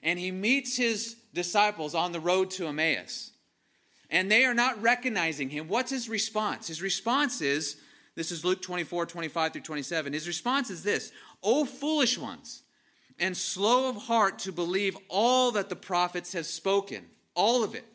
and 0.02 0.17
he 0.17 0.32
meets 0.32 0.75
his 0.78 1.17
disciples 1.34 1.93
on 1.93 2.12
the 2.12 2.19
road 2.19 2.49
to 2.52 2.67
Emmaus, 2.67 3.32
and 4.10 4.32
they 4.32 4.45
are 4.45 4.54
not 4.54 4.82
recognizing 4.82 5.49
him, 5.49 5.67
what's 5.67 5.91
his 5.91 6.10
response? 6.10 6.67
His 6.67 6.82
response 6.82 7.41
is 7.41 7.78
this 8.15 8.32
is 8.32 8.43
Luke 8.43 8.62
24, 8.62 9.06
25 9.06 9.54
through 9.54 9.62
27. 9.62 10.13
His 10.13 10.28
response 10.28 10.69
is 10.69 10.82
this 10.84 11.12
O 11.43 11.65
foolish 11.65 12.17
ones! 12.17 12.63
and 13.19 13.36
slow 13.36 13.89
of 13.89 13.95
heart 13.95 14.39
to 14.39 14.52
believe 14.52 14.97
all 15.10 15.52
that 15.52 15.69
the 15.69 15.75
prophets 15.75 16.34
have 16.34 16.45
spoken, 16.45 17.06
all 17.36 17.63
of 17.63 17.75
it. 17.75 17.86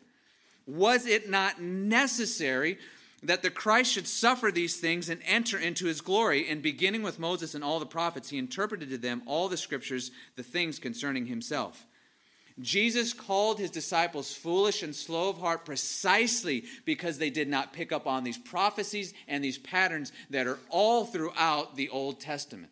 Was 0.67 1.07
it 1.07 1.29
not 1.29 1.61
necessary 1.61 2.79
that 3.25 3.43
the 3.43 3.51
Christ 3.51 3.93
should 3.93 4.07
suffer 4.07 4.51
these 4.51 4.77
things 4.77 5.09
and 5.09 5.21
enter 5.25 5.59
into 5.59 5.87
his 5.87 6.01
glory? 6.01 6.49
And 6.49 6.63
beginning 6.63 7.03
with 7.03 7.19
Moses 7.19 7.55
and 7.55 7.65
all 7.65 7.81
the 7.81 7.87
prophets, 7.87 8.31
he 8.31 8.39
interpreted 8.39 8.91
to 8.91 8.99
them 8.99 9.23
all 9.27 9.49
the 9.49 9.57
scriptures, 9.57 10.11
the 10.37 10.43
things 10.43 10.79
concerning 10.79 11.27
himself. 11.27 11.87
Jesus 12.61 13.13
called 13.13 13.59
his 13.59 13.71
disciples 13.71 14.33
foolish 14.33 14.83
and 14.83 14.95
slow 14.95 15.31
of 15.31 15.39
heart 15.39 15.65
precisely 15.65 16.65
because 16.85 17.19
they 17.19 17.31
did 17.31 17.49
not 17.49 17.73
pick 17.73 17.91
up 17.91 18.07
on 18.07 18.23
these 18.23 18.39
prophecies 18.39 19.13
and 19.27 19.43
these 19.43 19.59
patterns 19.59 20.13
that 20.31 20.47
are 20.47 20.59
all 20.69 21.05
throughout 21.05 21.75
the 21.75 21.89
Old 21.89 22.21
Testament. 22.21 22.71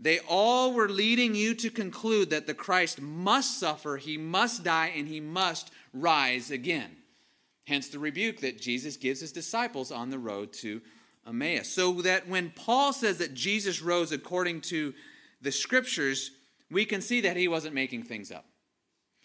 They 0.00 0.20
all 0.20 0.72
were 0.72 0.88
leading 0.88 1.34
you 1.34 1.54
to 1.56 1.70
conclude 1.70 2.30
that 2.30 2.46
the 2.46 2.54
Christ 2.54 3.00
must 3.00 3.60
suffer, 3.60 3.98
he 3.98 4.16
must 4.16 4.64
die, 4.64 4.92
and 4.96 5.06
he 5.06 5.20
must 5.20 5.70
rise 5.92 6.50
again. 6.50 6.96
Hence 7.66 7.88
the 7.88 7.98
rebuke 7.98 8.40
that 8.40 8.60
Jesus 8.60 8.96
gives 8.96 9.20
his 9.20 9.32
disciples 9.32 9.92
on 9.92 10.10
the 10.10 10.18
road 10.18 10.52
to 10.54 10.80
Emmaus. 11.26 11.68
So 11.68 11.92
that 12.02 12.28
when 12.28 12.50
Paul 12.50 12.92
says 12.92 13.18
that 13.18 13.34
Jesus 13.34 13.82
rose 13.82 14.12
according 14.12 14.62
to 14.62 14.94
the 15.40 15.52
scriptures, 15.52 16.32
we 16.70 16.84
can 16.84 17.00
see 17.00 17.20
that 17.20 17.36
he 17.36 17.48
wasn't 17.48 17.74
making 17.74 18.04
things 18.04 18.32
up. 18.32 18.46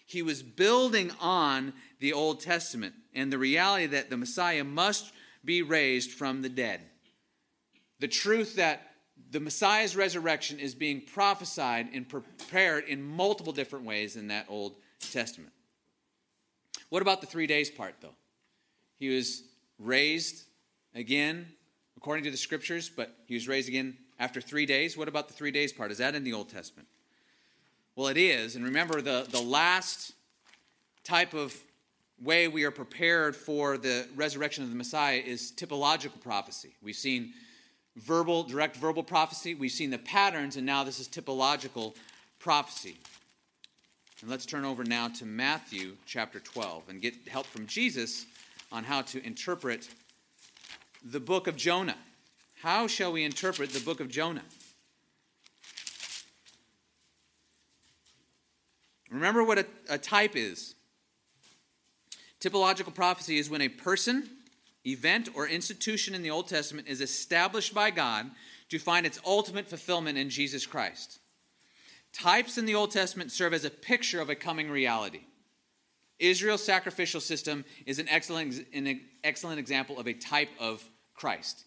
He 0.06 0.22
was 0.22 0.44
building 0.44 1.12
on 1.20 1.74
the 2.00 2.14
Old 2.14 2.40
Testament 2.40 2.94
and 3.14 3.32
the 3.32 3.38
reality 3.38 3.88
that 3.88 4.10
the 4.10 4.18
Messiah 4.18 4.64
must 4.64 5.12
be 5.44 5.62
raised 5.62 6.12
from 6.12 6.42
the 6.42 6.50
dead. 6.50 6.82
The 8.00 8.08
truth 8.08 8.56
that 8.56 8.84
the 9.32 9.40
Messiah's 9.40 9.96
resurrection 9.96 10.60
is 10.60 10.76
being 10.76 11.02
prophesied 11.02 11.90
and 11.94 12.08
prepared 12.08 12.86
in 12.86 13.02
multiple 13.02 13.52
different 13.52 13.86
ways 13.86 14.16
in 14.16 14.28
that 14.28 14.46
Old 14.48 14.76
Testament. 15.12 15.52
What 16.90 17.02
about 17.02 17.22
the 17.22 17.28
three 17.28 17.48
days 17.48 17.70
part, 17.70 17.96
though? 18.00 18.16
He 18.98 19.10
was 19.10 19.44
raised 19.80 20.44
again 20.96 21.48
according 21.96 22.24
to 22.26 22.32
the 22.32 22.38
scriptures, 22.38 22.90
but 22.90 23.16
he 23.26 23.34
was 23.34 23.48
raised 23.48 23.68
again 23.68 23.98
after 24.20 24.42
three 24.42 24.66
days. 24.66 24.98
What 24.98 25.08
about 25.08 25.28
the 25.28 25.34
three 25.34 25.52
days 25.52 25.74
part? 25.74 25.92
Is 25.92 25.98
that 25.98 26.16
in 26.16 26.24
the 26.24 26.34
Old 26.34 26.50
Testament? 26.50 26.88
Well, 27.96 28.08
it 28.08 28.18
is. 28.18 28.56
And 28.56 28.64
remember, 28.64 29.02
the, 29.02 29.28
the 29.30 29.42
last 29.42 30.14
type 31.04 31.34
of 31.34 31.56
way 32.22 32.48
we 32.48 32.64
are 32.64 32.72
prepared 32.72 33.36
for 33.36 33.78
the 33.78 34.08
resurrection 34.16 34.64
of 34.64 34.70
the 34.70 34.76
Messiah 34.76 35.22
is 35.24 35.52
typological 35.56 36.20
prophecy. 36.22 36.76
We've 36.82 36.96
seen 36.96 37.34
verbal, 37.96 38.44
direct 38.44 38.76
verbal 38.76 39.04
prophecy. 39.04 39.56
We've 39.56 39.72
seen 39.72 39.90
the 39.90 39.98
patterns, 39.98 40.58
and 40.58 40.66
now 40.66 40.84
this 40.84 41.00
is 41.00 41.08
typological 41.08 41.96
prophecy. 42.40 42.98
And 44.22 44.30
let's 44.30 44.46
turn 44.46 44.66
over 44.66 44.84
now 44.84 45.10
to 45.10 45.26
Matthew 45.26 45.96
chapter 46.06 46.40
12 46.40 46.90
and 46.90 47.02
get 47.02 47.16
help 47.28 47.46
from 47.46 47.68
Jesus 47.68 48.26
on 48.72 48.84
how 48.84 49.02
to 49.02 49.26
interpret 49.26 49.90
the 51.04 51.20
book 51.20 51.48
of 51.48 51.56
Jonah. 51.56 51.98
How 52.62 52.88
shall 52.88 53.12
we 53.12 53.24
interpret 53.24 53.72
the 53.72 53.80
book 53.80 54.00
of 54.00 54.10
Jonah? 54.10 54.44
Remember 59.10 59.44
what 59.44 59.60
a, 59.60 59.66
a 59.90 59.98
type 59.98 60.36
is. 60.36 60.76
Typological 62.42 62.94
prophecy 62.94 63.38
is 63.38 63.50
when 63.50 63.62
a 63.62 63.70
person 63.70 64.30
event, 64.88 65.30
or 65.36 65.48
institution 65.48 66.16
in 66.16 66.24
the 66.24 66.32
Old 66.32 66.48
Testament 66.48 66.88
is 66.88 67.02
established 67.02 67.74
by 67.74 67.92
God 67.92 68.32
to 68.70 68.80
find 68.80 69.06
its 69.06 69.20
ultimate 69.26 69.68
fulfillment 69.68 70.18
in 70.18 70.30
Jesus 70.30 70.66
Christ. 70.66 71.20
Types 72.14 72.58
in 72.58 72.66
the 72.66 72.76
Old 72.76 72.92
Testament 72.92 73.32
serve 73.32 73.54
as 73.54 73.66
a 73.66 73.70
picture 73.70 74.22
of 74.22 74.30
a 74.30 74.36
coming 74.36 74.70
reality. 74.70 75.22
Israel's 76.20 76.64
sacrificial 76.64 77.22
system 77.22 77.64
is 77.86 78.00
an 78.00 78.10
excellent, 78.10 78.66
an 78.74 79.02
excellent 79.24 79.60
example 79.60 80.00
of 80.00 80.08
a 80.08 80.14
type 80.14 80.50
of 80.60 80.84
Christ. 81.14 81.64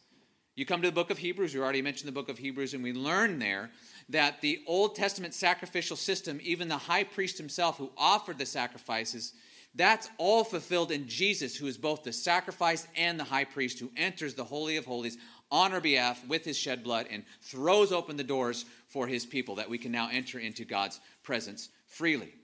You 0.56 0.66
come 0.66 0.82
to 0.82 0.88
the 0.88 0.94
book 0.94 1.10
of 1.10 1.18
Hebrews, 1.18 1.54
we 1.54 1.60
already 1.60 1.82
mentioned 1.82 2.08
the 2.08 2.12
book 2.12 2.28
of 2.28 2.38
Hebrews, 2.38 2.74
and 2.74 2.82
we 2.82 2.92
learn 2.92 3.38
there 3.38 3.70
that 4.08 4.40
the 4.40 4.60
Old 4.66 4.96
Testament 4.96 5.34
sacrificial 5.34 5.96
system, 5.96 6.40
even 6.42 6.68
the 6.68 6.76
high 6.76 7.04
priest 7.04 7.38
himself 7.38 7.78
who 7.78 7.90
offered 7.96 8.38
the 8.38 8.46
sacrifices, 8.46 9.32
that's 9.74 10.10
all 10.18 10.42
fulfilled 10.42 10.90
in 10.90 11.06
Jesus, 11.06 11.56
who 11.56 11.66
is 11.66 11.78
both 11.78 12.02
the 12.02 12.12
sacrifice 12.12 12.88
and 12.96 13.18
the 13.18 13.24
high 13.24 13.44
priest, 13.44 13.78
who 13.78 13.90
enters 13.96 14.34
the 14.34 14.44
Holy 14.44 14.76
of 14.76 14.84
Holies 14.84 15.16
on 15.50 15.72
our 15.72 15.80
behalf 15.80 16.26
with 16.26 16.44
his 16.44 16.58
shed 16.58 16.82
blood 16.82 17.06
and 17.10 17.24
throws 17.40 17.92
open 17.92 18.16
the 18.16 18.24
doors 18.24 18.64
for 18.88 19.06
his 19.06 19.24
people 19.24 19.54
that 19.56 19.70
we 19.70 19.78
can 19.78 19.92
now 19.92 20.08
enter 20.12 20.38
into 20.38 20.64
God's 20.64 21.00
presence 21.22 21.68
freely. 21.86 22.34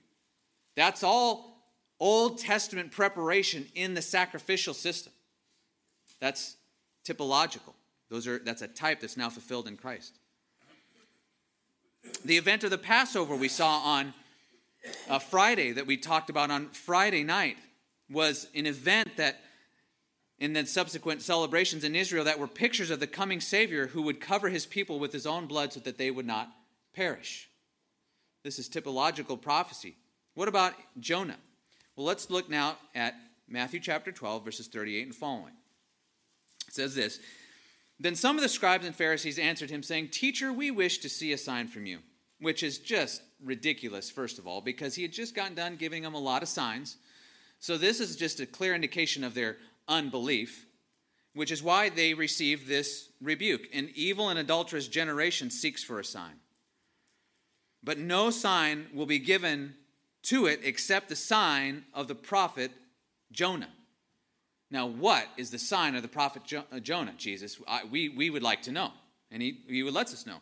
That's 0.75 1.03
all 1.03 1.56
Old 1.99 2.37
Testament 2.37 2.91
preparation 2.91 3.67
in 3.73 3.93
the 3.93 4.01
sacrificial 4.01 4.73
system. 4.73 5.13
That's 6.19 6.57
typological. 7.05 7.73
Those 8.09 8.27
are, 8.27 8.39
that's 8.39 8.61
a 8.61 8.67
type 8.67 9.01
that's 9.01 9.17
now 9.17 9.29
fulfilled 9.29 9.67
in 9.67 9.77
Christ. 9.77 10.19
The 12.23 12.37
event 12.37 12.63
of 12.63 12.71
the 12.71 12.77
Passover 12.77 13.35
we 13.35 13.49
saw 13.49 13.79
on 13.79 14.13
uh, 15.09 15.19
Friday, 15.19 15.71
that 15.73 15.87
we 15.87 15.97
talked 15.97 16.29
about 16.29 16.51
on 16.51 16.69
Friday 16.69 17.23
night, 17.23 17.57
was 18.09 18.47
an 18.55 18.65
event 18.65 19.17
that, 19.17 19.41
in 20.39 20.53
the 20.53 20.65
subsequent 20.65 21.21
celebrations 21.21 21.83
in 21.83 21.95
Israel, 21.95 22.23
that 22.23 22.39
were 22.39 22.47
pictures 22.47 22.89
of 22.89 22.99
the 22.99 23.07
coming 23.07 23.41
Savior 23.41 23.87
who 23.87 24.01
would 24.03 24.21
cover 24.21 24.49
his 24.49 24.65
people 24.65 24.99
with 24.99 25.11
his 25.11 25.25
own 25.25 25.47
blood 25.47 25.73
so 25.73 25.79
that 25.81 25.97
they 25.97 26.11
would 26.11 26.27
not 26.27 26.49
perish. 26.93 27.49
This 28.43 28.59
is 28.59 28.69
typological 28.69 29.41
prophecy. 29.41 29.95
What 30.35 30.47
about 30.47 30.73
Jonah? 30.99 31.37
Well, 31.97 32.05
let's 32.05 32.29
look 32.29 32.47
now 32.47 32.77
at 32.93 33.15
Matthew 33.49 33.79
chapter 33.79 34.11
12, 34.11 34.45
verses 34.45 34.67
38 34.67 35.07
and 35.07 35.15
following. 35.15 35.53
It 36.67 36.73
says 36.73 36.95
this 36.95 37.19
then 37.99 38.15
some 38.15 38.35
of 38.35 38.43
the 38.43 38.49
scribes 38.49 38.85
and 38.85 38.95
Pharisees 38.95 39.39
answered 39.39 39.71
him, 39.71 39.81
saying, 39.81 40.09
Teacher, 40.09 40.53
we 40.53 40.69
wish 40.69 40.99
to 40.99 41.09
see 41.09 41.33
a 41.33 41.37
sign 41.37 41.67
from 41.67 41.87
you. 41.87 41.99
Which 42.39 42.61
is 42.61 42.77
just 42.77 43.23
ridiculous, 43.43 44.11
first 44.11 44.37
of 44.37 44.45
all, 44.45 44.61
because 44.61 44.93
he 44.93 45.01
had 45.01 45.11
just 45.11 45.33
gotten 45.33 45.55
done 45.55 45.75
giving 45.75 46.03
them 46.03 46.13
a 46.13 46.19
lot 46.19 46.43
of 46.43 46.49
signs. 46.49 46.97
So 47.59 47.79
this 47.79 47.99
is 47.99 48.15
just 48.15 48.39
a 48.39 48.45
clear 48.45 48.75
indication 48.75 49.23
of 49.23 49.33
their 49.33 49.57
unbelief, 49.87 50.67
which 51.33 51.51
is 51.51 51.63
why 51.63 51.89
they 51.89 52.13
receive 52.13 52.67
this 52.67 53.09
rebuke. 53.19 53.63
An 53.73 53.89
evil 53.95 54.29
and 54.29 54.37
adulterous 54.37 54.87
generation 54.87 55.49
seeks 55.49 55.83
for 55.83 55.99
a 55.99 56.05
sign. 56.05 56.35
But 57.83 57.97
no 57.97 58.29
sign 58.29 58.85
will 58.93 59.07
be 59.07 59.17
given 59.17 59.73
to 60.23 60.45
it 60.45 60.61
except 60.63 61.09
the 61.09 61.15
sign 61.15 61.83
of 61.93 62.07
the 62.07 62.15
prophet 62.15 62.71
Jonah. 63.31 63.69
Now, 64.69 64.87
what 64.87 65.27
is 65.37 65.49
the 65.49 65.59
sign 65.59 65.95
of 65.95 66.01
the 66.01 66.07
prophet 66.07 66.41
uh, 66.53 66.79
Jonah, 66.79 67.13
Jesus? 67.17 67.57
I, 67.67 67.83
we, 67.89 68.09
we 68.09 68.29
would 68.29 68.43
like 68.43 68.63
to 68.63 68.71
know. 68.71 68.91
And 69.31 69.41
he, 69.41 69.59
he 69.67 69.83
would 69.83 69.93
let 69.93 70.07
us 70.07 70.25
know. 70.25 70.37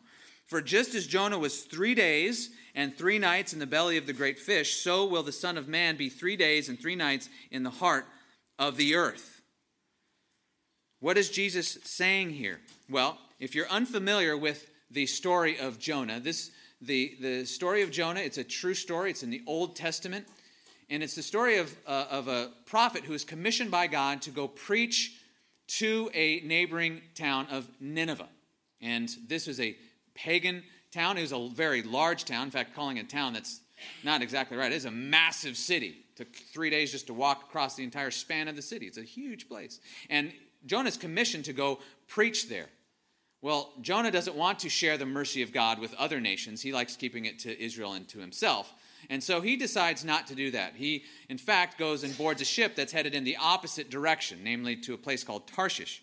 For 0.47 0.61
just 0.61 0.93
as 0.93 1.07
Jonah 1.07 1.39
was 1.39 1.61
three 1.63 1.95
days 1.95 2.51
and 2.75 2.95
three 2.95 3.17
nights 3.17 3.53
in 3.53 3.59
the 3.59 3.65
belly 3.65 3.97
of 3.97 4.05
the 4.05 4.13
great 4.13 4.37
fish, 4.37 4.75
so 4.75 5.05
will 5.05 5.23
the 5.23 5.31
Son 5.31 5.57
of 5.57 5.67
Man 5.67 5.95
be 5.95 6.09
three 6.09 6.35
days 6.35 6.69
and 6.69 6.79
three 6.79 6.95
nights 6.95 7.29
in 7.49 7.63
the 7.63 7.71
heart 7.71 8.05
of 8.59 8.77
the 8.77 8.95
earth. 8.95 9.41
What 10.99 11.17
is 11.17 11.29
Jesus 11.29 11.79
saying 11.83 12.31
here? 12.31 12.59
Well, 12.89 13.17
if 13.39 13.55
you're 13.55 13.69
unfamiliar 13.69 14.37
with 14.37 14.69
the 14.89 15.07
story 15.07 15.59
of 15.59 15.79
Jonah, 15.79 16.19
this 16.19 16.51
the, 16.85 17.15
the 17.19 17.45
story 17.45 17.81
of 17.81 17.91
Jonah, 17.91 18.19
it's 18.19 18.37
a 18.37 18.43
true 18.43 18.73
story. 18.73 19.11
It's 19.11 19.23
in 19.23 19.29
the 19.29 19.43
Old 19.47 19.75
Testament. 19.75 20.27
And 20.89 21.01
it's 21.01 21.15
the 21.15 21.23
story 21.23 21.57
of, 21.57 21.75
uh, 21.87 22.05
of 22.11 22.27
a 22.27 22.51
prophet 22.65 23.03
who 23.03 23.13
is 23.13 23.23
commissioned 23.23 23.71
by 23.71 23.87
God 23.87 24.21
to 24.23 24.31
go 24.31 24.47
preach 24.47 25.19
to 25.67 26.11
a 26.13 26.41
neighboring 26.41 27.01
town 27.15 27.47
of 27.49 27.67
Nineveh. 27.79 28.29
And 28.81 29.09
this 29.27 29.47
was 29.47 29.59
a 29.59 29.75
pagan 30.13 30.63
town. 30.91 31.17
It 31.17 31.21
was 31.21 31.31
a 31.31 31.49
very 31.49 31.81
large 31.81 32.25
town. 32.25 32.43
In 32.43 32.51
fact, 32.51 32.75
calling 32.75 32.97
it 32.97 33.05
a 33.05 33.07
town, 33.07 33.33
that's 33.33 33.61
not 34.03 34.21
exactly 34.21 34.57
right. 34.57 34.71
It 34.71 34.75
is 34.75 34.85
a 34.85 34.91
massive 34.91 35.57
city. 35.57 36.05
It 36.11 36.17
took 36.17 36.35
three 36.35 36.69
days 36.69 36.91
just 36.91 37.07
to 37.07 37.13
walk 37.13 37.43
across 37.43 37.75
the 37.75 37.83
entire 37.83 38.11
span 38.11 38.47
of 38.47 38.55
the 38.55 38.61
city. 38.61 38.85
It's 38.85 38.97
a 38.97 39.03
huge 39.03 39.49
place. 39.49 39.79
And 40.09 40.31
Jonah's 40.65 40.97
commissioned 40.97 41.45
to 41.45 41.53
go 41.53 41.79
preach 42.07 42.47
there. 42.47 42.67
Well, 43.45 43.69
Jonah 43.79 44.09
doesn't 44.09 44.35
want 44.35 44.57
to 44.61 44.69
share 44.69 44.97
the 44.97 45.05
mercy 45.05 45.43
of 45.43 45.53
God 45.53 45.77
with 45.77 45.93
other 45.99 46.19
nations. 46.19 46.63
He 46.63 46.73
likes 46.73 46.95
keeping 46.95 47.25
it 47.25 47.37
to 47.41 47.63
Israel 47.63 47.93
and 47.93 48.07
to 48.07 48.17
himself. 48.17 48.73
And 49.07 49.23
so 49.23 49.39
he 49.39 49.55
decides 49.55 50.03
not 50.03 50.25
to 50.29 50.33
do 50.33 50.49
that. 50.49 50.73
He, 50.73 51.03
in 51.29 51.37
fact, 51.37 51.77
goes 51.77 52.03
and 52.03 52.17
boards 52.17 52.41
a 52.41 52.43
ship 52.43 52.75
that's 52.75 52.91
headed 52.91 53.13
in 53.13 53.23
the 53.23 53.37
opposite 53.39 53.91
direction, 53.91 54.39
namely 54.43 54.75
to 54.77 54.95
a 54.95 54.97
place 54.97 55.23
called 55.23 55.45
Tarshish. 55.45 56.01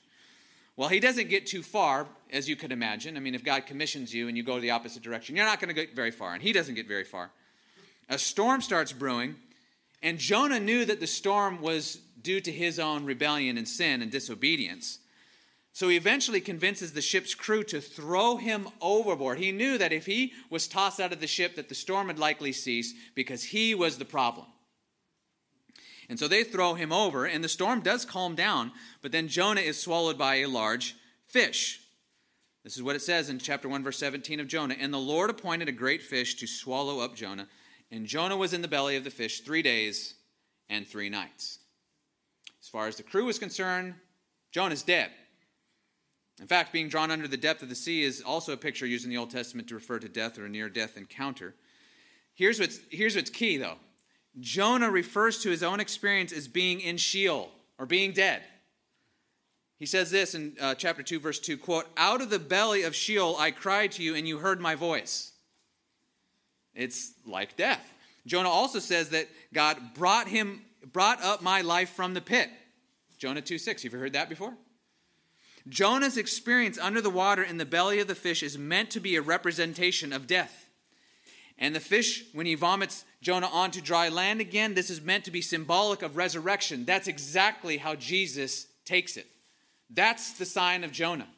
Well, 0.76 0.88
he 0.88 1.00
doesn't 1.00 1.30
get 1.30 1.48
too 1.48 1.64
far, 1.64 2.06
as 2.32 2.48
you 2.48 2.54
could 2.54 2.70
imagine. 2.70 3.16
I 3.16 3.20
mean, 3.20 3.34
if 3.34 3.42
God 3.42 3.66
commissions 3.66 4.14
you 4.14 4.28
and 4.28 4.36
you 4.36 4.44
go 4.44 4.60
the 4.60 4.70
opposite 4.70 5.02
direction, 5.02 5.34
you're 5.34 5.44
not 5.44 5.58
going 5.58 5.66
to 5.66 5.74
get 5.74 5.96
very 5.96 6.12
far, 6.12 6.34
and 6.34 6.42
he 6.44 6.52
doesn't 6.52 6.76
get 6.76 6.86
very 6.86 7.02
far. 7.02 7.32
A 8.08 8.18
storm 8.18 8.60
starts 8.60 8.92
brewing, 8.92 9.34
and 10.00 10.16
Jonah 10.16 10.60
knew 10.60 10.84
that 10.84 11.00
the 11.00 11.08
storm 11.08 11.60
was 11.60 11.98
due 12.22 12.40
to 12.40 12.52
his 12.52 12.78
own 12.78 13.04
rebellion 13.04 13.58
and 13.58 13.66
sin 13.66 14.00
and 14.00 14.12
disobedience. 14.12 15.00
So 15.74 15.88
he 15.88 15.96
eventually 15.96 16.40
convinces 16.40 16.92
the 16.92 17.00
ship's 17.00 17.34
crew 17.34 17.64
to 17.64 17.80
throw 17.80 18.36
him 18.36 18.68
overboard. 18.80 19.38
He 19.38 19.52
knew 19.52 19.78
that 19.78 19.92
if 19.92 20.04
he 20.04 20.32
was 20.50 20.68
tossed 20.68 21.00
out 21.00 21.12
of 21.12 21.20
the 21.20 21.26
ship 21.26 21.56
that 21.56 21.70
the 21.70 21.74
storm 21.74 22.08
would 22.08 22.18
likely 22.18 22.52
cease 22.52 22.92
because 23.14 23.44
he 23.44 23.74
was 23.74 23.96
the 23.96 24.04
problem. 24.04 24.46
And 26.10 26.18
so 26.18 26.28
they 26.28 26.44
throw 26.44 26.74
him 26.74 26.92
over 26.92 27.24
and 27.24 27.42
the 27.42 27.48
storm 27.48 27.80
does 27.80 28.04
calm 28.04 28.34
down, 28.34 28.72
but 29.00 29.12
then 29.12 29.28
Jonah 29.28 29.62
is 29.62 29.80
swallowed 29.80 30.18
by 30.18 30.36
a 30.36 30.46
large 30.46 30.94
fish. 31.26 31.80
This 32.64 32.76
is 32.76 32.82
what 32.82 32.96
it 32.96 33.02
says 33.02 33.30
in 33.30 33.38
chapter 33.38 33.66
1 33.66 33.82
verse 33.82 33.98
17 33.98 34.40
of 34.40 34.48
Jonah, 34.48 34.76
and 34.78 34.92
the 34.92 34.98
Lord 34.98 35.30
appointed 35.30 35.68
a 35.68 35.72
great 35.72 36.02
fish 36.02 36.34
to 36.34 36.46
swallow 36.46 37.00
up 37.00 37.16
Jonah, 37.16 37.48
and 37.90 38.06
Jonah 38.06 38.36
was 38.36 38.52
in 38.52 38.60
the 38.60 38.68
belly 38.68 38.94
of 38.94 39.04
the 39.04 39.10
fish 39.10 39.40
3 39.40 39.62
days 39.62 40.14
and 40.68 40.86
3 40.86 41.08
nights. 41.08 41.60
As 42.60 42.68
far 42.68 42.86
as 42.86 42.96
the 42.96 43.02
crew 43.02 43.28
is 43.28 43.38
concerned, 43.38 43.94
Jonah's 44.52 44.82
dead. 44.82 45.10
In 46.42 46.48
fact, 46.48 46.72
being 46.72 46.88
drawn 46.88 47.12
under 47.12 47.28
the 47.28 47.36
depth 47.36 47.62
of 47.62 47.68
the 47.68 47.76
sea 47.76 48.02
is 48.02 48.20
also 48.20 48.52
a 48.52 48.56
picture 48.56 48.84
used 48.84 49.04
in 49.04 49.10
the 49.10 49.16
Old 49.16 49.30
Testament 49.30 49.68
to 49.68 49.76
refer 49.76 50.00
to 50.00 50.08
death 50.08 50.40
or 50.40 50.46
a 50.46 50.48
near 50.48 50.68
death 50.68 50.96
encounter. 50.96 51.54
Here's 52.34 52.58
what's, 52.58 52.80
here's 52.90 53.14
what's 53.14 53.30
key, 53.30 53.58
though 53.58 53.76
Jonah 54.40 54.90
refers 54.90 55.40
to 55.42 55.50
his 55.50 55.62
own 55.62 55.78
experience 55.78 56.32
as 56.32 56.48
being 56.48 56.80
in 56.80 56.96
Sheol 56.96 57.52
or 57.78 57.86
being 57.86 58.10
dead. 58.10 58.42
He 59.78 59.86
says 59.86 60.10
this 60.10 60.34
in 60.34 60.56
uh, 60.60 60.74
chapter 60.74 61.04
2, 61.04 61.20
verse 61.20 61.38
2 61.38 61.56
quote, 61.58 61.86
Out 61.96 62.20
of 62.20 62.28
the 62.28 62.40
belly 62.40 62.82
of 62.82 62.96
Sheol 62.96 63.36
I 63.38 63.52
cried 63.52 63.92
to 63.92 64.02
you, 64.02 64.16
and 64.16 64.26
you 64.26 64.38
heard 64.38 64.60
my 64.60 64.74
voice. 64.74 65.30
It's 66.74 67.12
like 67.24 67.56
death. 67.56 67.94
Jonah 68.26 68.48
also 68.48 68.80
says 68.80 69.10
that 69.10 69.28
God 69.54 69.94
brought 69.94 70.26
him, 70.26 70.62
brought 70.92 71.22
up 71.22 71.40
my 71.40 71.60
life 71.60 71.90
from 71.90 72.14
the 72.14 72.20
pit. 72.20 72.50
Jonah 73.16 73.42
2 73.42 73.58
6. 73.58 73.84
Have 73.84 73.92
you 73.92 73.98
heard 74.00 74.14
that 74.14 74.28
before? 74.28 74.54
Jonah's 75.68 76.16
experience 76.16 76.78
under 76.78 77.00
the 77.00 77.10
water 77.10 77.42
in 77.42 77.56
the 77.56 77.64
belly 77.64 78.00
of 78.00 78.08
the 78.08 78.14
fish 78.14 78.42
is 78.42 78.58
meant 78.58 78.90
to 78.90 79.00
be 79.00 79.16
a 79.16 79.22
representation 79.22 80.12
of 80.12 80.26
death. 80.26 80.66
And 81.58 81.74
the 81.74 81.80
fish, 81.80 82.24
when 82.32 82.46
he 82.46 82.54
vomits 82.54 83.04
Jonah 83.20 83.46
onto 83.46 83.80
dry 83.80 84.08
land 84.08 84.40
again, 84.40 84.74
this 84.74 84.90
is 84.90 85.00
meant 85.00 85.24
to 85.24 85.30
be 85.30 85.40
symbolic 85.40 86.02
of 86.02 86.16
resurrection. 86.16 86.84
That's 86.84 87.06
exactly 87.06 87.76
how 87.76 87.94
Jesus 87.94 88.66
takes 88.84 89.16
it. 89.16 89.26
That's 89.88 90.32
the 90.32 90.46
sign 90.46 90.82
of 90.82 90.90
Jonah. 90.90 91.28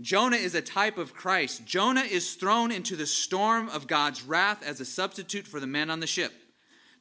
Jonah 0.00 0.36
is 0.36 0.54
a 0.54 0.62
type 0.62 0.96
of 0.96 1.12
Christ. 1.12 1.66
Jonah 1.66 2.00
is 2.00 2.34
thrown 2.34 2.70
into 2.70 2.96
the 2.96 3.06
storm 3.06 3.68
of 3.68 3.86
God's 3.86 4.22
wrath 4.22 4.62
as 4.64 4.80
a 4.80 4.86
substitute 4.86 5.46
for 5.46 5.60
the 5.60 5.66
men 5.66 5.90
on 5.90 6.00
the 6.00 6.06
ship. 6.06 6.32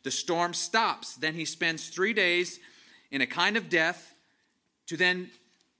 The 0.04 0.12
storm 0.12 0.54
stops. 0.54 1.16
Then 1.16 1.36
he 1.36 1.46
spends 1.46 1.88
three 1.88 2.14
days 2.14 2.60
in 3.10 3.22
a 3.22 3.28
kind 3.28 3.56
of 3.56 3.70
death 3.70 4.14
to 4.88 4.98
then 4.98 5.30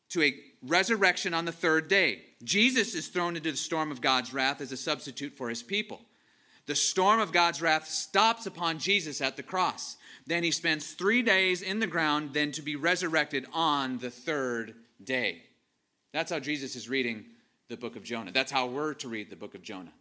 to 0.10 0.24
a 0.24 0.36
resurrection 0.62 1.34
on 1.34 1.46
the 1.46 1.52
third 1.52 1.88
day. 1.88 2.24
Jesus 2.44 2.96
is 2.96 3.08
thrown 3.08 3.36
into 3.36 3.52
the 3.52 3.58
storm 3.58 3.92
of 3.92 4.02
God's 4.02 4.34
wrath 4.34 4.62
as 4.62 4.72
a 4.72 4.78
substitute 4.78 5.38
for 5.38 5.50
his 5.50 5.64
people. 5.64 6.02
The 6.66 6.76
storm 6.76 7.20
of 7.20 7.32
God's 7.32 7.62
wrath 7.62 7.88
stops 7.88 8.46
upon 8.46 8.80
Jesus 8.80 9.22
at 9.22 9.38
the 9.38 9.44
cross. 9.44 9.98
Then 10.28 10.44
he 10.44 10.52
spends 10.52 10.94
three 10.94 11.24
days 11.24 11.62
in 11.62 11.80
the 11.80 11.88
ground, 11.88 12.34
then 12.34 12.52
to 12.52 12.62
be 12.62 12.76
resurrected 12.76 13.46
on 13.54 13.98
the 13.98 14.12
third 14.12 14.76
day. 15.04 15.44
That's 16.14 16.32
how 16.32 16.40
Jesus 16.40 16.76
is 16.76 16.90
reading 16.90 17.26
the 17.70 17.78
book 17.78 17.96
of 17.96 18.04
Jonah. 18.04 18.32
That's 18.32 18.52
how 18.52 18.68
we're 18.68 18.94
to 18.96 19.08
read 19.08 19.30
the 19.30 19.36
book 19.36 19.56
of 19.56 19.62
Jonah. 19.62 19.94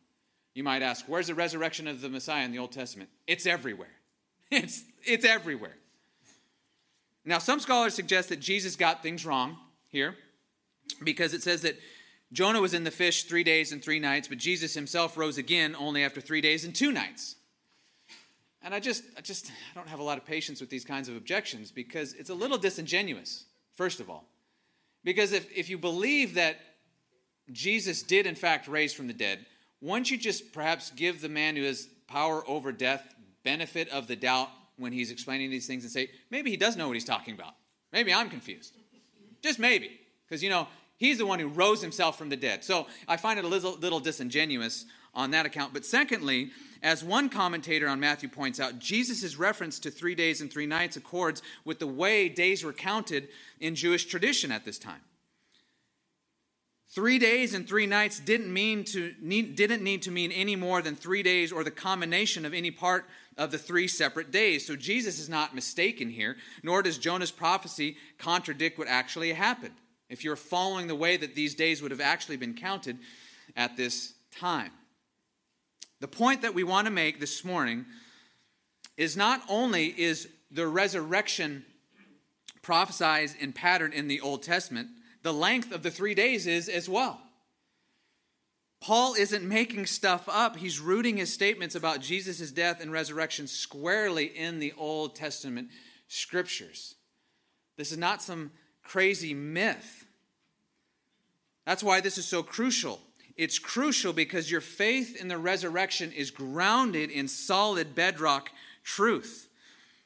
You 0.55 0.65
might 0.65 0.83
ask, 0.83 1.07
where's 1.07 1.29
the 1.29 1.35
resurrection 1.35 1.87
of 1.87 2.01
the 2.01 2.09
Messiah 2.09 2.45
in 2.45 2.53
the 2.53 2.59
Old 2.59 2.73
Testament? 2.73 3.11
It's 3.27 3.47
everywhere. 3.47 3.89
It's, 4.51 4.83
it's 5.05 5.27
everywhere. 5.27 5.77
Now, 7.27 7.37
some 7.37 7.61
scholars 7.61 7.93
suggest 7.93 8.31
that 8.31 8.41
Jesus 8.41 8.77
got 8.77 9.03
things 9.03 9.27
wrong 9.27 9.59
here 9.89 10.17
because 11.03 11.35
it 11.35 11.43
says 11.43 11.63
that 11.63 11.79
Jonah 12.33 12.61
was 12.61 12.75
in 12.75 12.85
the 12.85 12.91
fish 12.91 13.25
three 13.25 13.45
days 13.45 13.73
and 13.73 13.83
three 13.83 13.99
nights, 13.99 14.29
but 14.29 14.39
Jesus 14.39 14.75
himself 14.75 15.17
rose 15.17 15.39
again 15.39 15.75
only 15.79 16.05
after 16.05 16.21
three 16.21 16.41
days 16.41 16.65
and 16.65 16.75
two 16.75 16.93
nights. 16.93 17.37
And 18.63 18.75
I 18.75 18.81
just, 18.81 19.05
I 19.17 19.21
just, 19.21 19.51
I 19.51 19.75
don't 19.75 19.89
have 19.89 20.01
a 20.01 20.03
lot 20.03 20.19
of 20.19 20.27
patience 20.27 20.61
with 20.61 20.69
these 20.69 20.85
kinds 20.85 21.09
of 21.09 21.17
objections 21.17 21.71
because 21.71 22.13
it's 22.15 22.29
a 22.29 22.35
little 22.35 22.59
disingenuous, 22.59 23.45
first 23.75 24.01
of 24.01 24.11
all. 24.11 24.25
Because 25.05 25.33
if, 25.33 25.51
if 25.57 25.71
you 25.71 25.79
believe 25.79 26.35
that 26.35 26.57
Jesus 27.51 28.03
did, 28.03 28.27
in 28.27 28.35
fact, 28.35 28.69
raise 28.69 28.93
from 28.93 29.07
the 29.07 29.15
dead, 29.15 29.47
wouldn't 29.81 30.11
you 30.11 30.19
just 30.19 30.53
perhaps 30.53 30.91
give 30.91 31.21
the 31.21 31.29
man 31.29 31.57
who 31.57 31.63
has 31.63 31.89
power 32.09 32.43
over 32.49 32.73
death 32.73 33.15
benefit 33.45 33.89
of 33.91 34.07
the 34.07 34.17
doubt 34.17 34.51
when 34.77 34.93
he's 34.93 35.11
explaining 35.11 35.51
these 35.51 35.67
things 35.67 35.85
and 35.85 35.93
say, 35.93 36.11
maybe 36.31 36.51
he 36.51 36.57
does 36.57 36.77
know 36.77 36.89
what 36.89 36.95
he's 36.95 37.05
talking 37.05 37.35
about? 37.35 37.55
Maybe 37.93 38.13
I'm 38.13 38.29
confused. 38.29 38.75
Just 39.43 39.59
maybe. 39.59 40.01
Because, 40.27 40.43
you 40.43 40.51
know, 40.51 40.69
he's 40.97 41.19
the 41.19 41.27
one 41.27 41.39
who 41.39 41.49
rose 41.49 41.81
himself 41.81 42.19
from 42.19 42.29
the 42.29 42.37
dead. 42.37 42.65
So 42.65 42.87
I 43.07 43.17
find 43.17 43.39
it 43.39 43.45
a 43.45 43.49
little, 43.49 43.77
little 43.77 44.01
disingenuous 44.01 44.85
on 45.15 45.31
that 45.31 45.47
account. 45.47 45.73
But 45.73 45.85
secondly, 45.85 46.51
as 46.83 47.03
one 47.03 47.29
commentator 47.29 47.89
on 47.89 47.99
Matthew 47.99 48.29
points 48.29 48.61
out, 48.61 48.79
Jesus' 48.79 49.37
reference 49.37 49.79
to 49.81 49.91
three 49.91 50.15
days 50.15 50.41
and 50.41 50.53
three 50.53 50.67
nights 50.67 50.97
accords 50.97 51.43
with 51.65 51.79
the 51.79 51.87
way 51.87 52.29
days 52.29 52.63
were 52.63 52.73
counted 52.73 53.29
in 53.59 53.75
Jewish 53.75 54.05
tradition 54.05 54.53
at 54.53 54.65
this 54.65 54.79
time. 54.79 55.01
Three 56.91 57.19
days 57.19 57.53
and 57.53 57.69
three 57.69 57.87
nights 57.87 58.19
didn't, 58.19 58.51
mean 58.51 58.85
to, 58.85 59.13
didn't 59.13 59.83
need 59.83 60.03
to 60.03 60.11
mean 60.11 60.33
any 60.33 60.57
more 60.57 60.81
than 60.81 60.97
three 60.97 61.23
days 61.23 61.53
or 61.53 61.63
the 61.63 61.71
combination 61.71 62.47
of 62.47 62.55
any 62.55 62.71
part 62.71 63.05
of 63.37 63.51
the 63.51 63.59
three 63.59 63.87
separate 63.87 64.31
days. 64.31 64.67
So 64.67 64.75
Jesus 64.75 65.19
is 65.19 65.29
not 65.29 65.55
mistaken 65.55 66.09
here, 66.09 66.37
nor 66.63 66.83
does 66.83 66.97
Jonah's 66.97 67.31
prophecy 67.31 67.97
contradict 68.19 68.79
what 68.79 68.89
actually 68.89 69.33
happened. 69.35 69.75
If 70.09 70.25
you're 70.25 70.37
following 70.37 70.87
the 70.87 70.95
way 70.95 71.19
that 71.19 71.35
these 71.35 71.55
days 71.55 71.83
would 71.83 71.91
have 71.91 72.01
actually 72.01 72.39
been 72.39 72.55
counted 72.55 72.99
at 73.55 73.77
this 73.77 74.15
time. 74.39 74.71
The 76.01 76.09
point 76.09 76.43
that 76.43 76.55
we 76.55 76.65
want 76.65 76.87
to 76.87 76.93
make 76.93 77.21
this 77.21 77.45
morning 77.45 77.85
is 78.97 79.17
not 79.17 79.43
only 79.49 79.87
is 79.87 80.29
the 80.51 80.67
resurrection 80.67 81.65
prophesied 82.63 83.31
in 83.39 83.53
pattern 83.53 83.93
in 83.93 84.09
the 84.09 84.21
Old 84.21 84.43
Testament, 84.43 84.89
the 85.23 85.33
length 85.33 85.73
of 85.73 85.83
the 85.83 85.91
three 85.91 86.15
days 86.15 86.47
is 86.47 86.69
as 86.69 86.89
well. 86.89 87.21
Paul 88.81 89.15
isn't 89.15 89.47
making 89.47 89.87
stuff 89.87 90.29
up. 90.29 90.57
He's 90.57 90.79
rooting 90.79 91.17
his 91.17 91.33
statements 91.33 91.75
about 91.75 92.01
Jesus' 92.01 92.53
death 92.53 92.81
and 92.81 92.93
resurrection 92.93 93.47
squarely 93.47 94.27
in 94.27 94.61
the 94.61 94.73
Old 94.77 95.17
Testament 95.17 95.69
scriptures. 96.07 96.95
This 97.77 97.91
is 97.91 97.99
not 97.99 98.23
some 98.23 98.53
crazy 98.83 99.35
myth. 99.35 100.07
That's 101.67 101.83
why 101.83 102.01
this 102.01 102.19
is 102.19 102.27
so 102.27 102.43
crucial. 102.43 103.01
It's 103.37 103.59
crucial 103.59 104.13
because 104.13 104.51
your 104.51 104.61
faith 104.61 105.21
in 105.21 105.29
the 105.29 105.39
resurrection 105.39 106.13
is 106.13 106.31
grounded 106.31 107.11
in 107.11 107.29
solid 107.29 107.95
bedrock 107.95 108.51
truth. 108.85 109.48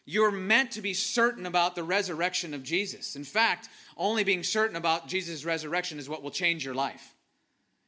You're 0.04 0.32
meant 0.32 0.72
to 0.72 0.82
be 0.82 0.94
certain 0.94 1.46
about 1.46 1.74
the 1.74 1.84
resurrection 1.84 2.54
of 2.54 2.62
Jesus. 2.62 3.14
In 3.14 3.24
fact, 3.24 3.68
only 3.96 4.24
being 4.24 4.42
certain 4.42 4.76
about 4.76 5.06
Jesus' 5.06 5.44
resurrection 5.44 5.98
is 5.98 6.08
what 6.08 6.22
will 6.22 6.30
change 6.30 6.64
your 6.64 6.74
life. 6.74 7.14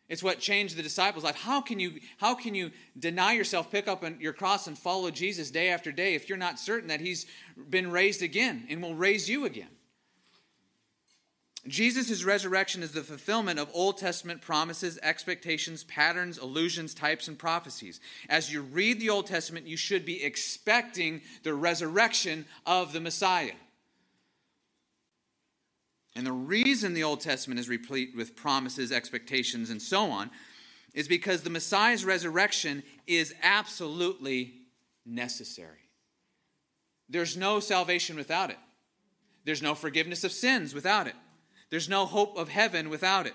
It's 0.09 0.23
what 0.23 0.39
changed 0.39 0.77
the 0.77 0.83
disciples' 0.83 1.25
life. 1.25 1.37
How 1.37 1.61
can 1.61 1.81
you, 1.81 1.95
how 2.19 2.35
can 2.35 2.55
you 2.55 2.71
deny 2.99 3.33
yourself, 3.33 3.71
pick 3.71 3.89
up 3.89 4.05
your 4.21 4.35
cross, 4.35 4.67
and 4.67 4.79
follow 4.79 5.11
Jesus 5.11 5.51
day 5.51 5.71
after 5.71 5.91
day 5.91 6.15
if 6.15 6.29
you're 6.29 6.39
not 6.39 6.59
certain 6.59 6.89
that 6.89 7.01
he's 7.01 7.27
been 7.71 7.91
raised 7.91 8.23
again 8.23 8.67
and 8.69 8.83
will 8.83 8.95
raise 8.95 9.29
you 9.29 9.47
again? 9.47 9.71
Jesus' 11.67 12.25
resurrection 12.25 12.83
is 12.83 12.93
the 12.93 13.03
fulfillment 13.03 13.59
of 13.59 13.71
Old 13.73 13.97
Testament 13.97 14.43
promises, 14.43 14.99
expectations, 15.03 15.83
patterns, 15.85 16.37
illusions, 16.37 16.93
types, 16.93 17.27
and 17.27 17.39
prophecies. 17.39 18.01
As 18.29 18.53
you 18.53 18.61
read 18.61 19.01
the 19.01 19.09
Old 19.09 19.27
Testament, 19.27 19.67
you 19.67 19.79
should 19.79 20.05
be 20.05 20.23
expecting 20.23 21.23
the 21.43 21.55
resurrection 21.55 22.45
of 22.67 22.93
the 22.93 23.01
Messiah. 23.01 23.53
And 26.15 26.27
the 26.27 26.33
reason 26.33 26.93
the 26.93 27.03
Old 27.03 27.21
Testament 27.21 27.59
is 27.59 27.69
replete 27.69 28.15
with 28.15 28.37
promises, 28.37 28.93
expectations, 28.93 29.71
and 29.71 29.81
so 29.81 30.11
on 30.11 30.31
is 30.93 31.09
because 31.09 31.43
the 31.43 31.51
Messiah's 31.51 32.05
resurrection 32.05 32.83
is 33.07 33.35
absolutely 33.43 34.55
necessary. 35.05 35.79
There's 37.09 37.37
no 37.37 37.59
salvation 37.59 38.17
without 38.17 38.51
it, 38.51 38.59
there's 39.45 39.63
no 39.63 39.75
forgiveness 39.75 40.25
of 40.25 40.33
sins 40.33 40.75
without 40.75 41.07
it. 41.07 41.15
There's 41.75 41.89
no 41.89 42.07
hope 42.07 42.37
of 42.37 42.51
heaven 42.51 42.89
without 42.89 43.27
it. 43.27 43.35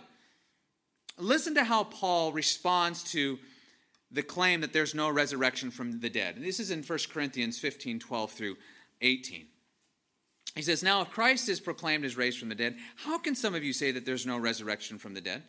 Listen 1.17 1.55
to 1.55 1.65
how 1.65 1.83
Paul 1.83 2.31
responds 2.31 3.03
to 3.11 3.37
the 4.13 4.23
claim 4.23 4.61
that 4.61 4.71
there's 4.71 4.95
no 4.95 5.09
resurrection 5.09 5.71
from 5.71 5.99
the 5.99 6.09
dead. 6.09 6.37
This 6.39 6.61
is 6.61 6.71
in 6.71 6.81
1 6.81 6.99
Corinthians 7.11 7.59
15 7.59 7.99
12 7.99 8.31
through 8.31 8.55
18. 9.01 9.45
He 10.55 10.61
says, 10.61 10.81
Now, 10.81 11.01
if 11.01 11.09
Christ 11.09 11.49
is 11.49 11.59
proclaimed 11.59 12.05
as 12.05 12.15
raised 12.15 12.39
from 12.39 12.47
the 12.47 12.55
dead, 12.55 12.77
how 12.95 13.17
can 13.17 13.35
some 13.35 13.55
of 13.55 13.63
you 13.65 13.73
say 13.73 13.91
that 13.91 14.05
there's 14.05 14.25
no 14.25 14.37
resurrection 14.37 14.99
from 14.99 15.15
the 15.15 15.19
dead? 15.19 15.43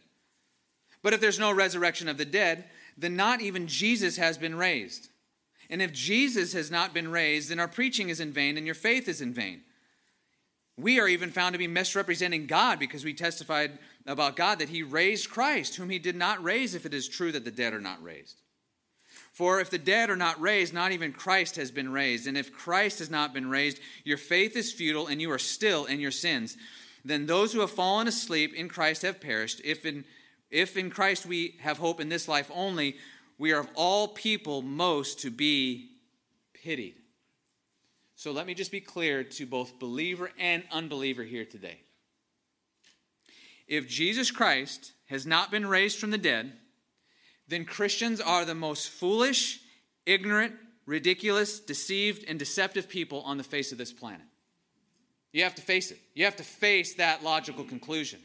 But 1.00 1.12
if 1.12 1.20
there's 1.20 1.38
no 1.38 1.52
resurrection 1.52 2.08
of 2.08 2.18
the 2.18 2.24
dead, 2.24 2.64
then 2.98 3.14
not 3.14 3.40
even 3.40 3.68
Jesus 3.68 4.16
has 4.16 4.36
been 4.36 4.56
raised. 4.56 5.10
And 5.70 5.80
if 5.80 5.92
Jesus 5.92 6.54
has 6.54 6.72
not 6.72 6.92
been 6.92 7.12
raised, 7.12 7.50
then 7.50 7.60
our 7.60 7.68
preaching 7.68 8.08
is 8.08 8.18
in 8.18 8.32
vain 8.32 8.56
and 8.56 8.66
your 8.66 8.74
faith 8.74 9.06
is 9.06 9.20
in 9.20 9.32
vain. 9.32 9.62
We 10.80 10.98
are 10.98 11.08
even 11.08 11.30
found 11.30 11.52
to 11.52 11.58
be 11.58 11.66
misrepresenting 11.66 12.46
God 12.46 12.78
because 12.78 13.04
we 13.04 13.12
testified 13.12 13.78
about 14.06 14.36
God 14.36 14.58
that 14.58 14.70
he 14.70 14.82
raised 14.82 15.30
Christ, 15.30 15.76
whom 15.76 15.90
he 15.90 15.98
did 15.98 16.16
not 16.16 16.42
raise 16.42 16.74
if 16.74 16.86
it 16.86 16.94
is 16.94 17.08
true 17.08 17.32
that 17.32 17.44
the 17.44 17.50
dead 17.50 17.74
are 17.74 17.80
not 17.80 18.02
raised. 18.02 18.40
For 19.32 19.60
if 19.60 19.70
the 19.70 19.78
dead 19.78 20.10
are 20.10 20.16
not 20.16 20.40
raised, 20.40 20.74
not 20.74 20.92
even 20.92 21.12
Christ 21.12 21.56
has 21.56 21.70
been 21.70 21.92
raised. 21.92 22.26
And 22.26 22.36
if 22.36 22.52
Christ 22.52 22.98
has 22.98 23.10
not 23.10 23.32
been 23.32 23.48
raised, 23.48 23.80
your 24.04 24.18
faith 24.18 24.56
is 24.56 24.72
futile 24.72 25.06
and 25.06 25.20
you 25.20 25.30
are 25.30 25.38
still 25.38 25.84
in 25.84 26.00
your 26.00 26.10
sins. 26.10 26.56
Then 27.04 27.26
those 27.26 27.52
who 27.52 27.60
have 27.60 27.70
fallen 27.70 28.08
asleep 28.08 28.54
in 28.54 28.68
Christ 28.68 29.02
have 29.02 29.20
perished. 29.20 29.60
If 29.64 29.86
in, 29.86 30.04
if 30.50 30.76
in 30.76 30.90
Christ 30.90 31.26
we 31.26 31.56
have 31.60 31.78
hope 31.78 32.00
in 32.00 32.08
this 32.08 32.28
life 32.28 32.50
only, 32.52 32.96
we 33.38 33.52
are 33.52 33.60
of 33.60 33.68
all 33.74 34.08
people 34.08 34.62
most 34.62 35.20
to 35.20 35.30
be 35.30 35.90
pitied. 36.52 36.99
So 38.20 38.32
let 38.32 38.46
me 38.46 38.52
just 38.52 38.70
be 38.70 38.82
clear 38.82 39.24
to 39.24 39.46
both 39.46 39.78
believer 39.78 40.30
and 40.38 40.62
unbeliever 40.70 41.22
here 41.22 41.46
today. 41.46 41.80
If 43.66 43.88
Jesus 43.88 44.30
Christ 44.30 44.92
has 45.06 45.24
not 45.24 45.50
been 45.50 45.64
raised 45.66 45.98
from 45.98 46.10
the 46.10 46.18
dead, 46.18 46.52
then 47.48 47.64
Christians 47.64 48.20
are 48.20 48.44
the 48.44 48.54
most 48.54 48.90
foolish, 48.90 49.60
ignorant, 50.04 50.52
ridiculous, 50.84 51.60
deceived, 51.60 52.26
and 52.28 52.38
deceptive 52.38 52.90
people 52.90 53.22
on 53.22 53.38
the 53.38 53.42
face 53.42 53.72
of 53.72 53.78
this 53.78 53.90
planet. 53.90 54.26
You 55.32 55.42
have 55.44 55.54
to 55.54 55.62
face 55.62 55.90
it. 55.90 55.98
You 56.12 56.26
have 56.26 56.36
to 56.36 56.44
face 56.44 56.96
that 56.96 57.24
logical 57.24 57.64
conclusion. 57.64 58.20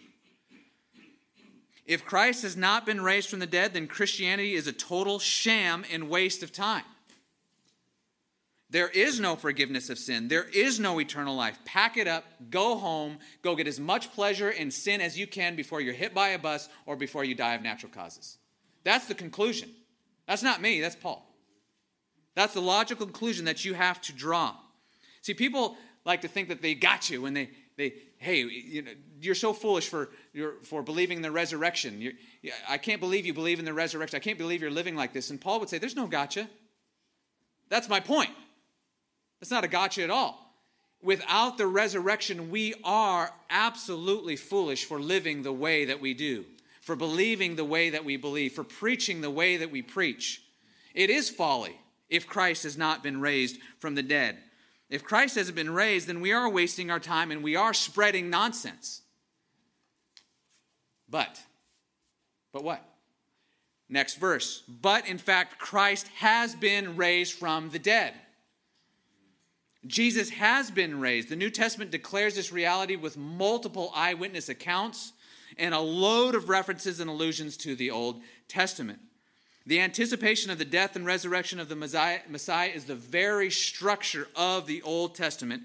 If 1.85 2.03
Christ 2.03 2.43
has 2.43 2.57
not 2.57 2.85
been 2.85 2.99
raised 2.99 3.29
from 3.29 3.39
the 3.39 3.47
dead, 3.47 3.73
then 3.73 3.87
Christianity 3.87 4.55
is 4.55 4.67
a 4.67 4.73
total 4.73 5.19
sham 5.19 5.85
and 5.89 6.09
waste 6.09 6.43
of 6.43 6.51
time. 6.51 6.83
There 8.69 8.89
is 8.89 9.19
no 9.19 9.35
forgiveness 9.35 9.89
of 9.89 9.99
sin. 9.99 10.27
There 10.27 10.43
is 10.43 10.79
no 10.79 10.99
eternal 10.99 11.35
life. 11.35 11.59
Pack 11.65 11.97
it 11.97 12.07
up, 12.07 12.25
go 12.49 12.77
home, 12.77 13.19
go 13.43 13.55
get 13.55 13.67
as 13.67 13.79
much 13.79 14.11
pleasure 14.13 14.49
in 14.49 14.71
sin 14.71 15.01
as 15.01 15.17
you 15.17 15.27
can 15.27 15.55
before 15.55 15.81
you're 15.81 15.93
hit 15.93 16.13
by 16.13 16.29
a 16.29 16.39
bus 16.39 16.67
or 16.85 16.95
before 16.95 17.23
you 17.23 17.35
die 17.35 17.53
of 17.53 17.61
natural 17.61 17.91
causes. 17.91 18.37
That's 18.83 19.07
the 19.07 19.15
conclusion. 19.15 19.69
That's 20.27 20.41
not 20.43 20.61
me, 20.61 20.81
that's 20.81 20.95
Paul. 20.95 21.31
That's 22.33 22.53
the 22.53 22.61
logical 22.61 23.05
conclusion 23.05 23.45
that 23.45 23.63
you 23.63 23.75
have 23.75 24.01
to 24.01 24.13
draw. 24.13 24.55
See, 25.21 25.33
people 25.33 25.77
like 26.03 26.21
to 26.21 26.27
think 26.27 26.49
that 26.49 26.61
they 26.61 26.73
got 26.73 27.09
you 27.09 27.21
when 27.21 27.33
they, 27.33 27.51
they 27.77 27.93
hey, 28.17 28.41
you 28.41 28.81
know, 28.81 28.91
you're 29.21 29.35
so 29.35 29.53
foolish 29.53 29.87
for, 29.87 30.09
for 30.63 30.81
believing 30.81 31.17
in 31.17 31.21
the 31.21 31.31
resurrection. 31.31 32.01
You're, 32.01 32.13
I 32.67 32.77
can't 32.77 32.99
believe 32.99 33.25
you 33.25 33.33
believe 33.33 33.59
in 33.59 33.65
the 33.65 33.73
resurrection. 33.73 34.17
I 34.17 34.19
can't 34.19 34.37
believe 34.37 34.61
you're 34.61 34.71
living 34.71 34.95
like 34.95 35.13
this. 35.13 35.29
And 35.29 35.39
Paul 35.39 35.59
would 35.59 35.69
say, 35.69 35.77
there's 35.77 35.95
no 35.95 36.07
gotcha. 36.07 36.49
That's 37.69 37.87
my 37.87 37.99
point. 37.99 38.31
That's 39.45 39.51
not 39.51 39.63
a 39.63 39.67
gotcha 39.67 40.01
at 40.01 40.09
all. 40.09 40.55
Without 41.03 41.59
the 41.59 41.67
resurrection, 41.67 42.49
we 42.49 42.73
are 42.83 43.31
absolutely 43.51 44.35
foolish 44.35 44.85
for 44.85 44.99
living 44.99 45.43
the 45.43 45.53
way 45.53 45.85
that 45.85 46.01
we 46.01 46.15
do, 46.15 46.45
for 46.81 46.95
believing 46.95 47.55
the 47.55 47.63
way 47.63 47.91
that 47.91 48.03
we 48.03 48.17
believe, 48.17 48.53
for 48.53 48.63
preaching 48.63 49.21
the 49.21 49.29
way 49.29 49.57
that 49.57 49.69
we 49.69 49.83
preach. 49.83 50.41
It 50.95 51.11
is 51.11 51.29
folly 51.29 51.79
if 52.09 52.25
Christ 52.25 52.63
has 52.63 52.75
not 52.75 53.03
been 53.03 53.21
raised 53.21 53.59
from 53.77 53.93
the 53.93 54.01
dead. 54.01 54.39
If 54.89 55.03
Christ 55.03 55.35
hasn't 55.35 55.55
been 55.55 55.69
raised, 55.69 56.07
then 56.07 56.21
we 56.21 56.31
are 56.31 56.49
wasting 56.49 56.89
our 56.89 56.99
time 56.99 57.29
and 57.29 57.43
we 57.43 57.55
are 57.55 57.71
spreading 57.75 58.31
nonsense. 58.31 59.03
But, 61.07 61.39
but 62.51 62.63
what? 62.63 62.83
Next 63.89 64.15
verse. 64.15 64.63
But 64.67 65.07
in 65.07 65.19
fact, 65.19 65.59
Christ 65.59 66.07
has 66.15 66.55
been 66.55 66.97
raised 66.97 67.33
from 67.33 67.69
the 67.69 67.77
dead. 67.77 68.15
Jesus 69.87 70.29
has 70.31 70.71
been 70.71 70.99
raised. 70.99 71.29
The 71.29 71.35
New 71.35 71.49
Testament 71.49 71.91
declares 71.91 72.35
this 72.35 72.51
reality 72.51 72.95
with 72.95 73.17
multiple 73.17 73.91
eyewitness 73.95 74.49
accounts 74.49 75.13
and 75.57 75.73
a 75.73 75.79
load 75.79 76.35
of 76.35 76.49
references 76.49 76.99
and 76.99 77.09
allusions 77.09 77.55
to 77.57 77.75
the 77.75 77.91
Old 77.91 78.21
Testament. 78.47 78.99
The 79.67 79.79
anticipation 79.79 80.51
of 80.51 80.59
the 80.59 80.65
death 80.65 80.95
and 80.95 81.05
resurrection 81.05 81.59
of 81.59 81.69
the 81.69 81.75
Messiah, 81.75 82.69
is 82.73 82.85
the 82.85 82.95
very 82.95 83.49
structure 83.49 84.27
of 84.35 84.67
the 84.67 84.81
Old 84.83 85.15
Testament, 85.15 85.63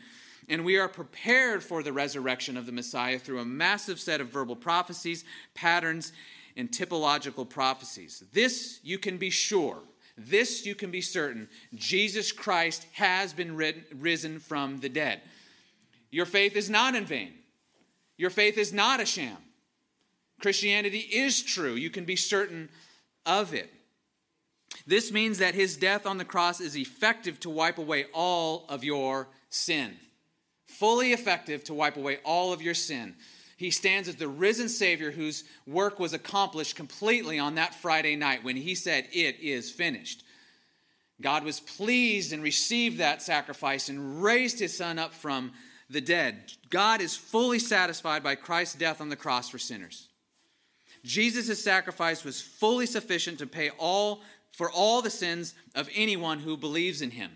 and 0.48 0.64
we 0.64 0.78
are 0.78 0.88
prepared 0.88 1.62
for 1.62 1.82
the 1.82 1.92
resurrection 1.92 2.56
of 2.56 2.66
the 2.66 2.72
Messiah 2.72 3.18
through 3.18 3.40
a 3.40 3.44
massive 3.44 4.00
set 4.00 4.20
of 4.20 4.28
verbal 4.28 4.56
prophecies, 4.56 5.24
patterns, 5.54 6.12
and 6.56 6.70
typological 6.70 7.48
prophecies. 7.48 8.24
This 8.32 8.80
you 8.82 8.98
can 8.98 9.18
be 9.18 9.30
sure. 9.30 9.78
This 10.28 10.66
you 10.66 10.74
can 10.74 10.90
be 10.90 11.00
certain. 11.00 11.48
Jesus 11.74 12.32
Christ 12.32 12.86
has 12.92 13.32
been 13.32 13.56
risen 13.56 14.38
from 14.38 14.78
the 14.78 14.88
dead. 14.88 15.20
Your 16.10 16.26
faith 16.26 16.56
is 16.56 16.68
not 16.68 16.94
in 16.94 17.04
vain. 17.04 17.32
Your 18.16 18.30
faith 18.30 18.58
is 18.58 18.72
not 18.72 19.00
a 19.00 19.06
sham. 19.06 19.38
Christianity 20.40 20.98
is 20.98 21.42
true. 21.42 21.74
You 21.74 21.90
can 21.90 22.04
be 22.04 22.16
certain 22.16 22.68
of 23.24 23.54
it. 23.54 23.72
This 24.86 25.12
means 25.12 25.38
that 25.38 25.54
his 25.54 25.76
death 25.76 26.06
on 26.06 26.18
the 26.18 26.24
cross 26.24 26.60
is 26.60 26.76
effective 26.76 27.38
to 27.40 27.50
wipe 27.50 27.78
away 27.78 28.06
all 28.12 28.64
of 28.68 28.84
your 28.84 29.28
sin. 29.48 29.96
Fully 30.66 31.12
effective 31.12 31.64
to 31.64 31.74
wipe 31.74 31.96
away 31.96 32.18
all 32.24 32.52
of 32.52 32.62
your 32.62 32.74
sin. 32.74 33.16
He 33.60 33.70
stands 33.70 34.08
as 34.08 34.16
the 34.16 34.26
risen 34.26 34.70
Savior 34.70 35.10
whose 35.10 35.44
work 35.66 36.00
was 36.00 36.14
accomplished 36.14 36.76
completely 36.76 37.38
on 37.38 37.56
that 37.56 37.74
Friday 37.74 38.16
night 38.16 38.42
when 38.42 38.56
he 38.56 38.74
said, 38.74 39.06
It 39.12 39.38
is 39.38 39.70
finished. 39.70 40.24
God 41.20 41.44
was 41.44 41.60
pleased 41.60 42.32
and 42.32 42.42
received 42.42 42.96
that 42.96 43.20
sacrifice 43.20 43.90
and 43.90 44.22
raised 44.22 44.58
his 44.60 44.74
son 44.74 44.98
up 44.98 45.12
from 45.12 45.52
the 45.90 46.00
dead. 46.00 46.54
God 46.70 47.02
is 47.02 47.14
fully 47.14 47.58
satisfied 47.58 48.22
by 48.22 48.34
Christ's 48.34 48.76
death 48.76 48.98
on 48.98 49.10
the 49.10 49.14
cross 49.14 49.50
for 49.50 49.58
sinners. 49.58 50.08
Jesus' 51.04 51.62
sacrifice 51.62 52.24
was 52.24 52.40
fully 52.40 52.86
sufficient 52.86 53.40
to 53.40 53.46
pay 53.46 53.68
all 53.78 54.22
for 54.52 54.70
all 54.70 55.02
the 55.02 55.10
sins 55.10 55.52
of 55.74 55.90
anyone 55.94 56.38
who 56.38 56.56
believes 56.56 57.02
in 57.02 57.10
him. 57.10 57.32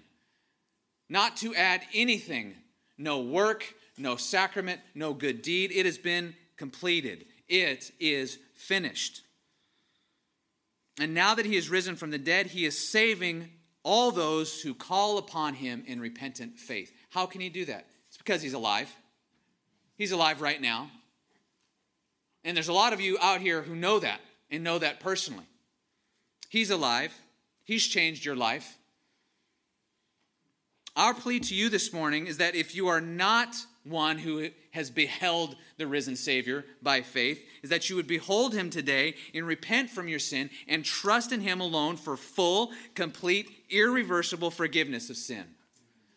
Not 1.10 1.36
to 1.38 1.54
add 1.54 1.82
anything, 1.92 2.54
no 2.96 3.20
work, 3.20 3.74
no 3.96 4.16
sacrament, 4.16 4.80
no 4.94 5.12
good 5.12 5.42
deed. 5.42 5.70
It 5.72 5.86
has 5.86 5.98
been 5.98 6.34
completed. 6.56 7.26
It 7.48 7.90
is 8.00 8.38
finished. 8.54 9.22
And 11.00 11.14
now 11.14 11.34
that 11.34 11.46
he 11.46 11.56
is 11.56 11.68
risen 11.68 11.96
from 11.96 12.10
the 12.10 12.18
dead, 12.18 12.48
he 12.48 12.64
is 12.64 12.78
saving 12.78 13.50
all 13.82 14.10
those 14.10 14.62
who 14.62 14.74
call 14.74 15.18
upon 15.18 15.54
him 15.54 15.84
in 15.86 16.00
repentant 16.00 16.58
faith. 16.58 16.92
How 17.10 17.26
can 17.26 17.40
he 17.40 17.48
do 17.48 17.64
that? 17.66 17.86
It's 18.08 18.16
because 18.16 18.42
he's 18.42 18.54
alive. 18.54 18.90
He's 19.96 20.12
alive 20.12 20.40
right 20.40 20.60
now. 20.60 20.90
And 22.44 22.56
there's 22.56 22.68
a 22.68 22.72
lot 22.72 22.92
of 22.92 23.00
you 23.00 23.18
out 23.20 23.40
here 23.40 23.62
who 23.62 23.74
know 23.74 23.98
that 23.98 24.20
and 24.50 24.62
know 24.62 24.78
that 24.78 25.00
personally. 25.00 25.46
He's 26.48 26.70
alive, 26.70 27.12
He's 27.64 27.86
changed 27.86 28.24
your 28.24 28.36
life. 28.36 28.78
Our 30.96 31.14
plea 31.14 31.40
to 31.40 31.54
you 31.54 31.70
this 31.70 31.92
morning 31.92 32.26
is 32.26 32.36
that 32.36 32.54
if 32.54 32.74
you 32.74 32.86
are 32.88 33.00
not 33.00 33.56
one 33.84 34.18
who 34.18 34.48
has 34.70 34.90
beheld 34.90 35.56
the 35.76 35.86
risen 35.86 36.16
Savior 36.16 36.64
by 36.82 37.02
faith, 37.02 37.44
is 37.62 37.70
that 37.70 37.88
you 37.88 37.96
would 37.96 38.06
behold 38.06 38.54
him 38.54 38.70
today 38.70 39.14
and 39.34 39.46
repent 39.46 39.90
from 39.90 40.08
your 40.08 40.18
sin 40.18 40.50
and 40.66 40.84
trust 40.84 41.32
in 41.32 41.40
him 41.40 41.60
alone 41.60 41.96
for 41.96 42.16
full, 42.16 42.72
complete, 42.94 43.50
irreversible 43.70 44.50
forgiveness 44.50 45.10
of 45.10 45.16
sin. 45.16 45.44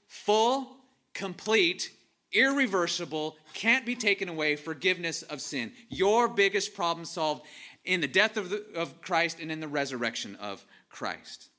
Full, 0.07 0.77
complete, 1.13 1.91
irreversible, 2.31 3.35
can't 3.53 3.85
be 3.85 3.95
taken 3.95 4.29
away 4.29 4.55
forgiveness 4.55 5.21
of 5.23 5.41
sin. 5.41 5.73
Your 5.89 6.27
biggest 6.27 6.73
problem 6.73 7.05
solved 7.05 7.45
in 7.83 8.01
the 8.01 8.07
death 8.07 8.37
of, 8.37 8.49
the, 8.49 8.65
of 8.75 9.01
Christ 9.01 9.39
and 9.39 9.51
in 9.51 9.59
the 9.59 9.67
resurrection 9.67 10.35
of 10.35 10.65
Christ. 10.89 11.49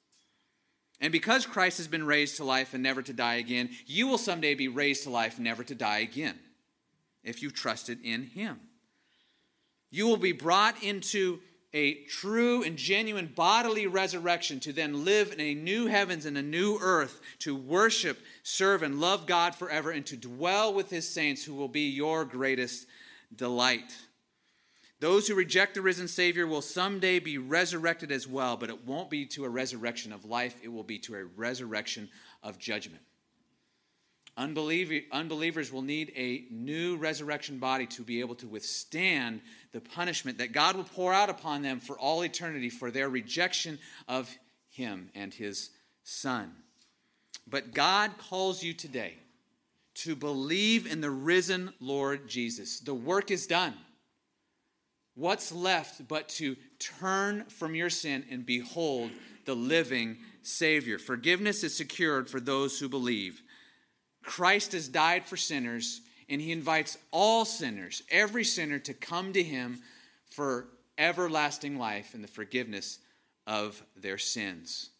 And 1.01 1.13
because 1.13 1.47
Christ 1.47 1.79
has 1.79 1.89
been 1.89 2.07
raised 2.07 2.37
to 2.37 2.45
life 2.45 2.75
and 2.75 2.83
never 2.83 3.03
to 3.03 3.13
die 3.13 3.37
again, 3.37 3.71
you 3.87 4.09
will 4.09 4.19
someday 4.19 4.55
be 4.55 4.69
raised 4.69 5.05
to 5.05 5.11
life, 5.11 5.39
never 5.39 5.63
to 5.65 5.75
die 5.75 5.99
again, 5.99 6.39
if 7.23 7.43
you 7.43 7.51
trusted 7.51 8.01
in 8.03 8.25
Him. 8.25 8.59
You 9.91 10.07
will 10.07 10.17
be 10.17 10.33
brought 10.33 10.83
into 10.83 11.41
a 11.73 11.95
true 12.05 12.63
and 12.63 12.77
genuine 12.77 13.31
bodily 13.35 13.87
resurrection 13.87 14.59
to 14.61 14.73
then 14.73 15.05
live 15.05 15.33
in 15.33 15.41
a 15.41 15.55
new 15.55 15.87
heavens 15.87 16.25
and 16.25 16.37
a 16.37 16.43
new 16.43 16.79
earth 16.81 17.21
to 17.41 17.55
worship, 17.55 18.19
serve, 18.43 18.83
and 18.83 19.01
love 19.01 19.27
God 19.27 19.55
forever 19.55 19.91
and 19.91 20.05
to 20.07 20.17
dwell 20.17 20.73
with 20.73 20.91
His 20.91 21.09
saints 21.09 21.45
who 21.45 21.55
will 21.55 21.69
be 21.69 21.89
your 21.89 22.25
greatest 22.25 22.87
delight. 23.35 23.95
Those 25.01 25.29
who 25.29 25.37
reject 25.37 25.75
the 25.75 25.83
risen 25.83 26.09
Savior 26.09 26.47
will 26.47 26.63
someday 26.63 27.21
be 27.21 27.39
resurrected 27.39 28.11
as 28.11 28.27
well, 28.27 28.57
but 28.57 28.69
it 28.69 28.85
won't 28.85 29.11
be 29.11 29.27
to 29.27 29.45
a 29.45 29.49
resurrection 29.49 30.13
of 30.13 30.25
life, 30.25 30.57
it 30.63 30.69
will 30.69 30.83
be 30.83 30.99
to 31.01 31.15
a 31.15 31.25
resurrection 31.25 32.09
of 32.43 32.59
judgment. 32.59 33.03
unbelievers 34.37 35.73
will 35.73 35.83
need 35.83 36.13
a 36.17 36.47
new 36.51 36.97
resurrection 36.97 37.59
body 37.59 37.87
to 37.87 38.03
be 38.03 38.21
able 38.21 38.35
to 38.37 38.49
withstand 38.49 39.41
the 39.73 39.81
punishment 39.81 40.39
that 40.39 40.53
God 40.53 40.75
will 40.75 40.85
pour 40.85 41.13
out 41.13 41.31
upon 41.31 41.63
them 41.63 41.79
for 41.79 41.97
all 41.97 42.25
eternity 42.25 42.71
for 42.71 42.91
their 42.91 43.09
rejection 43.09 43.79
of 44.09 44.29
Him 44.71 45.11
and 45.15 45.33
His 45.33 45.71
Son. 46.03 46.53
But 47.47 47.73
God 47.73 48.19
calls 48.19 48.65
you 48.65 48.75
today 48.75 49.15
to 49.95 50.17
believe 50.17 50.91
in 50.91 51.01
the 51.01 51.11
risen 51.11 51.73
Lord 51.81 52.29
Jesus. 52.29 52.81
The 52.81 52.95
work 52.95 53.31
is 53.31 53.47
done. 53.47 53.75
What's 55.19 55.51
left 55.51 56.07
but 56.07 56.29
to 56.31 56.55
turn 56.79 57.47
from 57.47 57.75
your 57.75 57.91
sin 57.91 58.25
and 58.31 58.47
behold 58.47 59.11
the 59.47 59.57
living 59.57 60.19
Savior? 60.43 60.97
Forgiveness 60.97 61.65
is 61.65 61.77
secured 61.77 62.31
for 62.31 62.39
those 62.39 62.79
who 62.79 62.89
believe. 62.89 63.43
Christ 64.23 64.71
has 64.73 64.87
died 64.87 65.25
for 65.27 65.37
sinners, 65.37 66.03
and 66.29 66.41
he 66.41 66.53
invites 66.53 66.99
all 67.11 67.45
sinners, 67.45 68.05
every 68.13 68.45
sinner, 68.45 68.79
to 68.79 68.95
come 68.95 69.33
to 69.33 69.43
him 69.43 69.81
for 70.31 70.69
everlasting 70.97 71.81
life 71.81 72.15
and 72.15 72.23
the 72.23 72.29
forgiveness 72.29 73.01
of 73.45 73.83
their 73.97 74.19
sins. 74.19 74.91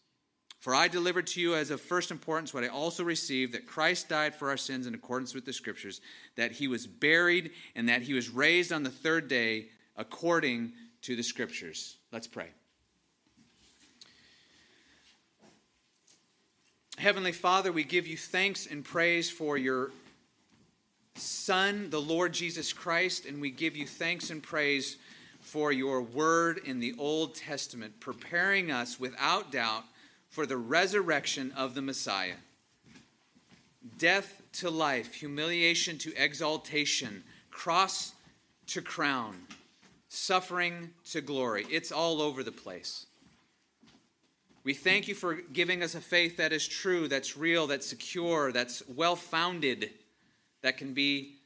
For 0.59 0.75
I 0.75 0.89
delivered 0.89 1.29
to 1.29 1.41
you 1.41 1.55
as 1.55 1.71
of 1.71 1.81
first 1.81 2.11
importance 2.11 2.53
what 2.53 2.65
I 2.65 2.69
also 2.69 3.05
received 3.05 3.53
that 3.53 3.69
Christ 3.69 4.09
died 4.09 4.35
for 4.35 4.49
our 4.49 4.57
sins 4.57 4.89
in 4.89 4.95
accordance 4.95 5.33
with 5.33 5.45
the 5.45 5.53
Scriptures, 5.53 6.01
that 6.35 6.51
he 6.51 6.67
was 6.67 6.89
buried, 6.89 7.53
and 7.77 7.89
that 7.89 8.03
he 8.03 8.15
was 8.15 8.31
raised 8.31 8.73
on 8.73 8.83
the 8.83 8.91
third 8.91 9.29
day 9.29 9.69
according 9.99 10.73
to 11.03 11.17
the 11.17 11.23
scriptures. 11.23 11.97
Let's 12.13 12.29
pray. 12.29 12.47
Heavenly 16.97 17.33
Father, 17.33 17.71
we 17.71 17.85
give 17.85 18.07
you 18.07 18.17
thanks 18.17 18.67
and 18.67 18.85
praise 18.85 19.29
for 19.31 19.59
your 19.59 19.91
Son, 21.17 21.91
the 21.91 22.01
Lord 22.01 22.33
Jesus 22.33 22.73
Christ, 22.73 23.27
and 23.27 23.41
we 23.41 23.51
give 23.51 23.77
you 23.77 23.87
thanks 23.87 24.31
and 24.31 24.43
praise 24.43 24.97
for 25.41 25.73
your 25.73 26.01
word 26.01 26.61
in 26.65 26.79
the 26.79 26.95
Old 26.99 27.35
Testament, 27.35 28.01
preparing 28.01 28.71
us 28.71 29.01
without 29.01 29.51
doubt 29.51 29.85
for 30.29 30.47
the 30.47 30.57
resurrection 30.57 31.53
of 31.57 31.75
the 31.75 31.83
Messiah. 31.83 32.37
Death 33.97 34.43
to 34.55 34.71
life, 34.71 35.15
humiliation 35.15 35.99
to 35.99 36.13
exaltation, 36.17 37.25
cross 37.51 38.13
to 38.67 38.83
crown 38.83 39.37
suffering 40.09 40.91
to 41.11 41.21
glory. 41.21 41.67
It's 41.71 41.93
all 41.93 42.21
over 42.21 42.43
the 42.43 42.53
place. 42.53 43.07
We 44.65 44.75
thank 44.75 45.09
you 45.09 45.15
for 45.15 45.35
giving 45.35 45.83
us 45.83 45.95
a 45.95 46.01
faith 46.01 46.37
that 46.37 46.53
is 46.53 46.67
true, 46.67 47.09
that's 47.09 47.37
real, 47.37 47.67
that's 47.67 47.87
secure, 47.87 48.53
that's 48.53 48.83
well 48.89 49.17
founded, 49.17 49.91
that 50.63 50.77
can 50.77 50.93
be 50.93 51.37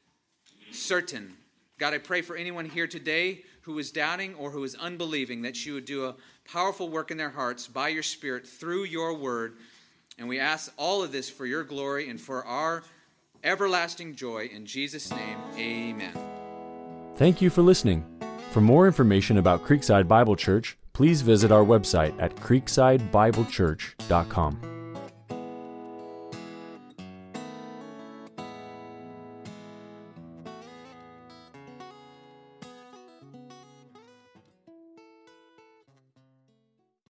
certain. 0.73 1.35
God, 1.79 1.95
I 1.95 1.99
pray 1.99 2.23
for 2.23 2.37
anyone 2.37 2.65
here 2.65 2.87
today 2.87 3.43
who 3.63 3.79
is 3.79 3.91
doubting 3.93 4.35
or 4.35 4.51
who 4.51 4.65
is 4.65 4.75
unbelieving 4.75 5.43
that 5.43 5.65
you 5.65 5.75
would 5.75 5.85
do 5.85 6.07
a 6.07 6.15
powerful 6.51 6.89
work 6.89 7.11
in 7.11 7.17
their 7.17 7.31
hearts 7.31 7.69
by 7.69 7.89
your 7.89 8.03
Spirit 8.03 8.47
through 8.47 8.85
your 8.85 9.15
word. 9.15 9.55
And 10.19 10.29
we 10.29 10.39
ask 10.39 10.73
all 10.77 11.03
of 11.03 11.13
this 11.13 11.31
for 11.31 11.47
your 11.47 11.65
glory 11.65 12.09
and 12.09 12.21
for 12.21 12.45
our 12.45 12.83
everlasting 13.45 14.15
joy. 14.15 14.51
In 14.53 14.67
Jesus' 14.67 15.11
name, 15.11 15.39
amen. 15.57 16.13
Thank 17.17 17.41
you 17.41 17.51
for 17.51 17.63
listening. 17.63 18.05
For 18.53 18.61
more 18.61 18.87
information 18.87 19.39
about 19.39 19.65
Creekside 19.65 20.07
Bible 20.07 20.37
Church, 20.37 20.77
please 20.93 21.23
visit 21.23 21.51
our 21.51 21.65
website 21.65 22.15
at 22.21 22.37
creeksidebiblechurch.com. 22.37 24.72